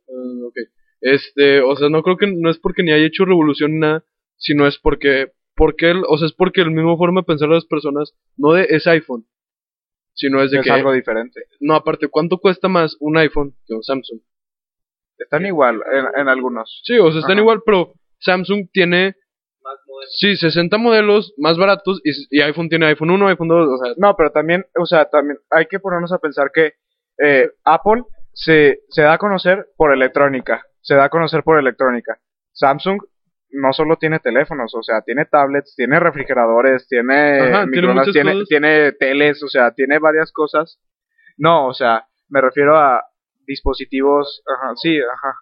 Ah, 0.08 0.46
ok. 0.48 0.56
Este, 1.00 1.60
o 1.60 1.76
sea, 1.76 1.88
no 1.88 2.02
creo 2.02 2.16
que 2.16 2.26
no 2.26 2.50
es 2.50 2.58
porque 2.58 2.82
ni 2.82 2.90
haya 2.92 3.06
hecho 3.06 3.24
revolución 3.24 3.72
ni 3.74 3.78
nada, 3.78 4.04
sino 4.40 4.66
es 4.66 4.78
porque, 4.78 5.32
porque 5.54 5.90
él, 5.90 6.02
o 6.08 6.18
sea, 6.18 6.26
es 6.26 6.32
porque 6.32 6.62
el 6.62 6.70
mismo 6.72 6.96
forma 6.96 7.20
de 7.20 7.26
pensar 7.26 7.48
de 7.48 7.56
las 7.56 7.66
personas, 7.66 8.14
no 8.36 8.54
de 8.54 8.66
es 8.70 8.86
iPhone, 8.86 9.26
sino 10.14 10.42
es 10.42 10.50
de 10.50 10.58
es 10.58 10.64
que, 10.64 10.70
algo 10.72 10.92
diferente. 10.92 11.42
no, 11.60 11.74
aparte, 11.74 12.08
¿cuánto 12.08 12.38
cuesta 12.38 12.68
más 12.68 12.96
un 13.00 13.16
iPhone 13.18 13.54
que 13.66 13.74
un 13.74 13.82
Samsung? 13.82 14.20
Están 15.18 15.44
igual 15.46 15.82
en, 15.92 16.20
en 16.22 16.28
algunos. 16.28 16.80
Sí, 16.84 16.98
o 16.98 17.10
sea, 17.10 17.20
están 17.20 17.32
Ajá. 17.32 17.42
igual, 17.42 17.62
pero 17.64 17.92
Samsung 18.20 18.68
tiene, 18.72 19.14
Más 19.62 19.76
sí, 20.08 20.34
60 20.34 20.78
modelos 20.78 21.34
más 21.36 21.58
baratos 21.58 22.00
y, 22.02 22.10
y 22.30 22.40
iPhone 22.40 22.70
tiene 22.70 22.86
iPhone 22.86 23.10
1, 23.10 23.28
iPhone 23.28 23.48
2, 23.48 23.68
o 23.68 23.84
sea, 23.84 23.94
No, 23.98 24.16
pero 24.16 24.32
también, 24.32 24.64
o 24.78 24.86
sea, 24.86 25.04
también 25.10 25.38
hay 25.50 25.66
que 25.66 25.78
ponernos 25.78 26.12
a 26.12 26.18
pensar 26.18 26.50
que 26.52 26.72
eh, 27.22 27.50
Apple 27.64 28.04
se, 28.32 28.80
se 28.88 29.02
da 29.02 29.12
a 29.14 29.18
conocer 29.18 29.66
por 29.76 29.92
electrónica, 29.92 30.64
se 30.80 30.94
da 30.94 31.04
a 31.04 31.10
conocer 31.10 31.42
por 31.42 31.58
electrónica. 31.58 32.18
Samsung 32.52 33.00
no 33.52 33.72
solo 33.72 33.96
tiene 33.96 34.20
teléfonos, 34.20 34.74
o 34.74 34.82
sea, 34.82 35.02
tiene 35.02 35.24
tablets, 35.24 35.74
tiene 35.76 35.98
refrigeradores, 35.98 36.86
tiene 36.88 37.40
Ajá, 37.40 37.50
tiene 37.64 37.66
microondas, 37.66 38.12
tiene, 38.12 38.44
tiene 38.44 38.92
teles, 38.92 39.42
o 39.42 39.48
sea, 39.48 39.72
tiene 39.72 39.98
varias 39.98 40.32
cosas. 40.32 40.80
No, 41.36 41.66
o 41.66 41.74
sea, 41.74 42.06
me 42.28 42.40
refiero 42.40 42.76
a 42.76 43.02
dispositivos, 43.46 44.42
ajá, 44.46 44.74
sí, 44.76 44.98
ajá. 44.98 45.34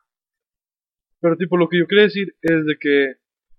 Pero 1.20 1.36
tipo, 1.36 1.56
lo 1.56 1.68
que 1.68 1.78
yo 1.78 1.86
quería 1.86 2.04
decir 2.04 2.34
es 2.42 2.64
de 2.64 2.76
que 2.80 3.14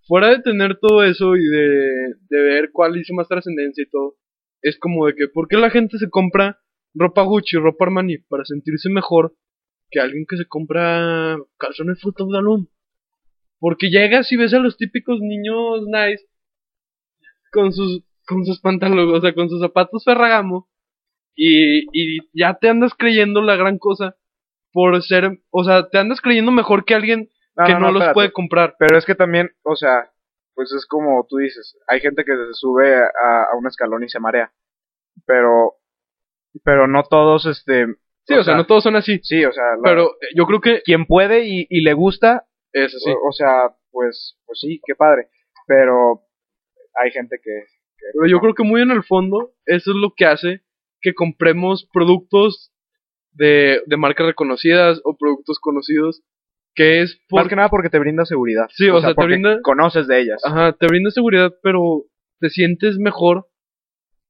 fuera 0.08 0.30
de 0.30 0.41
tener 0.41 0.80
todo 0.80 1.04
eso 1.04 1.36
y 1.36 1.45
de, 1.45 2.16
de 2.30 2.41
ver 2.41 2.72
cuál 2.72 2.97
hizo 2.97 3.14
más 3.14 3.28
trascendencia 3.28 3.84
y 3.84 3.89
todo, 3.89 4.16
es 4.62 4.78
como 4.80 5.06
de 5.06 5.14
que, 5.14 5.28
¿por 5.28 5.47
qué 5.47 5.58
la 5.58 5.70
gente 5.70 5.97
se 5.97 6.10
compra 6.10 6.60
ropa 6.93 7.24
Gucci, 7.24 7.58
ropa 7.58 7.86
Armani 7.86 8.18
para 8.18 8.45
sentirse 8.45 8.89
mejor 8.89 9.36
que 9.91 10.00
alguien 10.00 10.26
que 10.28 10.38
se 10.38 10.45
compra 10.47 11.38
calzones 11.58 12.02
Fruit 12.02 12.20
of 12.22 12.32
the 12.32 12.41
Loom? 12.41 12.68
Porque 13.60 13.89
llegas 13.89 14.32
y 14.32 14.38
ves 14.38 14.53
a 14.53 14.60
los 14.60 14.78
típicos 14.78 15.20
niños 15.22 15.82
nice 15.88 16.24
con 17.51 17.74
sus, 17.74 18.03
con 18.28 18.45
sus 18.45 18.60
pantalones, 18.62 19.18
o 19.18 19.22
sea, 19.22 19.34
con 19.34 19.49
sus 19.49 19.60
zapatos 19.60 20.03
Ferragamo 20.05 20.70
y, 21.36 21.80
y 21.93 22.20
ya 22.34 22.53
te 22.55 22.70
andas 22.70 22.93
creyendo 22.97 23.41
la 23.41 23.55
gran 23.55 23.78
cosa 23.78 24.16
por 24.72 25.01
ser, 25.01 25.39
o 25.49 25.64
sea, 25.64 25.89
te 25.89 25.97
andas 25.97 26.22
creyendo 26.22 26.51
mejor 26.51 26.86
que 26.86 26.93
alguien 26.95 27.30
que 27.66 27.74
no, 27.74 27.88
los 27.91 27.95
espérate. 27.95 28.14
puede 28.14 28.32
comprar. 28.32 28.76
Pero 28.80 28.97
es 28.97 29.05
que 29.05 29.16
también, 29.16 29.49
o 29.64 29.76
sea, 29.76 30.12
pues 30.53 30.72
es 30.72 30.86
como 30.86 31.26
tú 31.28 31.38
dices, 31.38 31.78
hay 31.88 31.99
gente 31.99 32.24
que 32.24 32.32
se 32.32 32.53
sube 32.53 32.95
a, 32.95 33.43
a 33.51 33.57
un 33.57 33.68
escalón 33.68 34.03
y 34.03 34.10
se 34.10 34.20
marea. 34.20 34.53
Pero, 35.26 35.74
pero 36.64 36.88
no 36.88 37.03
todos, 37.03 37.45
este... 37.45 37.88
Sí, 38.26 38.36
o, 38.36 38.43
sea, 38.43 38.55
no 38.55 38.66
todos 38.68 38.84
son 38.84 38.95
así. 38.95 39.20
Sí, 39.24 39.43
o 39.43 39.51
sea, 39.51 39.64
la- 39.76 39.82
Pero 39.84 40.12
yo 40.36 40.45
creo 40.45 40.62
que 40.62 40.82
quien 40.84 41.05
puede 41.07 41.47
y, 41.47 41.66
y 41.70 41.82
le 41.82 41.93
gusta, 41.93 42.45
es 42.74 42.94
así. 42.96 43.10
o, 43.10 43.30
o 43.30 43.32
sea, 43.32 43.76
pues, 43.92 44.38
pues 44.46 44.60
sí, 44.60 44.80
qué 44.86 44.96
padre. 44.96 45.28
Pero 45.68 46.22
hay 46.96 47.12
gente 47.12 47.38
que... 47.44 47.52
que 47.98 48.06
Pero 48.14 48.28
yo 48.30 48.40
creo 48.40 48.54
que 48.54 48.64
muy 48.64 48.82
en 48.82 48.92
el 48.92 49.04
fondo, 49.04 49.54
eso 49.66 49.92
es 49.92 49.98
lo 49.98 50.14
que 50.16 50.26
hace 50.26 50.62
que 51.02 51.14
compremos 51.14 51.88
productos 51.94 52.72
de, 53.32 53.82
de 53.86 53.98
marcas 53.98 54.28
reconocidas 54.28 55.00
o 55.06 55.16
productos 55.18 55.60
conocidos, 55.60 56.22
que 56.76 57.02
es 57.02 57.20
por... 57.30 57.42
Más 57.42 57.50
que 57.50 57.56
nada 57.56 57.70
porque 57.70 57.90
te 57.90 58.00
brinda 58.00 58.26
seguridad. 58.26 58.68
Sí, 58.74 58.90
o 58.90 59.00
sea, 59.00 59.14
te 59.14 59.24
brinda- 59.26 59.62
Conoces 59.62 60.08
de 60.08 60.20
ellas. 60.20 60.42
Ajá, 60.46 60.74
te 60.74 60.88
brinda 60.88 61.10
seguridad, 61.12 61.54
pero 61.64 62.04
te 62.40 62.50
sientes 62.50 62.98
mejor 62.98 63.48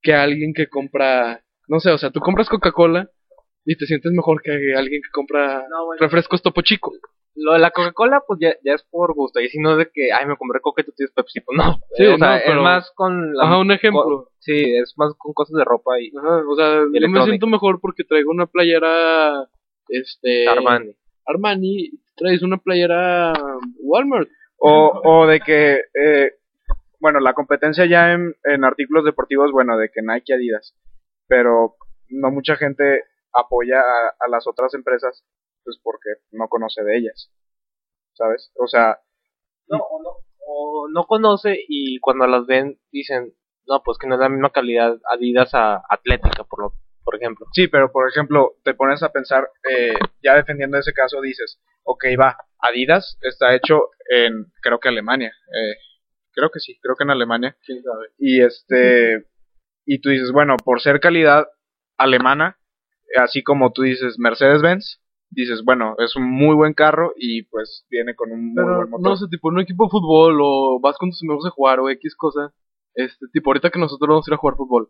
que 0.01 0.13
alguien 0.13 0.53
que 0.53 0.67
compra, 0.67 1.43
no 1.67 1.79
sé, 1.79 1.91
o 1.91 1.97
sea, 1.97 2.11
tú 2.11 2.19
compras 2.19 2.47
Coca-Cola 2.49 3.09
y 3.65 3.75
te 3.75 3.85
sientes 3.85 4.11
mejor 4.13 4.41
que 4.41 4.51
alguien 4.75 5.01
que 5.01 5.09
compra 5.11 5.65
No, 5.69 5.85
bueno. 5.85 5.99
refrescos 6.01 6.41
Topo 6.41 6.61
Chico. 6.61 6.93
Lo 7.41 7.53
de 7.53 7.59
la 7.59 7.71
Coca-Cola, 7.71 8.23
pues 8.27 8.39
ya, 8.41 8.53
ya 8.63 8.73
es 8.73 8.83
por 8.83 9.13
gusto. 9.13 9.39
Y 9.39 9.47
si 9.49 9.59
no 9.59 9.75
de 9.77 9.89
que, 9.93 10.11
ay, 10.11 10.25
me 10.25 10.35
compré 10.37 10.59
Coca 10.61 10.81
y 10.81 10.85
tú 10.85 10.91
tienes 10.95 11.13
Pepsi, 11.13 11.39
pues 11.41 11.57
no. 11.57 11.79
Sí, 11.95 12.05
o 12.05 12.17
sea, 12.17 12.41
pero- 12.45 12.57
es 12.59 12.63
más 12.63 12.91
con 12.95 13.33
la... 13.35 13.43
Ajá, 13.45 13.57
un 13.59 13.71
ejemplo. 13.71 14.03
con- 14.03 14.25
sí, 14.39 14.75
es 14.75 14.93
más 14.97 15.13
con 15.17 15.33
cosas 15.33 15.55
de 15.57 15.63
ropa 15.63 15.99
y 15.99 16.11
Ajá, 16.17 16.41
o 16.47 16.55
sea, 16.55 16.81
yo 16.93 17.09
me 17.09 17.23
siento 17.23 17.47
mejor 17.47 17.79
porque 17.81 18.03
traigo 18.03 18.31
una 18.31 18.45
playera, 18.47 19.47
este... 19.87 20.47
Armani. 20.49 20.91
Armani, 21.25 21.89
traes 22.15 22.41
una 22.41 22.57
playera 22.57 23.33
Walmart. 23.79 24.29
O, 24.57 25.01
o 25.03 25.27
de 25.27 25.39
que, 25.39 25.75
eh, 25.93 26.33
bueno, 26.99 27.19
la 27.21 27.33
competencia 27.33 27.85
ya 27.85 28.11
en, 28.11 28.35
en 28.43 28.65
artículos 28.65 29.05
deportivos, 29.05 29.51
bueno, 29.53 29.77
de 29.77 29.89
que 29.89 30.01
Nike 30.01 30.33
Adidas, 30.33 30.75
pero 31.27 31.75
no 32.09 32.31
mucha 32.31 32.55
gente 32.57 33.03
apoya 33.31 33.79
a, 33.79 34.25
a 34.25 34.27
las 34.27 34.47
otras 34.47 34.73
empresas, 34.73 35.23
pues 35.69 35.79
porque 35.83 36.09
no 36.31 36.47
conoce 36.47 36.83
de 36.83 36.97
ellas, 36.97 37.31
¿sabes? 38.13 38.51
O 38.55 38.67
sea, 38.67 38.97
No, 39.67 39.77
o 39.77 40.01
no, 40.01 40.09
o 40.47 40.87
no 40.91 41.05
conoce 41.05 41.59
y 41.67 41.99
cuando 41.99 42.25
las 42.25 42.47
ven 42.47 42.79
dicen, 42.91 43.35
no, 43.67 43.83
pues 43.83 43.99
que 43.99 44.07
no 44.07 44.15
es 44.15 44.21
la 44.21 44.29
misma 44.29 44.49
calidad 44.51 44.97
Adidas 45.11 45.53
a 45.53 45.83
Atlética, 45.87 46.43
por, 46.43 46.59
lo, 46.63 46.73
por 47.03 47.15
ejemplo. 47.15 47.45
sí, 47.53 47.67
pero 47.67 47.91
por 47.91 48.09
ejemplo, 48.09 48.55
te 48.63 48.73
pones 48.73 49.03
a 49.03 49.11
pensar, 49.11 49.47
eh, 49.69 49.93
ya 50.23 50.33
defendiendo 50.35 50.79
ese 50.79 50.91
caso, 50.93 51.21
dices, 51.21 51.59
ok, 51.83 52.03
va, 52.19 52.35
Adidas 52.57 53.19
está 53.21 53.53
hecho 53.53 53.89
en, 54.09 54.51
creo 54.63 54.79
que 54.79 54.89
Alemania, 54.89 55.31
eh, 55.53 55.75
creo 56.31 56.49
que 56.49 56.59
sí, 56.59 56.79
creo 56.81 56.95
que 56.95 57.03
en 57.03 57.11
Alemania, 57.11 57.55
¿Quién 57.63 57.83
sabe? 57.83 58.07
y 58.17 58.41
este 58.41 59.27
y 59.85 60.01
tú 60.01 60.09
dices 60.09 60.31
bueno 60.31 60.55
por 60.57 60.81
ser 60.81 60.99
calidad 60.99 61.47
alemana 61.97 62.57
así 63.17 63.41
como 63.43 63.71
tú 63.71 63.81
dices 63.83 64.19
Mercedes-Benz 64.19 64.99
dices 65.31 65.63
bueno 65.63 65.95
es 65.99 66.15
un 66.15 66.29
muy 66.29 66.55
buen 66.55 66.73
carro 66.73 67.13
y 67.15 67.43
pues 67.43 67.85
viene 67.89 68.15
con 68.15 68.31
un 68.31 68.47
muy 68.47 68.55
Pero, 68.55 68.75
buen 68.77 68.89
motor 68.89 69.09
no 69.11 69.15
sé, 69.17 69.27
tipo, 69.29 69.49
en 69.49 69.55
un 69.55 69.61
equipo 69.61 69.85
de 69.85 69.89
fútbol 69.91 70.39
o 70.41 70.79
vas 70.81 70.97
con 70.97 71.09
tus 71.11 71.21
amigos 71.23 71.45
a 71.45 71.51
jugar 71.51 71.79
o 71.79 71.89
X 71.89 72.15
cosa. 72.15 72.53
Este, 72.95 73.27
tipo, 73.31 73.49
ahorita 73.49 73.69
que 73.69 73.79
nosotros 73.79 74.09
vamos 74.09 74.27
a 74.27 74.31
ir 74.31 74.33
a 74.33 74.37
jugar 74.37 74.57
fútbol. 74.57 74.89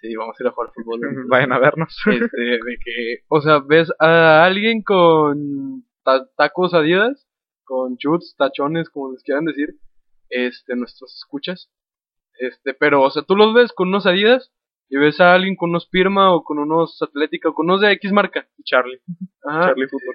Sí, 0.00 0.14
vamos 0.16 0.36
a 0.38 0.42
ir 0.42 0.48
a 0.48 0.52
jugar 0.52 0.70
fútbol. 0.74 1.00
vayan 1.28 1.52
a 1.52 1.58
vernos 1.58 1.96
este, 2.06 2.40
de 2.40 2.78
que, 2.84 3.18
o 3.28 3.40
sea, 3.40 3.60
ves 3.60 3.90
a 3.98 4.44
alguien 4.44 4.82
con 4.82 5.84
ta- 6.04 6.28
tacos 6.36 6.74
Adidas, 6.74 7.26
con 7.64 7.96
chuts, 7.96 8.34
tachones, 8.36 8.90
como 8.90 9.12
les 9.12 9.22
quieran 9.22 9.44
decir, 9.44 9.76
este, 10.30 10.76
nuestros 10.76 11.14
escuchas, 11.16 11.70
este, 12.40 12.74
pero, 12.74 13.02
o 13.02 13.10
sea, 13.10 13.22
tú 13.22 13.36
los 13.36 13.54
ves 13.54 13.72
con 13.72 13.88
unos 13.88 14.06
Adidas 14.06 14.52
y 14.88 14.96
ves 14.96 15.20
a 15.20 15.34
alguien 15.34 15.56
con 15.56 15.70
unos 15.70 15.86
Pirma 15.86 16.34
o 16.34 16.42
con 16.42 16.58
unos 16.58 17.00
Atlética 17.02 17.50
o 17.50 17.54
con 17.54 17.66
unos 17.66 17.80
de 17.80 17.92
X 17.92 18.12
marca. 18.12 18.46
Charlie 18.64 19.00
Ajá. 19.44 19.68
Charlie 19.68 19.88
Fútbol 19.88 20.14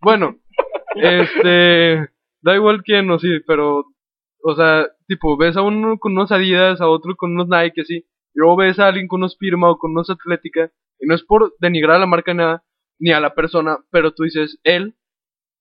Bueno, 0.00 0.36
este, 0.96 2.10
da 2.42 2.54
igual 2.54 2.82
quién 2.82 3.10
o 3.10 3.18
sí, 3.18 3.40
pero, 3.46 3.84
o 4.42 4.54
sea, 4.54 4.88
tipo, 5.06 5.36
ves 5.36 5.56
a 5.56 5.62
uno 5.62 5.98
con 5.98 6.12
unos 6.12 6.32
Adidas, 6.32 6.80
a 6.80 6.88
otro 6.88 7.16
con 7.16 7.32
unos 7.32 7.48
Nike, 7.48 7.82
así, 7.82 7.96
y 7.96 8.04
luego 8.34 8.56
ves 8.56 8.78
a 8.78 8.88
alguien 8.88 9.08
con 9.08 9.20
unos 9.20 9.36
Pirma 9.36 9.70
o 9.70 9.78
con 9.78 9.92
unos 9.92 10.10
Atlética, 10.10 10.70
y 10.98 11.06
no 11.06 11.14
es 11.14 11.22
por 11.22 11.54
denigrar 11.60 11.96
a 11.96 12.00
la 12.00 12.06
marca 12.06 12.32
ni 12.32 12.38
nada, 12.38 12.64
ni 12.98 13.12
a 13.12 13.20
la 13.20 13.34
persona, 13.34 13.78
pero 13.90 14.12
tú 14.12 14.24
dices, 14.24 14.58
él 14.64 14.94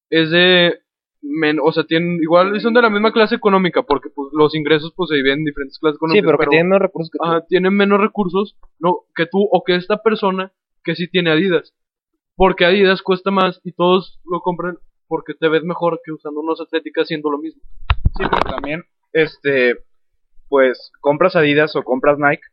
es 0.09 0.32
de, 0.32 0.81
men, 1.22 1.60
o 1.64 1.72
sea, 1.72 1.84
tienen, 1.84 2.18
igual 2.22 2.60
son 2.62 2.74
de 2.74 2.82
la 2.82 2.90
misma 2.90 3.12
clase 3.14 3.36
económica, 3.36 3.84
porque 3.84 4.10
pues 4.10 4.30
los 4.34 4.56
ingresos 4.56 4.94
pues 4.96 5.10
se 5.10 5.16
dividen 5.16 5.40
en 5.40 5.46
diferentes 5.46 5.78
clases 5.80 5.98
Sí, 6.00 6.18
económicas. 6.18 6.26
pero 6.26 6.38
que 6.40 6.48
tienen 6.48 6.68
menos 6.68 6.82
recursos 6.82 7.12
que 7.12 7.18
tú. 7.20 7.24
Ajá, 7.26 7.46
tienen 7.48 7.74
menos 7.76 8.00
recursos 8.02 8.58
no 8.80 9.00
que 9.16 9.26
tú 9.28 9.48
o 9.52 9.64
que 9.64 9.76
esta 9.76 10.02
persona 10.02 10.52
que 10.84 10.96
sí 10.96 11.08
tiene 11.10 11.32
Adidas. 11.32 11.74
Porque 12.36 12.66
Adidas 12.66 13.02
cuesta 13.04 13.30
más 13.32 13.60
y 13.64 13.72
todos 13.74 14.20
lo 14.26 14.40
compran 14.42 14.78
porque 15.08 15.34
te 15.34 15.48
ves 15.50 15.64
mejor 15.64 16.00
que 16.04 16.12
usando 16.12 16.40
unos 16.40 16.60
atléticas 16.62 17.04
haciendo 17.04 17.30
lo 17.30 17.38
mismo. 17.38 17.62
sí 18.18 18.24
pero 18.30 18.52
también 18.56 18.84
este 19.14 19.76
pues 20.50 20.92
compras 21.02 21.36
Adidas 21.36 21.76
o 21.76 21.84
compras 21.84 22.18
Nike 22.18 22.44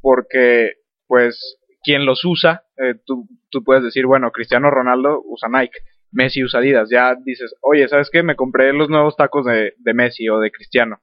porque 0.00 0.72
pues 1.06 1.58
quien 1.84 2.04
los 2.04 2.24
usa 2.24 2.64
eh, 2.76 2.94
tú 3.06 3.26
tú 3.50 3.62
puedes 3.64 3.84
decir 3.84 4.04
bueno 4.06 4.30
Cristiano 4.32 4.70
Ronaldo 4.70 5.22
usa 5.24 5.48
Nike 5.48 5.78
Messi 6.10 6.42
usa 6.44 6.60
Adidas 6.60 6.88
ya 6.90 7.14
dices 7.14 7.54
oye 7.60 7.88
sabes 7.88 8.10
qué 8.10 8.22
me 8.22 8.36
compré 8.36 8.72
los 8.72 8.88
nuevos 8.88 9.16
tacos 9.16 9.44
de, 9.46 9.74
Messi 9.94 10.28
o 10.28 10.38
de 10.38 10.50
Cristiano 10.50 11.00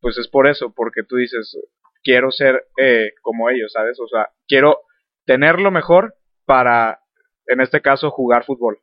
pues 0.00 0.18
es 0.18 0.28
por 0.28 0.46
eso 0.46 0.72
porque 0.74 1.02
tú 1.02 1.16
dices 1.16 1.56
quiero 2.02 2.30
ser 2.30 2.66
eh, 2.76 3.12
como 3.22 3.50
ellos 3.50 3.72
sabes 3.72 3.98
o 4.00 4.08
sea 4.08 4.28
quiero 4.46 4.80
tener 5.24 5.60
lo 5.60 5.70
mejor 5.70 6.14
para 6.44 7.00
en 7.46 7.60
este 7.60 7.80
caso 7.80 8.10
jugar 8.10 8.44
fútbol 8.44 8.78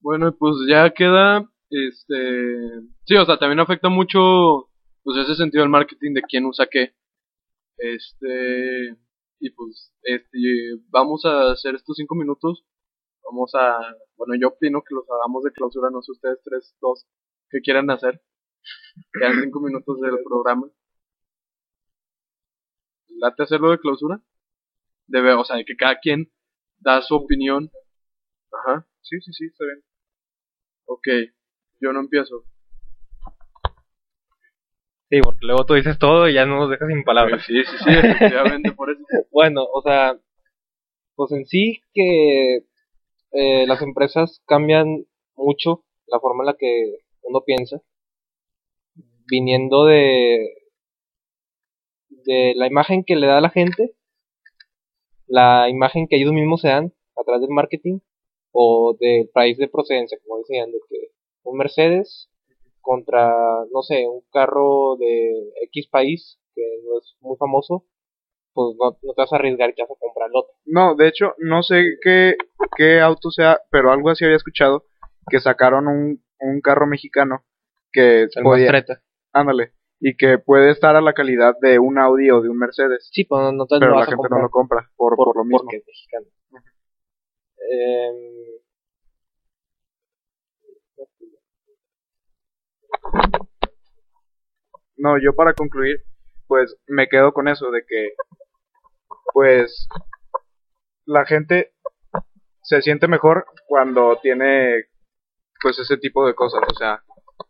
Bueno, 0.00 0.34
pues 0.38 0.54
ya 0.68 0.90
queda, 0.90 1.50
este, 1.70 2.16
sí, 3.04 3.16
o 3.16 3.26
sea, 3.26 3.38
también 3.38 3.60
afecta 3.60 3.88
mucho, 3.88 4.68
pues 5.02 5.18
ese 5.18 5.34
sentido 5.34 5.62
del 5.62 5.70
marketing 5.70 6.14
de 6.14 6.22
quién 6.22 6.46
usa 6.46 6.66
qué. 6.70 6.94
Este, 7.78 8.96
y 9.40 9.50
pues 9.50 9.92
este 10.02 10.38
vamos 10.88 11.24
a 11.24 11.52
hacer 11.52 11.74
estos 11.74 11.96
cinco 11.96 12.14
minutos. 12.14 12.64
Vamos 13.30 13.54
a, 13.54 13.78
bueno, 14.16 14.34
yo 14.40 14.48
opino 14.48 14.80
que 14.80 14.94
los 14.94 15.04
hagamos 15.10 15.44
de 15.44 15.52
clausura, 15.52 15.90
no 15.90 16.00
sé 16.00 16.12
ustedes 16.12 16.38
tres, 16.42 16.74
dos, 16.80 17.06
que 17.50 17.60
quieran 17.60 17.90
hacer. 17.90 18.22
Quedan 19.12 19.42
cinco 19.42 19.60
minutos 19.60 20.00
del 20.00 20.18
programa. 20.24 20.66
¿Late 23.08 23.42
hacerlo 23.42 23.70
de 23.70 23.80
clausura? 23.80 24.22
Debe, 25.06 25.34
o 25.34 25.44
sea, 25.44 25.56
de 25.56 25.64
que 25.66 25.76
cada 25.76 25.98
quien 25.98 26.30
da 26.78 27.02
su 27.02 27.14
opinión. 27.16 27.70
Ajá. 28.50 28.86
Sí, 29.02 29.20
sí, 29.20 29.32
sí, 29.32 29.44
está 29.46 29.64
bien. 29.64 29.84
Ok, 30.86 31.08
yo 31.80 31.92
no 31.92 32.00
empiezo. 32.00 32.44
Sí, 35.10 35.20
porque 35.22 35.46
luego 35.46 35.66
tú 35.66 35.74
dices 35.74 35.98
todo 35.98 36.28
y 36.28 36.34
ya 36.34 36.46
no 36.46 36.56
nos 36.56 36.70
dejas 36.70 36.88
sin 36.88 37.04
palabras. 37.04 37.44
Sí, 37.46 37.62
sí, 37.64 37.76
sí, 37.78 37.90
efectivamente, 37.90 38.72
por 38.72 38.90
eso. 38.90 39.02
Bueno, 39.30 39.64
o 39.64 39.82
sea, 39.82 40.18
pues 41.14 41.32
en 41.32 41.46
sí 41.46 41.82
que 41.92 42.64
eh, 43.32 43.66
las 43.66 43.82
empresas 43.82 44.42
cambian 44.46 45.06
mucho 45.36 45.84
la 46.06 46.20
forma 46.20 46.42
en 46.42 46.46
la 46.46 46.56
que 46.56 46.98
uno 47.22 47.42
piensa, 47.44 47.82
viniendo 49.26 49.84
de 49.84 50.54
de 52.28 52.52
la 52.56 52.66
imagen 52.66 53.04
que 53.04 53.16
le 53.16 53.26
da 53.26 53.38
a 53.38 53.40
la 53.40 53.50
gente, 53.50 53.94
la 55.26 55.68
imagen 55.70 56.06
que 56.08 56.16
ellos 56.16 56.32
mismos 56.32 56.60
se 56.60 56.68
dan 56.68 56.92
a 57.16 57.24
través 57.24 57.40
del 57.42 57.50
marketing 57.50 58.00
o 58.52 58.96
del 58.98 59.28
país 59.30 59.56
de 59.58 59.68
procedencia, 59.68 60.18
como 60.24 60.38
decían, 60.38 60.70
de 60.70 60.78
que 60.88 61.12
un 61.42 61.56
Mercedes 61.56 62.30
contra, 62.80 63.64
no 63.72 63.82
sé, 63.82 64.06
un 64.06 64.22
carro 64.30 64.96
de 64.96 65.52
X 65.72 65.88
país 65.88 66.38
que 66.54 66.62
no 66.84 66.98
es 66.98 67.16
muy 67.20 67.36
famoso, 67.36 67.84
pues 68.58 68.76
no, 68.76 68.90
no 68.90 69.14
te 69.14 69.22
vas 69.22 69.32
a 69.32 69.36
arriesgar 69.36 69.72
que 69.72 69.82
vas 69.82 69.90
a 69.92 70.00
comprar 70.00 70.28
el 70.30 70.36
otro. 70.36 70.52
No, 70.66 70.96
de 70.96 71.06
hecho, 71.06 71.34
no 71.38 71.62
sé 71.62 71.84
qué, 72.02 72.34
qué 72.76 73.00
auto 73.00 73.30
sea, 73.30 73.60
pero 73.70 73.92
algo 73.92 74.10
así 74.10 74.24
había 74.24 74.36
escuchado, 74.36 74.84
que 75.30 75.38
sacaron 75.38 75.86
un, 75.86 76.24
un 76.40 76.60
carro 76.60 76.88
mexicano 76.88 77.44
que 77.92 78.22
El 78.22 78.42
podía, 78.42 78.72
Mastretta. 78.72 79.00
ándale, 79.32 79.74
y 80.00 80.16
que 80.16 80.38
puede 80.38 80.70
estar 80.72 80.96
a 80.96 81.00
la 81.00 81.12
calidad 81.12 81.54
de 81.60 81.78
un 81.78 81.98
Audi 81.98 82.30
o 82.32 82.40
de 82.42 82.48
un 82.48 82.58
Mercedes, 82.58 83.08
Sí, 83.12 83.22
pues 83.24 83.40
no, 83.42 83.52
no 83.52 83.66
pero 83.68 83.96
la 83.96 84.06
gente 84.06 84.26
no 84.28 84.40
lo 84.42 84.50
compra 84.50 84.90
por, 84.96 85.14
por, 85.14 85.36
lo 85.36 85.44
mismo. 85.44 85.58
porque 85.60 85.76
es 85.76 85.86
mexicano. 85.86 86.26
Em, 87.70 88.16
No, 94.96 95.16
yo 95.22 95.32
para 95.34 95.54
concluir, 95.54 96.02
pues 96.48 96.76
me 96.88 97.06
quedo 97.08 97.32
con 97.32 97.46
eso 97.46 97.70
de 97.70 97.82
que, 97.86 98.14
pues, 99.32 99.88
la 101.04 101.24
gente 101.24 101.72
se 102.62 102.82
siente 102.82 103.08
mejor 103.08 103.46
cuando 103.66 104.18
tiene, 104.22 104.84
pues, 105.62 105.78
ese 105.78 105.96
tipo 105.96 106.26
de 106.26 106.34
cosas. 106.34 106.60
O 106.70 106.74
sea, 106.74 107.02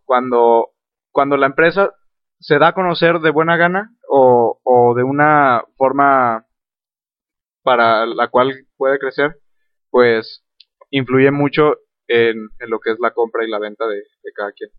cuando, 0.04 0.70
cuando 1.10 1.36
la 1.36 1.46
empresa 1.46 1.94
se 2.40 2.58
da 2.58 2.68
a 2.68 2.74
conocer 2.74 3.18
de 3.20 3.30
buena 3.30 3.56
gana 3.56 3.96
o, 4.08 4.60
o 4.62 4.94
de 4.94 5.02
una 5.02 5.64
forma 5.76 6.46
para 7.62 8.06
la 8.06 8.28
cual 8.28 8.66
puede 8.76 8.98
crecer, 8.98 9.36
pues, 9.90 10.44
influye 10.90 11.30
mucho 11.30 11.76
en, 12.06 12.48
en 12.58 12.70
lo 12.70 12.80
que 12.80 12.92
es 12.92 12.98
la 13.00 13.12
compra 13.12 13.44
y 13.44 13.50
la 13.50 13.58
venta 13.58 13.86
de, 13.86 13.96
de 13.96 14.32
cada 14.34 14.52
quien. 14.52 14.70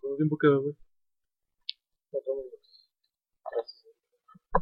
¿Cuánto 0.00 0.16
tiempo 0.16 0.38
queda, 0.38 0.56
güey? 0.56 0.74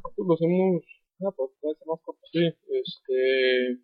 Pues 0.02 0.14
lo 0.16 0.34
hacemos. 0.34 0.82
Ah, 1.22 1.30
pues 1.36 1.50
más 1.62 2.00
corto. 2.00 2.20
Sí, 2.32 2.46
este. 2.46 3.78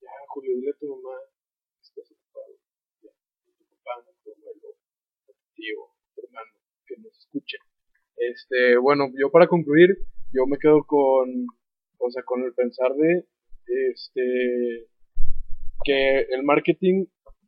Ya, 0.00 0.10
Julio, 0.28 0.56
dile 0.56 0.70
a 0.70 0.78
tu 0.78 0.86
mamá 0.88 1.16
estás 1.80 2.10
ocupado. 2.10 2.52
Ya, 3.02 3.10
tu 3.56 3.64
papá, 3.76 4.04
tu 4.22 4.32
abuelo, 4.32 4.76
tu 6.14 6.22
hermano, 6.22 6.52
que 6.86 6.96
nos 6.98 7.18
escuchen. 7.18 7.60
Este, 8.16 8.76
bueno, 8.76 9.08
yo 9.18 9.30
para 9.30 9.46
concluir, 9.46 9.96
yo 10.32 10.46
me 10.46 10.58
quedo 10.58 10.84
con. 10.84 11.46
O 11.98 12.10
sea, 12.10 12.22
con 12.24 12.42
el 12.42 12.52
pensar 12.54 12.92
de. 12.94 13.26
Este. 13.66 14.88
Que 15.84 16.20
el 16.30 16.42
marketing 16.44 17.06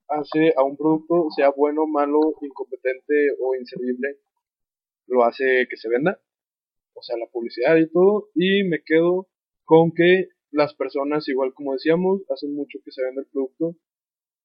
hace 0.09 0.55
a 0.57 0.63
un 0.63 0.77
producto, 0.77 1.29
sea 1.35 1.51
bueno, 1.51 1.87
malo, 1.87 2.21
incompetente 2.41 3.31
o 3.41 3.55
inservible, 3.55 4.19
lo 5.07 5.25
hace 5.25 5.67
que 5.69 5.77
se 5.77 5.89
venda, 5.89 6.21
o 6.95 7.03
sea, 7.03 7.17
la 7.17 7.27
publicidad 7.27 7.77
y 7.77 7.89
todo, 7.91 8.29
y 8.35 8.65
me 8.65 8.83
quedo 8.85 9.29
con 9.65 9.93
que 9.93 10.29
las 10.51 10.75
personas, 10.75 11.29
igual 11.29 11.53
como 11.55 11.73
decíamos, 11.75 12.23
hacen 12.31 12.55
mucho 12.55 12.79
que 12.85 12.91
se 12.93 13.03
venda 13.03 13.23
el 13.23 13.29
producto, 13.29 13.77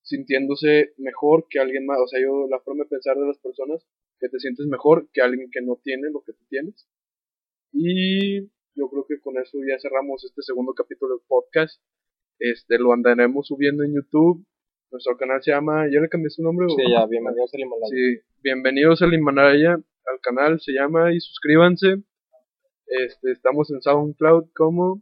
sintiéndose 0.03 0.93
mejor 0.97 1.45
que 1.49 1.59
alguien 1.59 1.85
más, 1.85 1.99
o 2.03 2.07
sea, 2.07 2.19
yo 2.19 2.47
la 2.49 2.59
forma 2.59 2.83
de 2.83 2.89
pensar 2.89 3.15
de 3.17 3.27
las 3.27 3.37
personas, 3.39 3.85
que 4.19 4.29
te 4.29 4.39
sientes 4.39 4.65
mejor 4.67 5.09
que 5.13 5.21
alguien 5.21 5.49
que 5.51 5.61
no 5.61 5.79
tiene 5.83 6.09
lo 6.11 6.21
que 6.23 6.33
tú 6.33 6.43
tienes, 6.49 6.87
y 7.71 8.41
yo 8.75 8.89
creo 8.89 9.05
que 9.07 9.19
con 9.19 9.37
eso 9.37 9.57
ya 9.67 9.79
cerramos 9.79 10.23
este 10.23 10.41
segundo 10.41 10.73
capítulo 10.73 11.15
del 11.15 11.25
podcast, 11.27 11.81
este, 12.39 12.77
lo 12.79 12.91
andaremos 12.93 13.47
subiendo 13.47 13.83
en 13.83 13.93
YouTube, 13.95 14.45
nuestro 14.91 15.15
canal 15.17 15.41
se 15.41 15.51
llama, 15.51 15.85
¿ya 15.91 16.01
le 16.01 16.09
cambié 16.09 16.29
su 16.29 16.41
nombre? 16.43 16.65
o- 16.65 16.69
sí, 16.69 16.83
ya, 16.91 17.05
bienvenidos 17.05 17.53
al 17.53 17.59
Himalaya. 17.61 17.87
Sí, 17.89 18.19
bienvenidos 18.43 19.01
al 19.01 19.13
Himalaya, 19.13 19.77
al 20.05 20.19
canal 20.21 20.59
se 20.59 20.73
llama 20.73 21.13
y 21.13 21.19
suscríbanse. 21.19 22.03
Este, 22.87 23.31
estamos 23.31 23.71
en 23.71 23.81
SoundCloud 23.81 24.49
como 24.55 25.01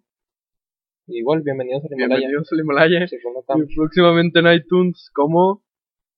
Igual, 1.12 1.42
bienvenidos 1.42 1.84
al 1.86 1.94
Himalaya. 1.94 2.20
Bienvenidos 2.20 2.52
al 2.52 2.60
Himalaya 2.60 3.06
y 3.06 3.76
próximamente 3.76 4.40
en 4.40 4.54
iTunes 4.54 5.10
como 5.12 5.64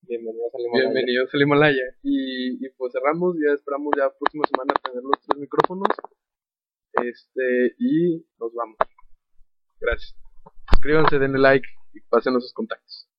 bienvenidos 0.02 0.54
al 0.54 0.62
Himalaya. 0.62 0.90
Bienvenidos 0.92 1.34
al 1.34 1.42
Himalaya 1.42 1.84
y, 2.04 2.66
y 2.66 2.70
pues 2.76 2.92
cerramos, 2.92 3.38
ya 3.38 3.54
esperamos 3.54 3.94
ya 3.98 4.10
próxima 4.20 4.44
semana 4.48 4.74
tener 4.84 5.02
los 5.02 5.18
tres 5.26 5.40
micrófonos 5.40 5.88
este 7.04 7.76
y 7.80 8.26
nos 8.38 8.54
vamos. 8.54 8.76
Gracias. 9.80 10.14
Suscríbanse, 10.72 11.20
denle 11.20 11.40
like 11.40 11.68
y 11.94 12.02
pásenos 12.10 12.44
sus 12.44 12.54
contactos. 12.54 13.11